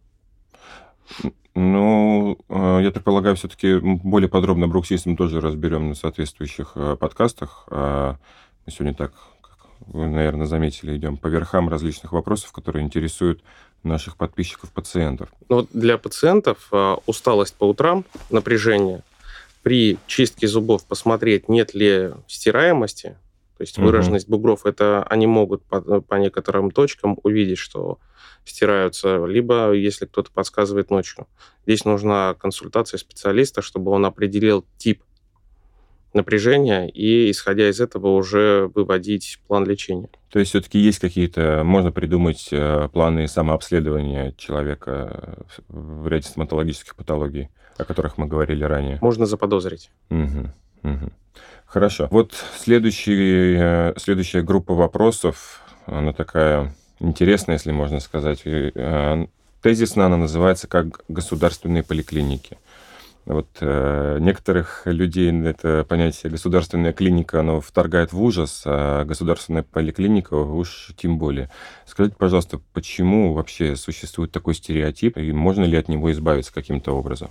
Ну, 1.53 2.37
э, 2.47 2.79
я 2.81 2.91
так 2.91 3.03
полагаю, 3.03 3.35
все-таки 3.35 3.77
более 3.79 4.29
подробно 4.29 4.69
бруксизм 4.69 5.17
тоже 5.17 5.41
разберем 5.41 5.89
на 5.89 5.95
соответствующих 5.95 6.71
э, 6.75 6.95
подкастах. 6.97 7.65
А 7.69 8.15
мы 8.65 8.71
сегодня 8.71 8.93
так 8.93 9.11
вы, 9.87 10.07
наверное, 10.07 10.45
заметили, 10.45 10.95
идем 10.95 11.17
по 11.17 11.27
верхам 11.27 11.67
различных 11.67 12.11
вопросов, 12.13 12.51
которые 12.51 12.85
интересуют 12.85 13.43
наших 13.83 14.17
подписчиков-пациентов. 14.17 15.29
Ну, 15.49 15.67
для 15.73 15.97
пациентов 15.97 16.67
а, 16.71 16.97
усталость 17.05 17.55
по 17.55 17.65
утрам, 17.65 18.05
напряжение, 18.29 19.03
при 19.63 19.97
чистке 20.07 20.47
зубов 20.47 20.85
посмотреть, 20.85 21.49
нет 21.49 21.73
ли 21.73 22.11
стираемости, 22.27 23.17
то 23.57 23.57
То 23.57 23.61
есть 23.63 23.77
угу. 23.77 23.87
выраженность 23.87 24.27
бугров, 24.27 24.65
это 24.65 25.03
они 25.03 25.27
могут 25.27 25.63
по, 25.63 26.01
по 26.01 26.15
некоторым 26.15 26.71
точкам 26.71 27.19
увидеть, 27.23 27.59
что 27.59 27.99
стираются, 28.43 29.25
либо 29.25 29.71
если 29.73 30.05
кто-то 30.05 30.31
подсказывает 30.31 30.89
ночью. 30.89 31.27
Здесь 31.65 31.85
нужна 31.85 32.33
консультация 32.33 32.97
специалиста, 32.97 33.61
чтобы 33.61 33.91
он 33.91 34.05
определил 34.05 34.65
тип 34.77 35.03
напряжения 36.13 36.87
и, 36.89 37.31
исходя 37.31 37.69
из 37.69 37.79
этого, 37.79 38.15
уже 38.15 38.69
выводить 38.73 39.39
план 39.47 39.65
лечения. 39.65 40.09
То 40.29 40.39
есть 40.39 40.49
все-таки 40.51 40.79
есть 40.79 40.99
какие-то, 40.99 41.63
можно 41.63 41.91
придумать 41.91 42.49
э, 42.51 42.89
планы 42.91 43.27
самообследования 43.27 44.33
человека 44.37 45.45
в 45.67 46.07
ряде 46.07 46.27
стоматологических 46.27 46.95
патологий, 46.95 47.49
о 47.77 47.85
которых 47.85 48.17
мы 48.17 48.27
говорили 48.27 48.63
ранее? 48.63 48.97
Можно 49.01 49.25
заподозрить. 49.25 49.91
Угу, 50.09 50.49
угу. 50.83 51.11
Хорошо. 51.65 52.07
Вот 52.11 52.33
следующий, 52.57 53.55
э, 53.57 53.93
следующая 53.97 54.41
группа 54.41 54.73
вопросов, 54.73 55.61
она 55.85 56.11
такая 56.11 56.73
интересная, 56.99 57.55
если 57.55 57.71
можно 57.71 57.99
сказать. 57.99 58.41
Э, 58.45 59.25
тезисно 59.61 60.05
она 60.05 60.17
называется 60.17 60.67
как 60.67 61.03
государственные 61.07 61.83
поликлиники. 61.83 62.57
Вот 63.25 63.47
э, 63.61 64.17
некоторых 64.19 64.81
людей 64.85 65.31
это 65.45 65.85
понятие 65.87 66.31
государственная 66.31 66.91
клиника, 66.91 67.41
оно 67.41 67.61
вторгает 67.61 68.13
в 68.13 68.21
ужас, 68.21 68.63
а 68.65 69.05
государственная 69.05 69.63
поликлиника 69.63 70.33
уж 70.33 70.91
тем 70.97 71.19
более. 71.19 71.51
Скажите, 71.85 72.15
пожалуйста, 72.17 72.59
почему 72.73 73.33
вообще 73.33 73.75
существует 73.75 74.31
такой 74.31 74.55
стереотип, 74.55 75.17
и 75.17 75.31
можно 75.31 75.63
ли 75.63 75.77
от 75.77 75.87
него 75.87 76.11
избавиться 76.11 76.51
каким-то 76.51 76.93
образом? 76.93 77.29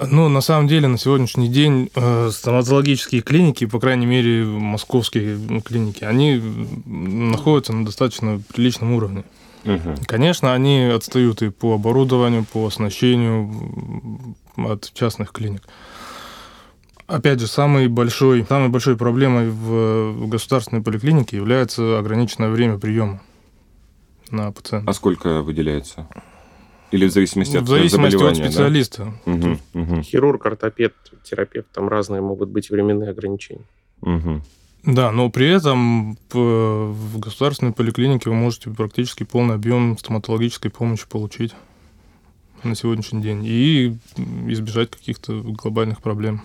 Ну, 0.00 0.28
на 0.28 0.40
самом 0.40 0.66
деле, 0.66 0.88
на 0.88 0.98
сегодняшний 0.98 1.48
день 1.48 1.90
э, 1.94 2.30
стоматологические 2.32 3.22
клиники, 3.22 3.66
по 3.66 3.78
крайней 3.78 4.06
мере, 4.06 4.44
московские 4.44 5.38
клиники, 5.60 6.02
они 6.02 6.42
находятся 6.84 7.72
на 7.72 7.84
достаточно 7.84 8.40
приличном 8.52 8.92
уровне. 8.92 9.22
Угу. 9.64 9.94
Конечно, 10.06 10.54
они 10.54 10.90
отстают 10.92 11.42
и 11.42 11.50
по 11.50 11.74
оборудованию, 11.74 12.44
по 12.44 12.66
оснащению 12.66 14.34
от 14.56 14.92
частных 14.92 15.32
клиник. 15.32 15.62
Опять 17.06 17.40
же, 17.40 17.46
самой 17.46 17.88
большой, 17.88 18.44
самой 18.48 18.68
большой 18.68 18.96
проблемой 18.96 19.50
в 19.50 20.28
государственной 20.28 20.82
поликлинике 20.82 21.36
является 21.36 21.98
ограниченное 21.98 22.50
время 22.50 22.78
приема 22.78 23.20
на 24.30 24.50
пациента. 24.52 24.90
А 24.90 24.94
сколько 24.94 25.42
выделяется? 25.42 26.08
Или 26.90 27.06
в 27.06 27.12
зависимости 27.12 27.56
от 27.56 27.64
В 27.64 27.68
зависимости 27.68 28.22
от 28.22 28.36
специалиста. 28.36 29.14
Да? 29.26 29.32
Угу, 29.32 29.58
угу. 29.74 30.02
Хирург, 30.02 30.46
ортопед, 30.46 30.94
терапевт, 31.22 31.66
там 31.72 31.88
разные 31.88 32.20
могут 32.20 32.50
быть 32.50 32.70
временные 32.70 33.10
ограничения. 33.10 33.64
Угу. 34.02 34.42
Да, 34.84 35.12
но 35.12 35.30
при 35.30 35.48
этом 35.48 36.18
в 36.32 37.18
государственной 37.18 37.72
поликлинике 37.72 38.30
вы 38.30 38.36
можете 38.36 38.70
практически 38.70 39.22
полный 39.22 39.54
объем 39.54 39.96
стоматологической 39.96 40.70
помощи 40.70 41.06
получить 41.08 41.54
на 42.64 42.74
сегодняшний 42.74 43.22
день 43.22 43.42
и 43.44 43.96
избежать 44.48 44.90
каких-то 44.90 45.40
глобальных 45.42 46.00
проблем. 46.02 46.42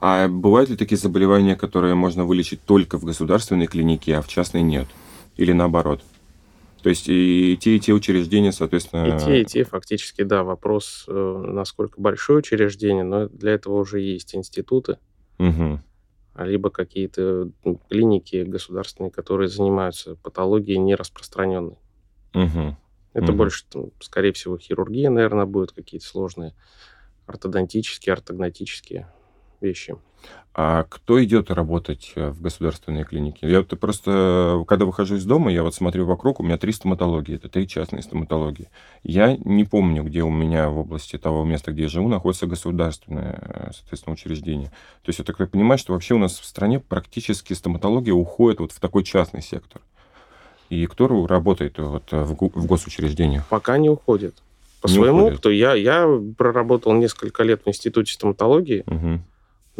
А 0.00 0.28
бывают 0.28 0.70
ли 0.70 0.76
такие 0.76 0.96
заболевания, 0.96 1.54
которые 1.54 1.94
можно 1.94 2.24
вылечить 2.24 2.64
только 2.64 2.98
в 2.98 3.04
государственной 3.04 3.66
клинике, 3.66 4.16
а 4.16 4.22
в 4.22 4.28
частной 4.28 4.62
нет? 4.62 4.86
Или 5.36 5.52
наоборот? 5.52 6.02
То 6.82 6.88
есть 6.88 7.08
и 7.08 7.58
те, 7.60 7.76
и 7.76 7.80
те 7.80 7.92
учреждения, 7.92 8.52
соответственно... 8.52 9.16
И 9.16 9.20
те, 9.20 9.42
и 9.42 9.44
те, 9.44 9.64
фактически, 9.64 10.22
да. 10.22 10.44
Вопрос, 10.44 11.04
э, 11.08 11.44
насколько 11.46 12.00
большое 12.00 12.38
учреждение, 12.38 13.04
но 13.04 13.28
для 13.28 13.52
этого 13.52 13.80
уже 13.80 14.00
есть 14.00 14.34
институты, 14.34 14.96
угу. 15.38 15.78
либо 16.38 16.70
какие-то 16.70 17.50
клиники 17.90 18.44
государственные, 18.44 19.10
которые 19.10 19.48
занимаются 19.48 20.16
патологией 20.16 20.78
нераспространенной. 20.78 21.78
Угу. 22.32 22.76
Это 23.12 23.32
угу. 23.32 23.38
больше, 23.38 23.64
скорее 24.00 24.32
всего, 24.32 24.56
хирургия, 24.56 25.10
наверное, 25.10 25.46
будет 25.46 25.72
какие-то 25.72 26.06
сложные 26.06 26.54
ортодонтические, 27.26 28.12
ортогнатические 28.12 29.12
вещи. 29.60 29.96
А 30.52 30.82
кто 30.84 31.22
идет 31.22 31.50
работать 31.50 32.12
э, 32.16 32.30
в 32.30 32.42
государственные 32.42 33.04
клиники? 33.04 33.44
Я 33.44 33.58
вот 33.58 33.78
просто, 33.78 34.64
когда 34.66 34.84
выхожу 34.84 35.14
из 35.14 35.24
дома, 35.24 35.52
я 35.52 35.62
вот 35.62 35.74
смотрю 35.74 36.06
вокруг, 36.06 36.40
у 36.40 36.42
меня 36.42 36.58
три 36.58 36.72
стоматологии, 36.72 37.36
это 37.36 37.48
три 37.48 37.68
частные 37.68 38.02
стоматологии. 38.02 38.68
Я 39.04 39.36
не 39.36 39.64
помню, 39.64 40.02
где 40.02 40.22
у 40.22 40.30
меня 40.30 40.68
в 40.68 40.78
области 40.78 41.16
того 41.18 41.44
места, 41.44 41.72
где 41.72 41.82
я 41.82 41.88
живу, 41.88 42.08
находится 42.08 42.46
государственное, 42.46 43.38
э, 43.40 43.70
соответственно, 43.72 44.14
учреждение. 44.14 44.68
То 45.02 45.10
есть 45.10 45.20
я 45.20 45.24
так 45.24 45.36
понимаю, 45.50 45.78
что 45.78 45.92
вообще 45.92 46.14
у 46.14 46.18
нас 46.18 46.38
в 46.38 46.44
стране 46.44 46.80
практически 46.80 47.54
стоматология 47.54 48.12
уходит 48.12 48.58
вот 48.58 48.72
в 48.72 48.80
такой 48.80 49.04
частный 49.04 49.42
сектор. 49.42 49.80
И 50.70 50.86
кто 50.86 51.26
работает 51.26 51.78
вот 51.78 52.10
в, 52.10 52.34
в 52.34 52.66
госучреждениях? 52.66 53.46
Пока 53.48 53.76
не 53.76 53.90
уходит. 53.90 54.34
По 54.80 54.86
не 54.86 54.94
своему 54.94 55.18
уходит. 55.18 55.34
опыту 55.34 55.50
я, 55.50 55.74
я 55.74 56.08
проработал 56.38 56.94
несколько 56.94 57.42
лет 57.42 57.62
в 57.64 57.68
Институте 57.68 58.12
стоматологии. 58.12 58.84
Угу 58.86 59.20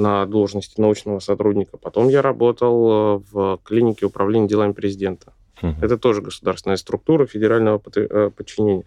на 0.00 0.24
должности 0.24 0.80
научного 0.80 1.18
сотрудника. 1.18 1.76
Потом 1.76 2.08
я 2.08 2.22
работал 2.22 3.18
э, 3.18 3.22
в 3.30 3.60
клинике 3.62 4.06
управления 4.06 4.48
делами 4.48 4.72
президента. 4.72 5.34
Угу. 5.62 5.76
Это 5.82 5.98
тоже 5.98 6.22
государственная 6.22 6.78
структура 6.78 7.26
федерального 7.26 7.82
э, 7.94 8.30
подчинения. 8.34 8.84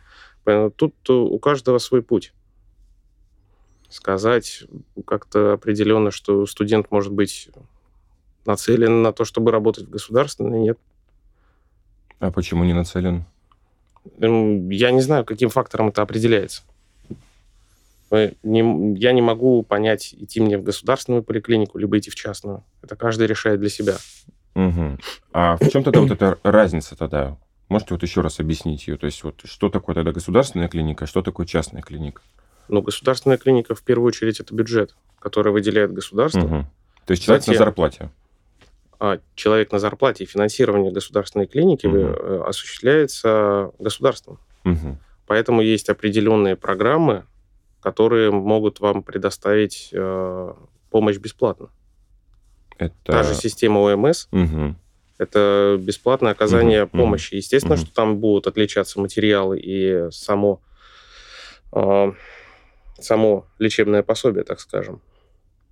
Тут 0.75 0.95
э, 1.07 1.13
у 1.13 1.37
каждого 1.37 1.77
свой 1.77 2.01
путь. 2.01 2.33
Сказать 3.89 4.63
как-то 5.05 5.53
определенно, 5.53 6.09
что 6.09 6.47
студент 6.47 6.89
может 6.89 7.13
быть 7.13 7.49
нацелен 8.45 9.03
на 9.03 9.13
то, 9.13 9.23
чтобы 9.23 9.51
работать 9.51 9.85
в 9.85 9.91
государственной, 9.91 10.61
нет. 10.61 10.79
А 12.23 12.31
почему 12.31 12.63
не 12.63 12.73
нацелен? 12.73 13.25
Я 14.19 14.91
не 14.91 15.01
знаю, 15.01 15.25
каким 15.25 15.49
фактором 15.49 15.89
это 15.89 16.01
определяется 16.01 16.63
не, 18.43 18.99
я 18.99 19.11
не 19.11 19.21
могу 19.21 19.63
понять, 19.63 20.13
идти 20.17 20.39
мне 20.39 20.57
в 20.57 20.63
государственную 20.63 21.23
поликлинику, 21.23 21.77
либо 21.77 21.97
идти 21.97 22.09
в 22.09 22.15
частную. 22.15 22.63
Это 22.81 22.95
каждый 22.95 23.27
решает 23.27 23.59
для 23.59 23.69
себя. 23.69 23.97
Угу. 24.55 24.99
А 25.33 25.57
в 25.57 25.69
чем 25.69 25.83
тогда 25.83 26.01
вот 26.01 26.11
эта 26.11 26.37
разница 26.43 26.95
тогда? 26.95 27.37
Можете 27.69 27.95
вот 27.95 28.03
еще 28.03 28.21
раз 28.21 28.39
объяснить 28.39 28.87
ее? 28.87 28.97
То 28.97 29.07
есть 29.07 29.23
вот 29.23 29.41
что 29.45 29.69
такое 29.69 29.95
тогда 29.95 30.11
государственная 30.11 30.67
клиника, 30.67 31.07
что 31.07 31.21
такое 31.21 31.45
частная 31.45 31.81
клиника? 31.81 32.21
Ну, 32.67 32.81
государственная 32.81 33.37
клиника 33.37 33.73
в 33.73 33.81
первую 33.81 34.07
очередь 34.07 34.39
это 34.39 34.53
бюджет, 34.53 34.95
который 35.19 35.51
выделяет 35.51 35.91
государство. 35.91 36.45
Угу. 36.45 36.65
То 37.05 37.11
есть 37.11 37.23
человек 37.23 37.43
Затем, 37.43 37.55
на 37.55 37.65
зарплате? 37.65 38.09
А, 39.05 39.19
человек 39.35 39.73
на 39.73 39.79
зарплате 39.79 40.23
и 40.23 40.27
финансирование 40.27 40.89
государственной 40.89 41.45
клиники 41.45 41.87
угу. 41.87 42.45
осуществляется 42.45 43.71
государством. 43.77 44.39
Угу. 44.63 44.97
Поэтому 45.27 45.61
есть 45.61 45.89
определенные 45.89 46.55
программы, 46.55 47.25
которые 47.81 48.31
могут 48.31 48.79
вам 48.79 49.03
предоставить 49.03 49.89
э, 49.91 50.53
помощь 50.89 51.17
бесплатно. 51.17 51.67
Это... 52.77 52.93
Та 53.03 53.23
же 53.23 53.33
система 53.33 53.79
ОМС. 53.79 54.29
Угу. 54.31 54.75
Это 55.17 55.77
бесплатное 55.81 56.31
оказание 56.31 56.85
угу. 56.85 56.97
помощи. 56.99 57.35
Естественно, 57.35 57.75
угу. 57.75 57.81
что 57.81 57.93
там 57.93 58.19
будут 58.19 58.47
отличаться 58.47 59.01
материалы 59.01 59.59
и 59.59 60.07
само, 60.11 60.61
э, 61.73 62.13
само 63.01 63.47
лечебное 63.59 64.01
пособие, 64.01 64.45
так 64.45 64.61
скажем, 64.61 65.01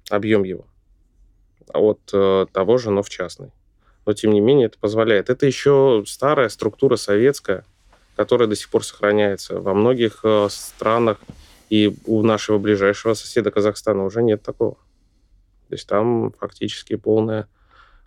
объем 0.09 0.43
его 0.43 0.65
от 1.73 1.99
э, 2.13 2.45
того 2.51 2.77
же, 2.77 2.91
но 2.91 3.03
в 3.03 3.09
частной. 3.09 3.51
Но, 4.05 4.13
тем 4.13 4.31
не 4.31 4.39
менее, 4.39 4.67
это 4.67 4.77
позволяет. 4.79 5.29
Это 5.29 5.45
еще 5.45 6.03
старая 6.07 6.49
структура 6.49 6.95
советская, 6.95 7.65
которая 8.15 8.47
до 8.47 8.55
сих 8.55 8.69
пор 8.69 8.83
сохраняется. 8.83 9.59
Во 9.59 9.73
многих 9.73 10.21
э, 10.23 10.47
странах 10.49 11.19
и 11.69 11.95
у 12.05 12.21
нашего 12.23 12.57
ближайшего 12.57 13.13
соседа 13.13 13.51
Казахстана 13.51 14.03
уже 14.03 14.21
нет 14.21 14.41
такого. 14.41 14.75
То 15.69 15.75
есть 15.75 15.87
там 15.87 16.33
фактически 16.37 16.95
полная 16.95 17.47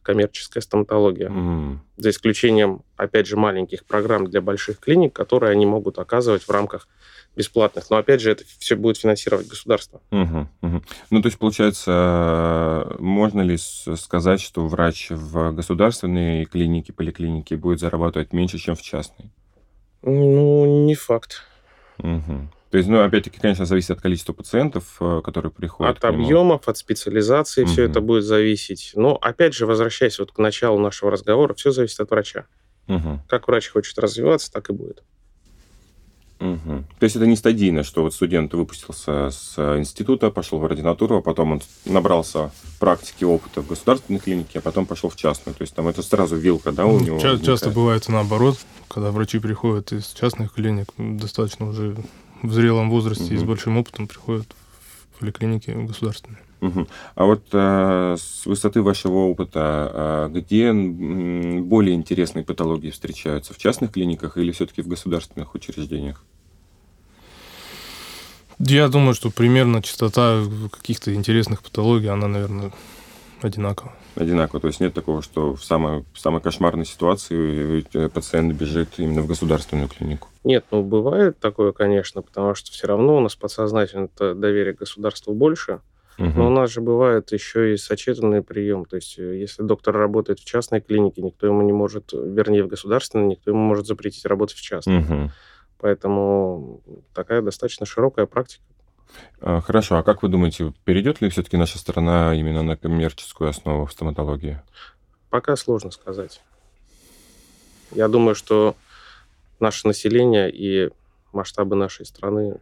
коммерческая 0.04 0.62
стоматология. 0.62 1.30
Mm. 1.30 1.78
За 1.96 2.10
исключением, 2.10 2.82
опять 2.96 3.26
же, 3.26 3.36
маленьких 3.36 3.84
программ 3.84 4.26
для 4.26 4.40
больших 4.40 4.78
клиник, 4.78 5.12
которые 5.12 5.50
они 5.50 5.66
могут 5.66 5.98
оказывать 5.98 6.42
в 6.44 6.50
рамках 6.50 6.86
бесплатных. 7.34 7.90
Но, 7.90 7.96
опять 7.96 8.20
же, 8.20 8.30
это 8.30 8.44
все 8.58 8.76
будет 8.76 8.98
финансировать 8.98 9.48
государство. 9.48 10.00
Угу, 10.10 10.48
угу. 10.62 10.82
Ну, 11.10 11.22
то 11.22 11.26
есть, 11.26 11.38
получается, 11.38 12.94
можно 12.98 13.40
ли 13.40 13.56
сказать, 13.56 14.40
что 14.40 14.66
врач 14.66 15.10
в 15.10 15.52
государственной 15.52 16.44
клинике, 16.44 16.92
поликлинике 16.92 17.56
будет 17.56 17.80
зарабатывать 17.80 18.32
меньше, 18.32 18.58
чем 18.58 18.76
в 18.76 18.82
частной? 18.82 19.30
Ну, 20.02 20.84
не 20.84 20.94
факт. 20.94 21.42
Угу. 21.98 22.48
То 22.74 22.78
есть, 22.78 22.90
ну, 22.90 23.04
опять-таки, 23.04 23.38
конечно, 23.38 23.66
зависит 23.66 23.92
от 23.92 24.00
количества 24.00 24.32
пациентов, 24.32 24.96
э, 24.98 25.20
которые 25.22 25.52
приходят. 25.52 25.96
От 25.96 26.04
объемов, 26.04 26.66
от 26.66 26.76
специализации 26.76 27.62
угу. 27.62 27.70
все 27.70 27.84
это 27.84 28.00
будет 28.00 28.24
зависеть. 28.24 28.90
Но, 28.96 29.14
опять 29.14 29.54
же, 29.54 29.64
возвращаясь 29.64 30.18
вот 30.18 30.32
к 30.32 30.38
началу 30.38 30.80
нашего 30.80 31.12
разговора, 31.12 31.54
все 31.54 31.70
зависит 31.70 32.00
от 32.00 32.10
врача. 32.10 32.46
Угу. 32.88 33.20
Как 33.28 33.46
врач 33.46 33.68
хочет 33.68 33.96
развиваться, 34.00 34.50
так 34.50 34.70
и 34.70 34.72
будет. 34.72 35.04
Угу. 36.40 36.84
То 36.98 37.04
есть 37.04 37.14
это 37.14 37.26
не 37.28 37.36
стадийно, 37.36 37.84
что 37.84 38.02
вот 38.02 38.12
студент 38.12 38.52
выпустился 38.54 39.30
с 39.30 39.56
института, 39.78 40.32
пошел 40.32 40.58
в 40.58 40.64
ординатуру, 40.64 41.18
а 41.18 41.22
потом 41.22 41.52
он 41.52 41.62
набрался 41.84 42.50
практики, 42.80 43.22
опыта 43.22 43.62
в 43.62 43.68
государственной 43.68 44.18
клинике, 44.18 44.58
а 44.58 44.62
потом 44.62 44.84
пошел 44.84 45.10
в 45.10 45.16
частную. 45.16 45.54
То 45.54 45.62
есть 45.62 45.76
там 45.76 45.86
это 45.86 46.02
сразу 46.02 46.34
вилка, 46.34 46.72
да, 46.72 46.86
у 46.86 46.98
него? 46.98 47.20
Ча- 47.20 47.38
часто 47.38 47.70
бывает 47.70 48.08
наоборот, 48.08 48.58
когда 48.88 49.12
врачи 49.12 49.38
приходят 49.38 49.92
из 49.92 50.08
частных 50.08 50.54
клиник, 50.54 50.88
достаточно 50.98 51.68
уже 51.68 51.96
в 52.44 52.52
зрелом 52.52 52.90
возрасте 52.90 53.24
угу. 53.24 53.34
и 53.34 53.38
с 53.38 53.42
большим 53.42 53.78
опытом 53.78 54.06
приходят 54.06 54.46
в 55.12 55.20
поликлиники 55.20 55.70
государственные. 55.70 56.40
Угу. 56.60 56.86
А 57.14 57.24
вот 57.24 57.44
а, 57.52 58.16
с 58.16 58.46
высоты 58.46 58.82
вашего 58.82 59.26
опыта, 59.26 59.60
а, 59.62 60.28
где 60.28 60.72
более 60.72 61.94
интересные 61.94 62.44
патологии 62.44 62.90
встречаются? 62.90 63.54
В 63.54 63.58
частных 63.58 63.92
клиниках 63.92 64.36
или 64.36 64.52
все-таки 64.52 64.82
в 64.82 64.88
государственных 64.88 65.54
учреждениях? 65.54 66.22
Я 68.58 68.88
думаю, 68.88 69.14
что 69.14 69.30
примерно 69.30 69.82
частота 69.82 70.42
каких-то 70.70 71.12
интересных 71.12 71.62
патологий, 71.62 72.08
она, 72.08 72.28
наверное, 72.28 72.72
одинакова. 73.42 73.92
Одинаково. 74.16 74.60
То 74.60 74.68
есть 74.68 74.80
нет 74.80 74.94
такого, 74.94 75.22
что 75.22 75.54
в 75.54 75.64
самой, 75.64 76.04
в 76.12 76.18
самой 76.18 76.40
кошмарной 76.40 76.84
ситуации 76.84 77.84
э, 77.94 78.08
пациент 78.08 78.54
бежит 78.54 78.90
именно 78.98 79.22
в 79.22 79.26
государственную 79.26 79.88
клинику? 79.88 80.28
Нет, 80.44 80.64
ну 80.70 80.82
бывает 80.82 81.38
такое, 81.38 81.72
конечно, 81.72 82.22
потому 82.22 82.54
что 82.54 82.70
все 82.70 82.86
равно 82.86 83.16
у 83.16 83.20
нас 83.20 83.34
подсознательно 83.34 84.08
доверие 84.34 84.74
к 84.74 84.78
государству 84.78 85.34
больше. 85.34 85.80
Угу. 86.18 86.32
Но 86.36 86.46
у 86.46 86.50
нас 86.50 86.70
же 86.70 86.80
бывает 86.80 87.32
еще 87.32 87.74
и 87.74 87.76
сочетанный 87.76 88.42
прием. 88.42 88.84
То 88.84 88.96
есть, 88.96 89.18
э, 89.18 89.38
если 89.38 89.62
доктор 89.62 89.96
работает 89.96 90.38
в 90.38 90.44
частной 90.44 90.80
клинике, 90.80 91.22
никто 91.22 91.46
ему 91.46 91.62
не 91.62 91.72
может, 91.72 92.12
вернее, 92.12 92.62
в 92.62 92.68
государственной, 92.68 93.26
никто 93.26 93.50
ему 93.50 93.60
может 93.60 93.86
запретить 93.86 94.24
работать 94.24 94.56
в 94.56 94.62
частной. 94.62 95.00
Угу. 95.00 95.30
Поэтому 95.78 96.82
такая 97.12 97.42
достаточно 97.42 97.84
широкая 97.84 98.26
практика. 98.26 98.62
А, 99.40 99.60
хорошо, 99.60 99.96
а 99.96 100.02
как 100.02 100.22
вы 100.22 100.28
думаете, 100.28 100.72
перейдет 100.84 101.20
ли 101.20 101.28
все-таки 101.28 101.56
наша 101.56 101.78
страна 101.78 102.34
именно 102.34 102.62
на 102.62 102.76
коммерческую 102.76 103.50
основу 103.50 103.86
в 103.86 103.92
стоматологии? 103.92 104.60
Пока 105.30 105.56
сложно 105.56 105.90
сказать. 105.90 106.42
Я 107.92 108.08
думаю, 108.08 108.34
что 108.34 108.76
наше 109.60 109.86
население 109.86 110.50
и 110.50 110.90
масштабы 111.32 111.76
нашей 111.76 112.06
страны 112.06 112.58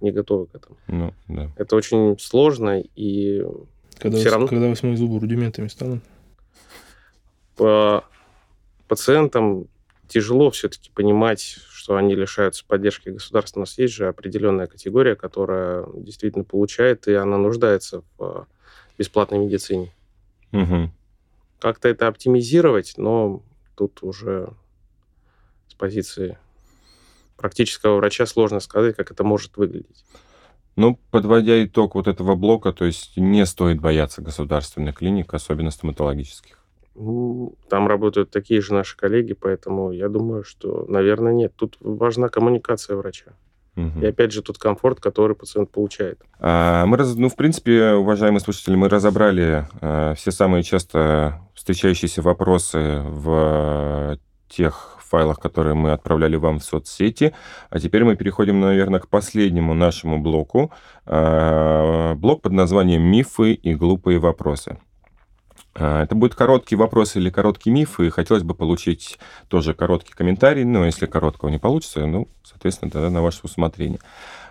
не 0.00 0.10
готовы 0.10 0.46
к 0.46 0.54
этому. 0.54 0.76
Ну, 0.88 1.14
да. 1.28 1.50
Это 1.56 1.76
очень 1.76 2.18
сложно, 2.18 2.80
и 2.80 3.44
когда 3.98 4.18
все 4.18 4.30
равно... 4.30 4.48
Когда 4.48 4.68
восьмой 4.68 4.96
зубы 4.96 5.20
рудиментами 5.20 5.68
станут? 5.68 6.02
По 7.56 8.04
пациентам 8.88 9.66
тяжело 10.08 10.50
все-таки 10.50 10.90
понимать, 10.90 11.58
что 11.82 11.96
они 11.96 12.14
лишаются 12.14 12.64
поддержки 12.64 13.08
государства. 13.08 13.58
У 13.58 13.62
нас 13.62 13.76
есть 13.76 13.92
же 13.92 14.06
определенная 14.06 14.68
категория, 14.68 15.16
которая 15.16 15.84
действительно 15.96 16.44
получает, 16.44 17.08
и 17.08 17.14
она 17.14 17.38
нуждается 17.38 18.04
в 18.16 18.46
бесплатной 18.96 19.38
медицине. 19.38 19.92
Угу. 20.52 20.92
Как-то 21.58 21.88
это 21.88 22.06
оптимизировать, 22.06 22.94
но 22.98 23.42
тут 23.76 24.04
уже 24.04 24.52
с 25.66 25.74
позиции 25.74 26.38
практического 27.36 27.96
врача 27.96 28.26
сложно 28.26 28.60
сказать, 28.60 28.94
как 28.94 29.10
это 29.10 29.24
может 29.24 29.56
выглядеть. 29.56 30.04
Ну, 30.76 31.00
подводя 31.10 31.64
итог 31.64 31.96
вот 31.96 32.06
этого 32.06 32.36
блока, 32.36 32.72
то 32.72 32.84
есть 32.84 33.16
не 33.16 33.44
стоит 33.44 33.80
бояться 33.80 34.22
государственных 34.22 34.98
клиник, 34.98 35.34
особенно 35.34 35.72
стоматологических. 35.72 36.61
Там 36.94 37.88
работают 37.88 38.30
такие 38.30 38.60
же 38.60 38.74
наши 38.74 38.96
коллеги, 38.96 39.32
поэтому 39.32 39.92
я 39.92 40.08
думаю, 40.08 40.44
что, 40.44 40.84
наверное, 40.88 41.32
нет. 41.32 41.52
Тут 41.56 41.76
важна 41.80 42.28
коммуникация 42.28 42.96
врача. 42.96 43.32
Угу. 43.76 44.00
И 44.02 44.06
опять 44.06 44.32
же, 44.32 44.42
тут 44.42 44.58
комфорт, 44.58 45.00
который 45.00 45.34
пациент 45.34 45.70
получает. 45.70 46.20
А, 46.38 46.84
мы, 46.84 46.98
раз, 46.98 47.14
ну, 47.14 47.28
в 47.28 47.36
принципе, 47.36 47.92
уважаемые 47.92 48.40
слушатели, 48.40 48.76
мы 48.76 48.88
разобрали 48.88 49.66
а, 49.80 50.14
все 50.14 50.30
самые 50.30 50.62
часто 50.62 51.40
встречающиеся 51.54 52.20
вопросы 52.20 53.00
в 53.06 54.18
тех 54.48 54.98
файлах, 55.12 55.38
которые 55.38 55.74
мы 55.74 55.92
отправляли 55.92 56.36
вам 56.36 56.58
в 56.58 56.64
соцсети. 56.64 57.34
А 57.70 57.78
теперь 57.78 58.04
мы 58.04 58.16
переходим, 58.16 58.60
наверное, 58.60 59.00
к 59.00 59.08
последнему 59.08 59.74
нашему 59.74 60.18
блоку. 60.18 60.70
А, 61.06 62.14
блок 62.14 62.42
под 62.42 62.52
названием 62.52 63.02
«Мифы 63.02 63.52
и 63.52 63.74
глупые 63.74 64.18
вопросы». 64.18 64.78
А, 65.74 66.02
это 66.02 66.14
будет 66.14 66.34
короткий 66.34 66.76
вопрос 66.76 67.16
или 67.16 67.30
короткий 67.30 67.70
миф, 67.70 68.00
и 68.00 68.10
хотелось 68.10 68.42
бы 68.42 68.54
получить 68.54 69.18
тоже 69.48 69.74
короткий 69.74 70.12
комментарий, 70.12 70.64
но 70.64 70.84
если 70.84 71.06
короткого 71.06 71.48
не 71.48 71.58
получится, 71.58 72.06
ну, 72.06 72.28
соответственно, 72.42 72.90
тогда 72.90 73.10
на 73.10 73.22
ваше 73.22 73.40
усмотрение. 73.42 74.00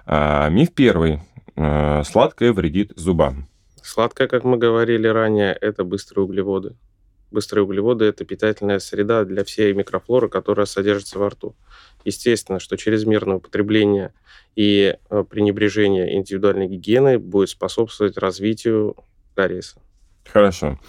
А, 0.05 0.49
миф 0.49 0.73
первый. 0.73 1.19
А, 1.55 2.03
сладкое 2.03 2.53
вредит 2.53 2.93
зубам. 2.95 3.47
Сладкое, 3.83 4.27
как 4.27 4.43
мы 4.43 4.57
говорили 4.57 5.07
ранее, 5.07 5.53
это 5.53 5.83
быстрые 5.83 6.25
углеводы. 6.25 6.75
Быстрые 7.31 7.63
углеводы– 7.63 8.05
это 8.05 8.25
питательная 8.25 8.79
среда 8.79 9.23
для 9.23 9.45
всей 9.45 9.73
микрофлоры, 9.73 10.27
которая 10.27 10.65
содержится 10.65 11.17
во 11.17 11.29
рту. 11.29 11.55
Естественно, 12.03 12.59
что 12.59 12.75
чрезмерное 12.75 13.37
употребление 13.37 14.13
и 14.55 14.97
э, 15.09 15.23
пренебрежение 15.29 16.17
индивидуальной 16.17 16.67
гигиеной 16.67 17.17
будет 17.17 17.49
способствовать 17.49 18.17
развитию 18.17 18.97
кариеса. 19.33 19.81
Хорошо. 20.25 20.79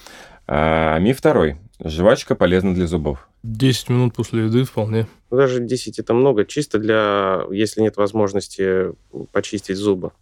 А, 0.47 0.99
миф 0.99 1.19
второй. 1.19 1.57
Жвачка 1.85 2.35
полезна 2.35 2.75
для 2.75 2.87
зубов. 2.87 3.29
10 3.43 3.89
минут 3.89 4.15
после 4.15 4.45
еды 4.45 4.65
вполне. 4.65 5.07
Ну, 5.31 5.37
даже 5.37 5.61
10 5.61 5.99
это 5.99 6.15
много, 6.15 6.45
чисто 6.45 6.79
для, 6.79 7.43
если 7.51 7.81
нет 7.81 7.97
возможности 7.97 8.93
почистить 9.33 9.77
зубы. 9.77 10.13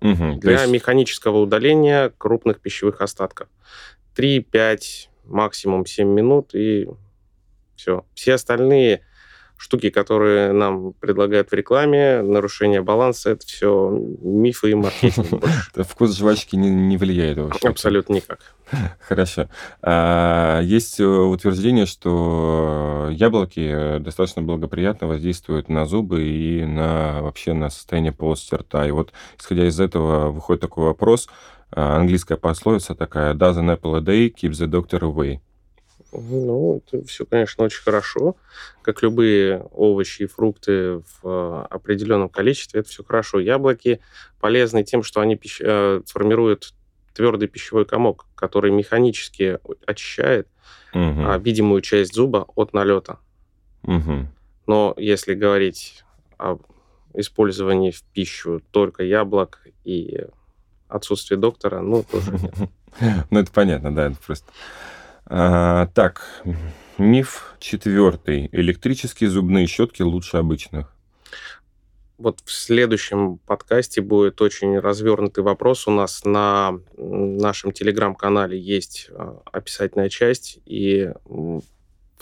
Угу, 0.00 0.38
для 0.40 0.60
есть... 0.60 0.72
механического 0.72 1.38
удаления 1.38 2.12
крупных 2.18 2.60
пищевых 2.60 3.00
остатков. 3.00 3.48
3-5, 4.16 5.08
максимум 5.24 5.86
7 5.86 6.06
минут 6.06 6.54
и 6.54 6.88
все. 7.76 8.04
Все 8.14 8.34
остальные 8.34 9.02
штуки, 9.58 9.90
которые 9.90 10.52
нам 10.52 10.92
предлагают 10.94 11.50
в 11.50 11.52
рекламе, 11.52 12.22
нарушение 12.22 12.80
баланса, 12.80 13.30
это 13.30 13.46
все 13.46 13.90
мифы 14.22 14.70
и 14.70 14.74
маркетинг. 14.74 15.44
Вкус 15.74 16.16
жвачки 16.16 16.56
не, 16.56 16.96
влияет 16.96 17.38
вообще? 17.38 17.68
Абсолютно 17.68 18.14
никак. 18.14 18.38
Хорошо. 19.00 19.48
А, 19.82 20.60
есть 20.60 21.00
утверждение, 21.00 21.86
что 21.86 23.08
яблоки 23.10 23.98
достаточно 23.98 24.42
благоприятно 24.42 25.08
воздействуют 25.08 25.68
на 25.68 25.86
зубы 25.86 26.22
и 26.22 26.64
на 26.64 27.22
вообще 27.22 27.52
на 27.52 27.70
состояние 27.70 28.12
полости 28.12 28.54
рта. 28.54 28.86
И 28.86 28.90
вот, 28.90 29.12
исходя 29.38 29.66
из 29.66 29.80
этого, 29.80 30.30
выходит 30.30 30.62
такой 30.62 30.84
вопрос, 30.84 31.28
а, 31.70 31.96
английская 31.96 32.36
пословица 32.36 32.94
такая, 32.94 33.34
does 33.34 33.58
an 33.58 33.76
apple 33.76 33.96
a 33.96 34.00
day 34.00 34.28
keep 34.28 34.52
the 34.52 34.66
doctor 34.66 35.00
away. 35.00 35.40
Ну, 36.12 36.82
это 36.86 37.04
все, 37.06 37.26
конечно, 37.26 37.64
очень 37.64 37.82
хорошо. 37.82 38.36
Как 38.82 39.02
любые 39.02 39.60
овощи 39.72 40.22
и 40.22 40.26
фрукты 40.26 40.98
в 40.98 41.24
э, 41.24 41.66
определенном 41.70 42.28
количестве, 42.28 42.80
это 42.80 42.88
все 42.88 43.04
хорошо. 43.04 43.40
Яблоки 43.40 44.00
полезны 44.40 44.84
тем, 44.84 45.02
что 45.02 45.20
они 45.20 45.36
пищ... 45.36 45.60
Э, 45.62 46.00
формируют 46.06 46.72
твердый 47.12 47.48
пищевой 47.48 47.84
комок, 47.84 48.26
который 48.34 48.70
механически 48.70 49.58
очищает 49.86 50.48
угу. 50.94 51.38
видимую 51.40 51.80
часть 51.82 52.14
зуба 52.14 52.46
от 52.54 52.72
налета. 52.72 53.18
Угу. 53.82 54.28
Но 54.66 54.94
если 54.96 55.34
говорить 55.34 56.04
об 56.36 56.62
использовании 57.14 57.90
в 57.90 58.02
пищу 58.02 58.62
только 58.70 59.02
яблок 59.02 59.66
и 59.84 60.26
отсутствие 60.88 61.38
доктора, 61.38 61.80
ну, 61.80 62.04
тоже 62.04 62.32
нет. 62.32 62.54
Ну, 63.30 63.40
это 63.40 63.52
понятно, 63.52 63.94
да, 63.94 64.06
это 64.06 64.16
просто... 64.24 64.50
А, 65.30 65.88
так, 65.88 66.22
миф 66.96 67.54
четвертый. 67.60 68.48
Электрические 68.50 69.28
зубные 69.28 69.66
щетки 69.66 70.00
лучше 70.00 70.38
обычных. 70.38 70.94
Вот 72.16 72.40
в 72.44 72.50
следующем 72.50 73.36
подкасте 73.36 74.00
будет 74.00 74.40
очень 74.40 74.78
развернутый 74.78 75.44
вопрос. 75.44 75.86
У 75.86 75.90
нас 75.90 76.24
на 76.24 76.80
нашем 76.96 77.72
телеграм-канале 77.72 78.58
есть 78.58 79.10
а, 79.10 79.42
описательная 79.52 80.08
часть, 80.08 80.60
и 80.64 81.12
в 81.26 81.62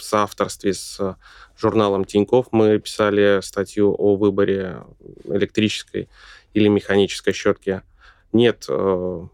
соавторстве 0.03 0.75
с 0.75 1.17
журналом 1.57 2.05
Тиньков 2.05 2.49
мы 2.51 2.77
писали 2.81 3.41
статью 3.41 3.95
о 3.97 4.17
выборе 4.17 4.83
электрической 5.25 6.09
или 6.55 6.67
механической 6.67 7.33
щетки. 7.33 7.83
Нет 8.33 8.67
э, 8.69 9.27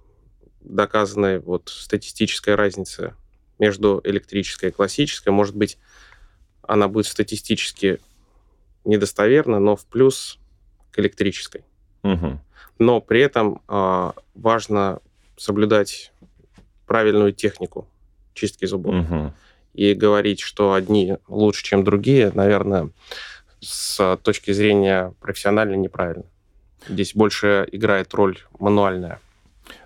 доказанной 0.61 1.41
вот 1.41 1.69
статистической 1.69 2.55
разницы 2.55 3.15
между 3.63 4.01
электрической 4.03 4.71
и 4.71 4.73
классической. 4.73 5.29
Может 5.29 5.55
быть, 5.55 5.79
она 6.63 6.89
будет 6.89 7.07
статистически 7.07 8.01
недостоверна, 8.85 9.61
но 9.61 9.77
в 9.77 9.87
плюс 9.87 10.41
к 10.91 10.99
электрической. 10.99 11.65
Угу. 12.03 12.41
Но 12.81 13.01
при 13.01 13.21
этом 13.21 13.63
э, 13.69 14.13
важно 14.35 14.99
соблюдать 15.37 16.13
правильную 16.87 17.33
технику 17.33 17.87
чистки 18.35 18.65
зубов. 18.65 18.97
Угу. 18.97 19.33
И 19.75 19.95
говорить, 19.95 20.41
что 20.41 20.73
одни 20.73 21.17
лучше, 21.29 21.63
чем 21.63 21.85
другие, 21.85 22.33
наверное, 22.35 22.91
с 23.61 24.19
точки 24.25 24.51
зрения 24.51 25.15
профессиональной 25.21 25.77
неправильно. 25.77 26.25
Здесь 26.89 27.15
больше 27.15 27.69
играет 27.71 28.13
роль 28.13 28.39
мануальная. 28.59 29.21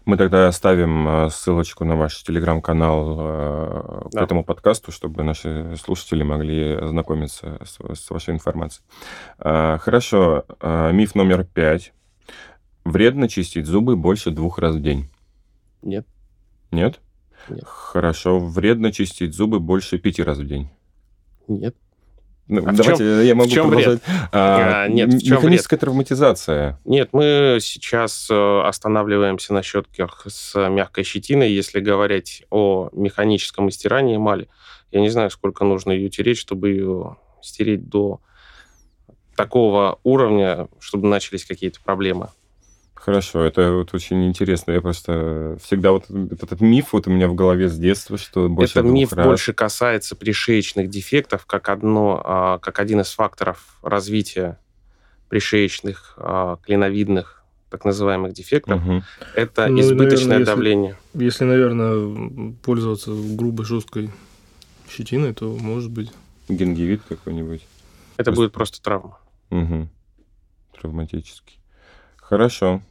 Мы 0.05 0.16
тогда 0.16 0.49
оставим 0.49 1.09
э, 1.09 1.31
ссылочку 1.31 1.85
на 1.85 1.97
ваш 1.97 2.22
телеграм-канал 2.22 3.16
э, 3.18 4.09
да. 4.12 4.20
к 4.20 4.22
этому 4.22 4.45
подкасту, 4.45 4.93
чтобы 4.93 5.22
наши 5.22 5.77
слушатели 5.77 6.22
могли 6.22 6.74
ознакомиться 6.74 7.59
с, 7.64 7.79
с 7.95 8.11
вашей 8.11 8.35
информацией. 8.35 8.85
Э, 9.39 9.79
хорошо. 9.79 10.45
Миф 10.93 11.14
номер 11.14 11.45
пять. 11.45 11.93
Вредно 12.85 13.29
чистить 13.29 13.66
зубы 13.66 13.97
больше 13.97 14.31
двух 14.31 14.59
раз 14.59 14.77
в 14.77 14.83
день. 14.83 15.09
Нет. 15.83 16.07
Нет? 16.70 17.01
Нет. 17.49 17.64
Хорошо. 17.64 18.39
Вредно 18.39 18.93
чистить 18.93 19.35
зубы 19.35 19.61
больше 19.61 19.99
пяти 19.99 20.22
раз 20.22 20.39
в 20.39 20.47
день. 20.47 20.70
Нет. 21.49 21.77
Ну, 22.49 22.62
а 22.64 22.72
давайте 22.72 22.99
чем, 22.99 23.22
я 23.22 23.34
могу 23.34 23.49
в 23.49 23.53
чем 23.53 23.66
продолжать. 23.68 24.01
Вред? 24.07 24.28
А, 24.32 24.84
а, 24.84 24.88
нет, 24.88 25.12
в 25.12 25.20
чем 25.20 25.38
Механическая 25.38 25.76
вред? 25.76 25.80
травматизация. 25.80 26.78
Нет, 26.84 27.09
мы 27.12 27.59
сейчас 27.61 28.28
э, 28.30 28.61
останавливаемся 28.61 29.53
на 29.53 29.62
щетках 29.62 30.26
с 30.28 30.68
мягкой 30.68 31.03
щетиной. 31.03 31.51
Если 31.51 31.80
говорить 31.80 32.44
о 32.51 32.88
механическом 32.92 33.68
истирании 33.68 34.16
эмали, 34.16 34.49
я 34.92 35.01
не 35.01 35.09
знаю, 35.09 35.30
сколько 35.30 35.64
нужно 35.64 35.90
ее 35.90 36.09
тереть, 36.09 36.38
чтобы 36.38 36.70
ее 36.70 37.16
стереть 37.42 37.88
до 37.88 38.20
такого 39.36 39.99
уровня, 40.05 40.68
чтобы 40.78 41.09
начались 41.09 41.44
какие-то 41.44 41.80
проблемы. 41.82 42.28
Хорошо, 42.97 43.44
это 43.44 43.72
вот 43.72 43.94
очень 43.94 44.26
интересно. 44.26 44.72
Я 44.72 44.80
просто 44.80 45.57
всегда 45.62 45.92
вот 45.92 46.11
этот, 46.11 46.42
этот 46.42 46.61
миф 46.61 46.92
вот 46.92 47.07
у 47.07 47.11
меня 47.11 47.28
в 47.28 47.34
голове 47.34 47.68
с 47.68 47.78
детства, 47.78 48.18
что 48.18 48.49
больше 48.49 48.80
Это 48.80 48.88
миф 48.88 49.12
раз. 49.12 49.26
больше 49.26 49.53
касается 49.53 50.16
пришеечных 50.16 50.90
дефектов, 50.90 51.47
как 51.47 51.68
одно, 51.68 52.20
а, 52.24 52.59
как 52.59 52.80
один 52.80 53.03
из 53.03 53.12
факторов 53.12 53.78
развития 53.82 54.59
пришеечных 55.28 56.14
а, 56.16 56.59
клиновидных 56.64 57.44
так 57.70 57.84
называемых 57.84 58.32
дефектов. 58.32 58.84
Угу. 58.84 59.03
Это 59.34 59.66
ну, 59.68 59.80
избыточное 59.80 60.38
наверное, 60.38 60.47
давление. 60.47 60.97
Если, 61.14 61.24
если, 61.24 61.44
наверное, 61.44 62.55
пользоваться 62.62 63.12
грубой 63.12 63.66
жесткой 63.66 64.11
щетиной, 64.88 65.34
то 65.34 65.57
может 65.61 65.90
быть. 65.90 66.11
Гингивит 66.49 67.03
какой-нибудь. 67.09 67.66
Это 68.16 68.30
просто... 68.30 68.42
будет 68.42 68.53
просто 68.53 68.82
травма. 68.82 69.18
Угу. 69.51 69.88
Травматический. 70.80 71.55
Хорошо. 72.29 72.83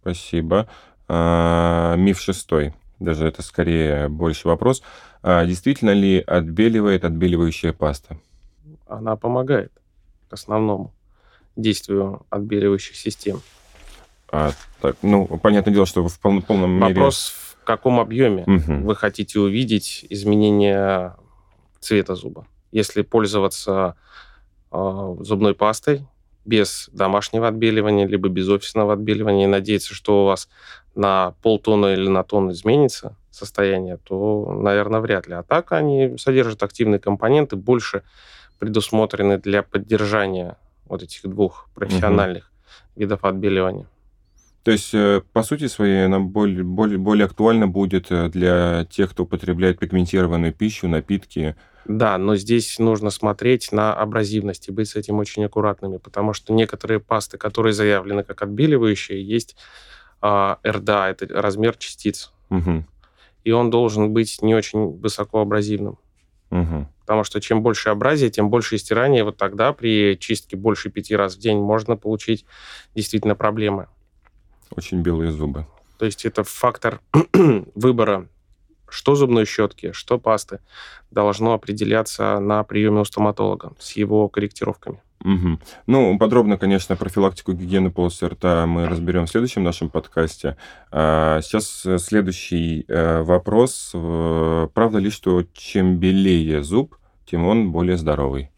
Спасибо. 0.00 0.66
А, 1.06 1.94
миф 1.96 2.20
шестой. 2.20 2.72
Даже 2.98 3.26
это 3.26 3.42
скорее 3.42 4.08
больше 4.08 4.48
вопрос. 4.48 4.82
А, 5.22 5.44
действительно 5.44 5.90
ли 5.90 6.20
отбеливает 6.20 7.04
отбеливающая 7.04 7.74
паста? 7.74 8.16
Она 8.86 9.16
помогает 9.16 9.72
к 10.30 10.32
основному 10.32 10.94
действию 11.54 12.24
отбеливающих 12.30 12.96
систем. 12.96 13.42
А, 14.30 14.52
так, 14.80 14.96
ну, 15.02 15.26
понятное 15.26 15.74
дело, 15.74 15.84
что 15.84 16.08
в 16.08 16.18
пол, 16.18 16.40
полном 16.40 16.70
мере... 16.70 16.94
Вопрос, 16.94 17.34
в 17.60 17.64
каком 17.64 18.00
объеме 18.00 18.44
угу. 18.44 18.86
вы 18.86 18.96
хотите 18.96 19.38
увидеть 19.38 20.06
изменение 20.08 21.14
цвета 21.78 22.14
зуба. 22.14 22.46
Если 22.70 23.02
пользоваться 23.02 23.96
э, 24.70 25.16
зубной 25.20 25.54
пастой, 25.54 26.06
без 26.44 26.90
домашнего 26.92 27.48
отбеливания, 27.48 28.06
либо 28.06 28.28
без 28.28 28.48
офисного 28.48 28.94
отбеливания, 28.94 29.44
и 29.44 29.48
надеяться, 29.48 29.94
что 29.94 30.22
у 30.22 30.26
вас 30.26 30.48
на 30.94 31.34
полтона 31.42 31.94
или 31.94 32.08
на 32.08 32.22
тонн 32.24 32.50
изменится 32.52 33.16
состояние, 33.30 33.98
то, 34.02 34.52
наверное, 34.52 35.00
вряд 35.00 35.26
ли. 35.26 35.34
А 35.34 35.42
так 35.42 35.72
они 35.72 36.16
содержат 36.18 36.62
активные 36.62 36.98
компоненты, 36.98 37.56
больше 37.56 38.02
предусмотрены 38.58 39.38
для 39.38 39.62
поддержания 39.62 40.56
вот 40.86 41.02
этих 41.02 41.22
двух 41.28 41.68
профессиональных 41.74 42.44
угу. 42.44 43.00
видов 43.00 43.24
отбеливания. 43.24 43.86
То 44.62 44.70
есть, 44.70 44.94
э, 44.94 45.22
по 45.32 45.42
сути 45.42 45.66
своей, 45.66 46.06
она 46.06 46.20
более, 46.20 46.62
более, 46.62 46.98
более 46.98 47.26
актуальна 47.26 47.66
будет 47.66 48.06
э, 48.10 48.28
для 48.28 48.86
тех, 48.90 49.10
кто 49.10 49.24
употребляет 49.24 49.78
пигментированную 49.78 50.52
пищу, 50.52 50.88
напитки, 50.88 51.56
да, 51.84 52.16
но 52.16 52.36
здесь 52.36 52.78
нужно 52.78 53.10
смотреть 53.10 53.72
на 53.72 53.92
абразивность 53.92 54.68
и 54.68 54.72
быть 54.72 54.88
с 54.88 54.96
этим 54.96 55.18
очень 55.18 55.44
аккуратными, 55.44 55.96
потому 55.96 56.32
что 56.32 56.52
некоторые 56.52 57.00
пасты, 57.00 57.38
которые 57.38 57.72
заявлены 57.72 58.22
как 58.22 58.42
отбеливающие, 58.42 59.22
есть 59.22 59.56
э, 60.22 60.56
РДА, 60.64 61.08
это 61.08 61.26
размер 61.28 61.76
частиц. 61.76 62.32
Угу. 62.50 62.84
И 63.44 63.50
он 63.50 63.70
должен 63.70 64.12
быть 64.12 64.40
не 64.42 64.54
очень 64.54 64.92
высокоабразивным. 65.00 65.98
Угу. 66.50 66.88
Потому 67.00 67.24
что 67.24 67.40
чем 67.40 67.62
больше 67.62 67.88
абразия, 67.88 68.30
тем 68.30 68.48
больше 68.48 68.78
стирания. 68.78 69.24
Вот 69.24 69.36
тогда 69.36 69.72
при 69.72 70.16
чистке 70.20 70.56
больше 70.56 70.90
пяти 70.90 71.16
раз 71.16 71.34
в 71.34 71.40
день 71.40 71.58
можно 71.58 71.96
получить 71.96 72.44
действительно 72.94 73.34
проблемы. 73.34 73.88
Очень 74.76 75.02
белые 75.02 75.32
зубы. 75.32 75.66
То 75.98 76.06
есть 76.06 76.24
это 76.24 76.44
фактор 76.44 77.00
выбора 77.74 78.28
что 78.92 79.14
зубной 79.14 79.46
щетки, 79.46 79.92
что 79.92 80.18
пасты, 80.18 80.60
должно 81.10 81.54
определяться 81.54 82.38
на 82.38 82.62
приеме 82.62 83.00
у 83.00 83.04
стоматолога 83.04 83.72
с 83.78 83.92
его 83.92 84.28
корректировками. 84.28 85.00
Угу. 85.24 85.58
Ну, 85.86 86.18
подробно, 86.18 86.58
конечно, 86.58 86.96
профилактику 86.96 87.52
гигиены 87.52 87.90
полости 87.90 88.24
рта 88.24 88.66
мы 88.66 88.88
разберем 88.88 89.26
в 89.26 89.30
следующем 89.30 89.62
нашем 89.62 89.88
подкасте. 89.88 90.56
А, 90.90 91.40
сейчас 91.42 91.86
следующий 92.04 92.84
э, 92.88 93.22
вопрос. 93.22 93.90
Правда 93.92 94.98
ли, 94.98 95.10
что 95.10 95.44
чем 95.54 95.98
белее 95.98 96.62
зуб, 96.62 96.96
тем 97.24 97.46
он 97.46 97.70
более 97.70 97.96
здоровый? 97.96 98.50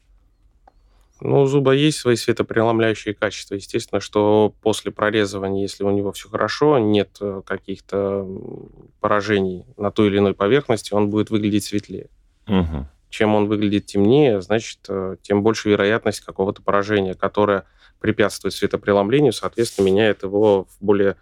Ну, 1.20 1.42
у 1.42 1.46
зуба 1.46 1.72
есть 1.72 1.98
свои 1.98 2.16
светопреломляющие 2.16 3.14
качества. 3.14 3.54
Естественно, 3.54 4.00
что 4.00 4.54
после 4.62 4.90
прорезывания, 4.90 5.62
если 5.62 5.84
у 5.84 5.90
него 5.90 6.12
все 6.12 6.28
хорошо, 6.28 6.78
нет 6.78 7.16
э, 7.20 7.42
каких-то 7.46 8.26
поражений 9.00 9.64
на 9.76 9.90
той 9.90 10.08
или 10.08 10.18
иной 10.18 10.34
поверхности, 10.34 10.92
он 10.92 11.10
будет 11.10 11.30
выглядеть 11.30 11.64
светлее. 11.64 12.08
Угу. 12.48 12.86
Чем 13.10 13.34
он 13.34 13.46
выглядит 13.46 13.86
темнее, 13.86 14.40
значит, 14.40 14.80
э, 14.88 15.16
тем 15.22 15.42
больше 15.42 15.70
вероятность 15.70 16.20
какого-то 16.20 16.62
поражения, 16.62 17.14
которое 17.14 17.64
препятствует 18.00 18.52
светопреломлению, 18.52 19.32
соответственно, 19.32 19.86
меняет 19.86 20.24
его 20.24 20.64
в 20.64 20.84
более 20.84 21.16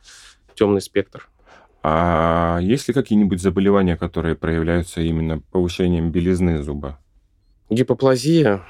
темный 0.54 0.80
спектр. 0.80 1.28
А 1.82 2.58
есть 2.62 2.88
ли 2.88 2.94
какие-нибудь 2.94 3.42
заболевания, 3.42 3.96
которые 3.96 4.36
проявляются 4.36 5.00
именно 5.00 5.40
повышением 5.50 6.10
белизны 6.10 6.62
зуба? 6.62 6.98
Гипоплазия 7.70 8.62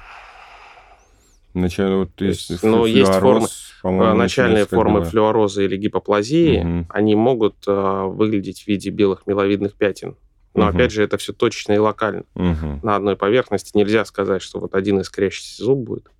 Начало, 1.55 1.97
вот, 1.97 2.15
то 2.15 2.25
есть, 2.25 2.49
есть 2.49 2.63
ну, 2.63 2.87
есть 2.87 3.13
формы, 3.13 3.47
начальные 3.83 4.65
формы 4.65 5.01
было. 5.01 5.05
флюороза 5.05 5.63
или 5.63 5.77
гипоплазии, 5.77 6.61
угу. 6.61 6.87
они 6.89 7.15
могут 7.15 7.57
э, 7.67 8.05
выглядеть 8.07 8.63
в 8.63 8.69
виде 8.69 8.89
белых 8.89 9.27
миловидных 9.27 9.75
пятен. 9.75 10.17
Но 10.55 10.67
угу. 10.67 10.75
опять 10.75 10.93
же, 10.93 11.03
это 11.03 11.19
все 11.19 11.35
точно 11.35 11.75
и 11.75 11.79
локально. 11.79 12.25
Угу. 12.35 12.81
На 12.83 12.97
одной 12.97 13.17
поверхности 13.17 13.77
нельзя 13.77 14.05
сказать, 14.07 14.41
что 14.41 14.61
вот 14.61 14.75
один 14.75 15.01
искрящийся 15.01 15.65
зуб 15.65 15.79
будет. 15.79 16.11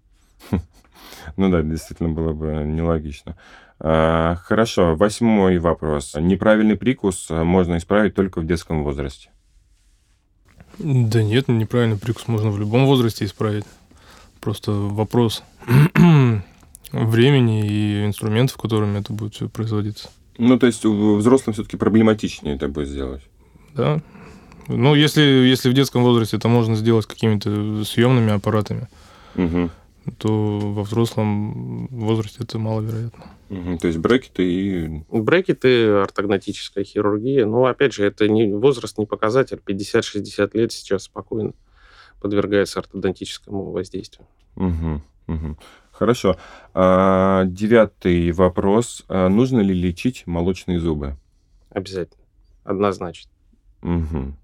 Ну 1.37 1.51
да, 1.51 1.63
действительно 1.63 2.09
было 2.09 2.33
бы 2.33 2.47
нелогично. 2.65 3.37
А, 3.79 4.35
хорошо, 4.35 4.97
восьмой 4.97 5.59
вопрос. 5.59 6.15
Неправильный 6.19 6.77
прикус 6.77 7.31
можно 7.31 7.77
исправить 7.77 8.15
только 8.15 8.41
в 8.41 8.47
детском 8.47 8.83
возрасте. 8.83 9.31
Да 10.79 11.23
нет, 11.23 11.49
неправильный 11.49 11.99
прикус 11.99 12.27
можно 12.29 12.51
в 12.51 12.59
любом 12.59 12.87
возрасте 12.87 13.25
исправить. 13.25 13.65
Просто 14.43 14.73
вопрос 14.73 15.45
времени 16.93 17.65
и 17.65 18.05
инструментов, 18.05 18.57
которыми 18.57 18.99
это 18.99 19.13
будет 19.13 19.35
все 19.35 19.49
производиться. 19.49 20.11
Ну, 20.37 20.59
то 20.59 20.67
есть 20.67 20.85
взрослым 20.85 21.55
все-таки 21.55 21.77
проблематичнее 21.77 22.57
это 22.57 22.67
будет 22.67 22.89
сделать. 22.89 23.23
Да. 23.77 24.01
Ну, 24.67 24.97
если, 24.97 25.23
если 25.23 25.71
в 25.71 25.75
детском 25.75 26.03
возрасте 26.03 26.39
это 26.39 26.49
можно 26.49 26.75
сделать 26.75 27.07
какими-то 27.07 27.85
съемными 27.85 28.33
аппаратами, 28.33 28.89
угу. 29.37 29.71
то 30.19 30.59
во 30.59 30.83
взрослом 30.83 31.87
возрасте 31.87 32.39
это 32.41 32.59
маловероятно. 32.59 33.25
Угу. 33.49 33.79
То 33.79 33.87
есть 33.87 34.01
брекеты 34.01 34.43
и... 34.43 35.05
Брекеты, 35.09 35.87
ортогнатическая 35.87 36.83
хирургия. 36.83 37.47
Но, 37.47 37.67
опять 37.67 37.93
же, 37.93 38.05
это 38.05 38.29
не, 38.29 38.53
возраст 38.53 38.99
не 38.99 39.07
показатель. 39.07 39.61
50-60 39.65 40.51
лет 40.55 40.73
сейчас 40.73 41.05
спокойно 41.05 41.53
подвергается 42.23 42.79
ортодонтическому 42.79 43.73
воздействию. 43.73 44.27
Угу, 44.57 45.03
угу. 45.29 45.59
Хорошо. 45.91 46.37
А, 46.73 47.45
девятый 47.45 48.33
вопрос. 48.33 49.05
А 49.09 49.29
нужно 49.29 49.61
ли 49.61 49.75
лечить 49.75 50.27
молочные 50.27 50.81
зубы? 50.81 51.17
Обязательно. 51.71 52.25
Однозначно. 52.65 53.31
Угу. 53.83 54.35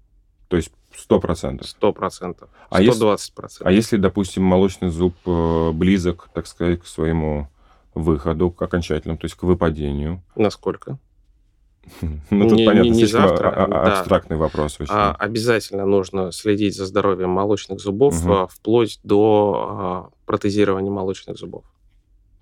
То 0.49 0.57
есть 0.57 0.71
сто 0.95 1.19
процентов? 1.19 1.67
Сто 1.67 1.93
процентов. 1.93 2.49
А 2.69 2.81
Сто 2.81 2.99
двадцать 2.99 3.33
процентов. 3.33 3.67
А 3.67 3.71
если, 3.71 3.97
допустим, 3.97 4.43
молочный 4.43 4.89
зуб 4.89 5.15
э, 5.25 5.71
близок, 5.71 6.29
так 6.33 6.47
сказать, 6.47 6.81
к 6.81 6.87
своему 6.87 7.47
выходу, 7.93 8.51
к 8.51 8.61
окончательному, 8.61 9.17
то 9.17 9.25
есть 9.25 9.35
к 9.35 9.43
выпадению? 9.43 10.21
Насколько? 10.35 10.97
Ну, 12.01 12.47
тут 12.49 12.57
не, 12.57 12.65
понятно, 12.65 12.89
не, 12.89 12.97
не 12.97 13.05
завтра, 13.05 13.49
а, 13.49 13.67
да. 13.67 13.99
абстрактный 13.99 14.37
вопрос. 14.37 14.79
Очень. 14.79 14.93
А, 14.93 15.15
обязательно 15.17 15.85
нужно 15.85 16.31
следить 16.31 16.75
за 16.75 16.85
здоровьем 16.85 17.29
молочных 17.29 17.79
зубов 17.79 18.23
угу. 18.23 18.47
вплоть 18.47 18.99
до 19.03 19.67
а, 19.69 20.09
протезирование 20.25 20.91
молочных 20.91 21.37
зубов. 21.37 21.65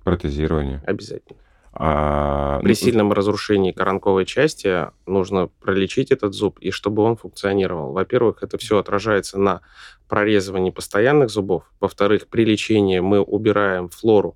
Протезирование. 0.04 0.82
Обязательно. 0.86 1.40
А, 1.80 2.60
При 2.62 2.70
ну, 2.70 2.74
сильном 2.74 3.14
разрушении 3.14 3.72
коронковой 3.72 4.26
части 4.26 4.88
нужно 5.06 5.48
пролечить 5.60 6.12
этот 6.12 6.34
зуб, 6.34 6.58
и 6.60 6.72
чтобы 6.72 7.04
он 7.04 7.18
функционировал. 7.18 7.92
Во-первых, 7.92 8.42
это 8.42 8.58
все 8.58 8.80
отражается 8.80 9.38
на 9.38 9.62
прорезывании 10.10 10.72
постоянных 10.72 11.30
зубов. 11.30 11.72
Во-вторых, 11.80 12.28
при 12.28 12.46
лечении 12.46 13.00
мы 13.00 13.22
убираем 13.22 13.90
флору, 13.90 14.36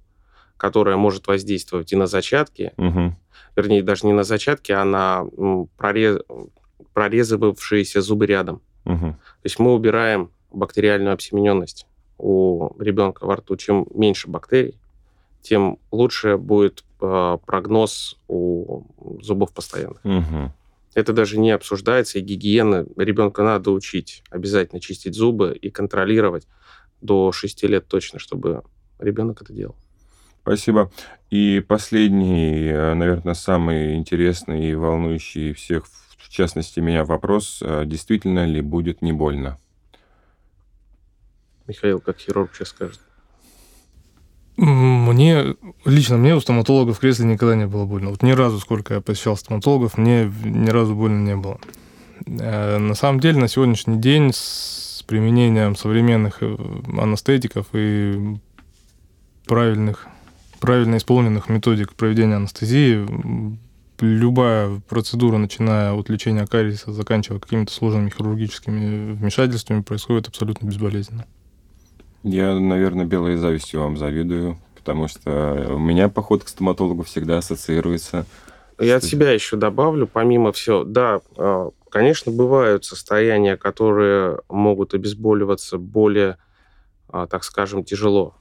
которая 0.62 0.96
может 0.96 1.26
воздействовать 1.26 1.92
и 1.92 1.96
на 1.96 2.06
зачатки, 2.06 2.72
мгм. 2.78 3.18
вернее, 3.56 3.82
даже 3.82 4.06
не 4.06 4.14
на 4.14 4.24
зачатки, 4.24 4.72
а 4.72 4.86
на 4.86 5.26
прорез- 5.76 6.22
прорезывавшиеся 6.94 8.02
зубы 8.02 8.28
рядом. 8.28 8.62
Мгм. 8.86 9.14
То 9.14 9.46
есть 9.46 9.58
мы 9.58 9.74
убираем 9.74 10.30
бактериальную 10.52 11.16
обсемененность 11.16 11.88
у 12.20 12.80
ребенка 12.80 13.26
во 13.26 13.38
рту. 13.38 13.56
Чем 13.56 13.88
меньше 13.92 14.30
бактерий, 14.30 14.78
тем 15.42 15.80
лучше 15.90 16.38
будет 16.38 16.84
э, 17.02 17.38
прогноз 17.44 18.20
у 18.28 18.84
зубов 19.20 19.54
постоянных. 19.54 20.04
Мгм. 20.04 20.54
Это 20.94 21.12
даже 21.12 21.40
не 21.40 21.50
обсуждается, 21.50 22.20
и 22.20 22.22
гигиена. 22.22 22.86
Ребенка 22.98 23.42
надо 23.42 23.72
учить 23.72 24.24
обязательно 24.30 24.80
чистить 24.80 25.16
зубы 25.16 25.58
и 25.60 25.72
контролировать 25.72 26.48
до 27.02 27.32
6 27.32 27.64
лет 27.64 27.88
точно, 27.88 28.20
чтобы 28.20 28.62
ребенок 29.00 29.42
это 29.42 29.54
делал. 29.54 29.76
Спасибо. 30.42 30.92
И 31.30 31.64
последний, 31.66 32.68
э, 32.68 32.94
наверное, 32.94 33.36
самый 33.36 33.96
интересный 33.96 34.70
и 34.70 34.76
волнующий 34.76 35.54
всех, 35.54 35.86
в 36.18 36.30
частности, 36.30 36.80
меня 36.80 37.06
вопрос, 37.06 37.60
э, 37.62 37.84
действительно 37.86 38.46
ли 38.46 38.62
будет 38.62 39.02
не 39.02 39.14
больно? 39.14 39.58
Михаил, 41.68 42.02
как 42.02 42.18
хирург, 42.18 42.52
сейчас 42.54 42.70
скажет. 42.70 43.00
Мне, 44.58 45.56
лично 45.86 46.18
мне 46.18 46.36
у 46.36 46.42
стоматолога 46.42 46.94
в 46.94 47.00
кресле 47.00 47.26
никогда 47.26 47.56
не 47.56 47.68
было 47.68 47.86
больно. 47.86 48.10
Вот 48.10 48.22
ни 48.22 48.32
разу, 48.32 48.60
сколько 48.60 48.96
я 48.96 49.02
посещал 49.02 49.38
стоматологов, 49.38 49.98
мне 49.98 50.32
ни 50.44 50.70
разу 50.70 50.96
больно 50.96 51.24
не 51.24 51.36
было. 51.36 51.60
Э, 52.26 52.78
На 52.78 52.96
самом 52.96 53.20
деле, 53.20 53.40
на 53.40 53.48
сегодняшний 53.48 53.98
день 53.98 54.32
с 54.34 55.04
применением 55.08 55.76
современных 55.76 56.42
анестетиков 56.42 57.68
и 57.74 58.38
правильных, 59.46 60.08
правильно 60.62 60.98
исполненных 60.98 61.50
методик 61.50 61.94
проведения 61.96 62.36
анестезии, 62.36 63.06
любая 64.00 64.82
процедура, 64.88 65.38
начиная 65.38 65.94
от 65.94 66.08
лечения 66.10 66.48
кариеса, 66.48 66.94
заканчивая 66.94 67.40
какими-то 67.40 67.74
сложными 67.74 68.10
хирургическими 68.10 69.14
вмешательствами, 69.14 69.82
происходит 69.82 70.28
абсолютно 70.28 70.68
безболезненно. 70.68 71.26
Я, 72.24 72.54
наверное, 72.54 73.06
белой 73.06 73.36
завистью 73.36 73.82
вам 73.82 73.98
завидую, 73.98 74.58
потому 74.76 75.08
что 75.08 75.74
у 75.74 75.80
меня 75.80 76.08
поход 76.08 76.44
к 76.44 76.48
стоматологу 76.48 77.04
всегда 77.04 77.40
ассоциируется. 77.40 78.26
Я 78.80 78.98
от 78.98 79.04
себя 79.04 79.32
еще 79.32 79.58
добавлю, 79.58 80.08
помимо 80.08 80.52
всего, 80.52 80.84
да, 80.84 81.22
э, 81.38 81.70
конечно, 81.90 82.32
бывают 82.32 82.86
состояния, 82.86 83.58
которые 83.58 84.40
могут 84.50 84.94
обезболиваться 84.94 85.78
более, 85.78 86.38
а, 87.10 87.28
так 87.28 87.44
скажем, 87.44 87.84
тяжело. 87.84 88.36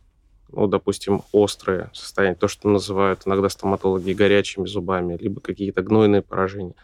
Ну, 0.53 0.67
допустим, 0.67 1.23
острые 1.33 1.91
состояния, 1.93 2.35
то, 2.35 2.49
что 2.49 2.69
называют 2.69 3.23
иногда 3.27 3.49
стоматологи 3.49 4.13
горячими 4.13 4.67
зубами, 4.67 5.17
либо 5.17 5.41
какие-то 5.41 5.83
гнойные 5.83 6.23
поражения. 6.23 6.75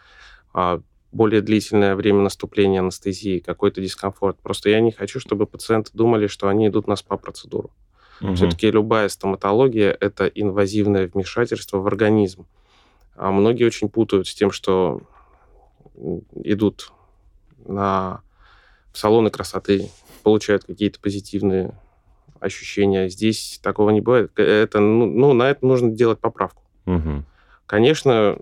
А, 0.53 0.81
более 1.11 1.41
длительное 1.41 1.95
время 1.95 2.21
наступления 2.21 2.79
анестезии, 2.79 3.39
какой-то 3.39 3.81
дискомфорт. 3.81 4.37
Просто 4.39 4.69
я 4.69 4.79
не 4.79 4.91
хочу, 4.91 5.19
чтобы 5.19 5.45
пациенты 5.45 5.91
думали, 5.93 6.27
что 6.27 6.47
они 6.47 6.67
идут 6.67 6.87
на 6.87 6.95
СПА-процедуру. 6.95 7.71
Мгм. 8.21 8.35
Все-таки 8.35 8.71
любая 8.71 9.09
стоматология– 9.09 9.95
это 9.99 10.27
инвазивное 10.27 11.07
вмешательство 11.07 11.77
в 11.77 11.87
организм. 11.87 12.45
А 13.15 13.31
многие 13.31 13.65
очень 13.65 13.89
путают 13.89 14.27
с 14.27 14.33
тем, 14.33 14.51
что 14.51 15.01
идут 16.35 16.91
на 17.65 18.21
салоны 18.93 19.29
красоты, 19.29 19.89
получают 20.23 20.63
какие-то 20.65 20.99
позитивные 20.99 21.73
ощущения. 22.39 23.09
Здесь 23.09 23.59
такого 23.61 23.89
не 23.89 24.01
бывает. 24.01 24.31
Это, 24.37 24.79
ну, 24.79 25.05
ну, 25.05 25.33
на 25.33 25.49
это 25.49 25.65
нужно 25.65 25.91
делать 25.91 26.19
поправку. 26.19 26.63
Мгм. 26.85 27.25
Конечно, 27.65 28.37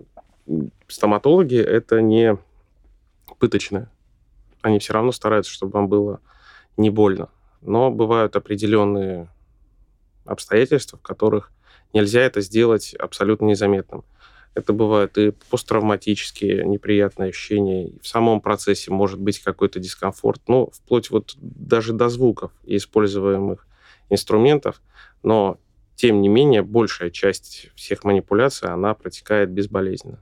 стоматологи– 0.87 1.57
это 1.57 2.01
не 2.01 2.37
пыточное. 3.39 3.89
Они 4.61 4.79
все 4.79 4.93
равно 4.93 5.11
стараются, 5.11 5.51
чтобы 5.51 5.73
вам 5.73 5.87
было 5.87 6.19
не 6.77 6.89
больно. 6.89 7.29
Но 7.61 7.91
бывают 7.91 8.35
определенные 8.35 9.29
обстоятельства, 10.25 10.97
в 10.97 11.01
которых 11.01 11.51
нельзя 11.93 12.21
это 12.21 12.41
сделать 12.41 12.93
абсолютно 12.95 13.45
незаметным. 13.45 14.03
Это 14.53 14.71
бывают 14.71 15.17
и 15.17 15.31
посттравматические 15.49 16.65
неприятные 16.65 17.29
ощущения. 17.29 17.87
и 17.87 17.99
В 17.99 18.07
самом 18.07 18.39
процессе 18.39 18.89
может 18.89 19.19
быть 19.19 19.39
какой-то 19.39 19.79
дискомфорт. 19.79 20.41
Ну, 20.47 20.69
вплоть 20.71 21.09
вот 21.09 21.35
даже 21.37 21.91
до 21.91 22.07
звуков 22.09 22.51
и 22.63 22.77
используемых 22.77 23.67
инструментов. 24.09 24.81
Но, 25.23 25.57
тем 25.95 26.21
не 26.21 26.27
менее, 26.27 26.61
большая 26.61 27.09
часть 27.09 27.71
всех 27.75 28.03
манипуляций, 28.03 28.69
она 28.69 28.93
протекает 28.93 29.49
безболезненно. 29.51 30.19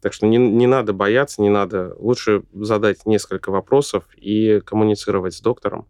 Так 0.00 0.12
что 0.12 0.26
не, 0.26 0.36
не 0.36 0.66
надо 0.66 0.92
бояться, 0.92 1.42
не 1.42 1.50
надо. 1.50 1.94
Лучше 1.98 2.42
задать 2.52 3.06
несколько 3.06 3.50
вопросов 3.50 4.04
и 4.16 4.60
коммуницировать 4.64 5.34
с 5.34 5.40
доктором 5.40 5.86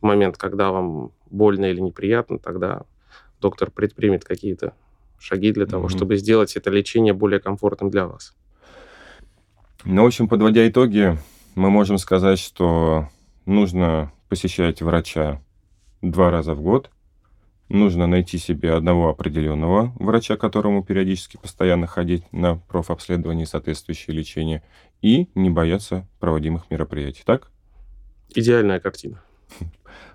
в 0.00 0.04
момент, 0.04 0.36
когда 0.36 0.70
вам 0.70 1.10
больно 1.28 1.66
или 1.66 1.80
неприятно, 1.80 2.38
тогда 2.38 2.82
доктор 3.40 3.70
предпримет 3.70 4.24
какие-то 4.24 4.74
шаги 5.18 5.50
для 5.50 5.66
того, 5.66 5.84
Мгм. 5.84 5.96
чтобы 5.96 6.16
сделать 6.16 6.54
это 6.56 6.70
лечение 6.70 7.12
более 7.12 7.40
комфортным 7.40 7.90
для 7.90 8.06
вас. 8.06 8.36
Ну, 9.84 10.04
в 10.04 10.06
общем, 10.06 10.28
подводя 10.28 10.68
итоги, 10.68 11.18
мы 11.56 11.70
можем 11.70 11.98
сказать, 11.98 12.38
что 12.38 13.08
нужно 13.46 14.12
посещать 14.28 14.82
врача 14.82 15.40
два 16.02 16.30
раза 16.30 16.54
в 16.54 16.62
год, 16.62 16.90
нужно 17.68 18.06
найти 18.06 18.38
себе 18.38 18.72
одного 18.72 19.10
определенного 19.10 19.92
врача, 19.98 20.36
которому 20.36 20.82
периодически 20.82 21.36
постоянно 21.36 21.86
ходить 21.86 22.24
на 22.32 22.56
профобследование 22.56 23.44
и 23.44 23.48
соответствующее 23.48 24.16
лечение, 24.16 24.62
и 25.02 25.28
не 25.34 25.50
бояться 25.50 26.06
проводимых 26.18 26.70
мероприятий. 26.70 27.22
Так? 27.24 27.50
Идеальная 28.34 28.80
картина. 28.80 29.22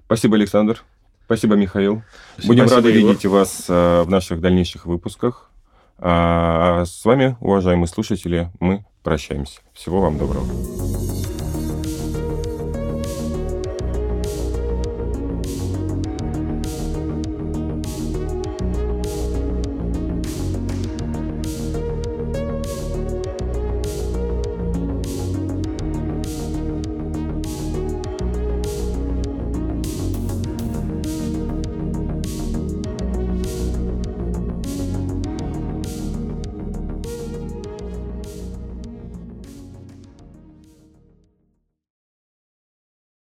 Спасибо, 0.06 0.36
Александр. 0.36 0.84
Спасибо, 1.26 1.56
Михаил. 1.56 2.04
Спасибо. 2.34 2.48
Будем 2.54 2.68
Спасибо, 2.68 2.88
рады 2.88 2.98
Егор. 2.98 3.12
видеть 3.12 3.26
вас 3.26 3.66
э, 3.70 4.04
в 4.04 4.10
наших 4.10 4.42
дальнейших 4.42 4.86
выпусках. 4.86 5.50
А 5.98 6.84
с 6.86 7.06
вами, 7.06 7.38
уважаемые 7.40 7.88
слушатели, 7.88 8.52
мы 8.60 8.86
прощаемся. 9.04 9.62
Всего 9.74 10.02
вам 10.02 10.18
доброго. 10.18 11.23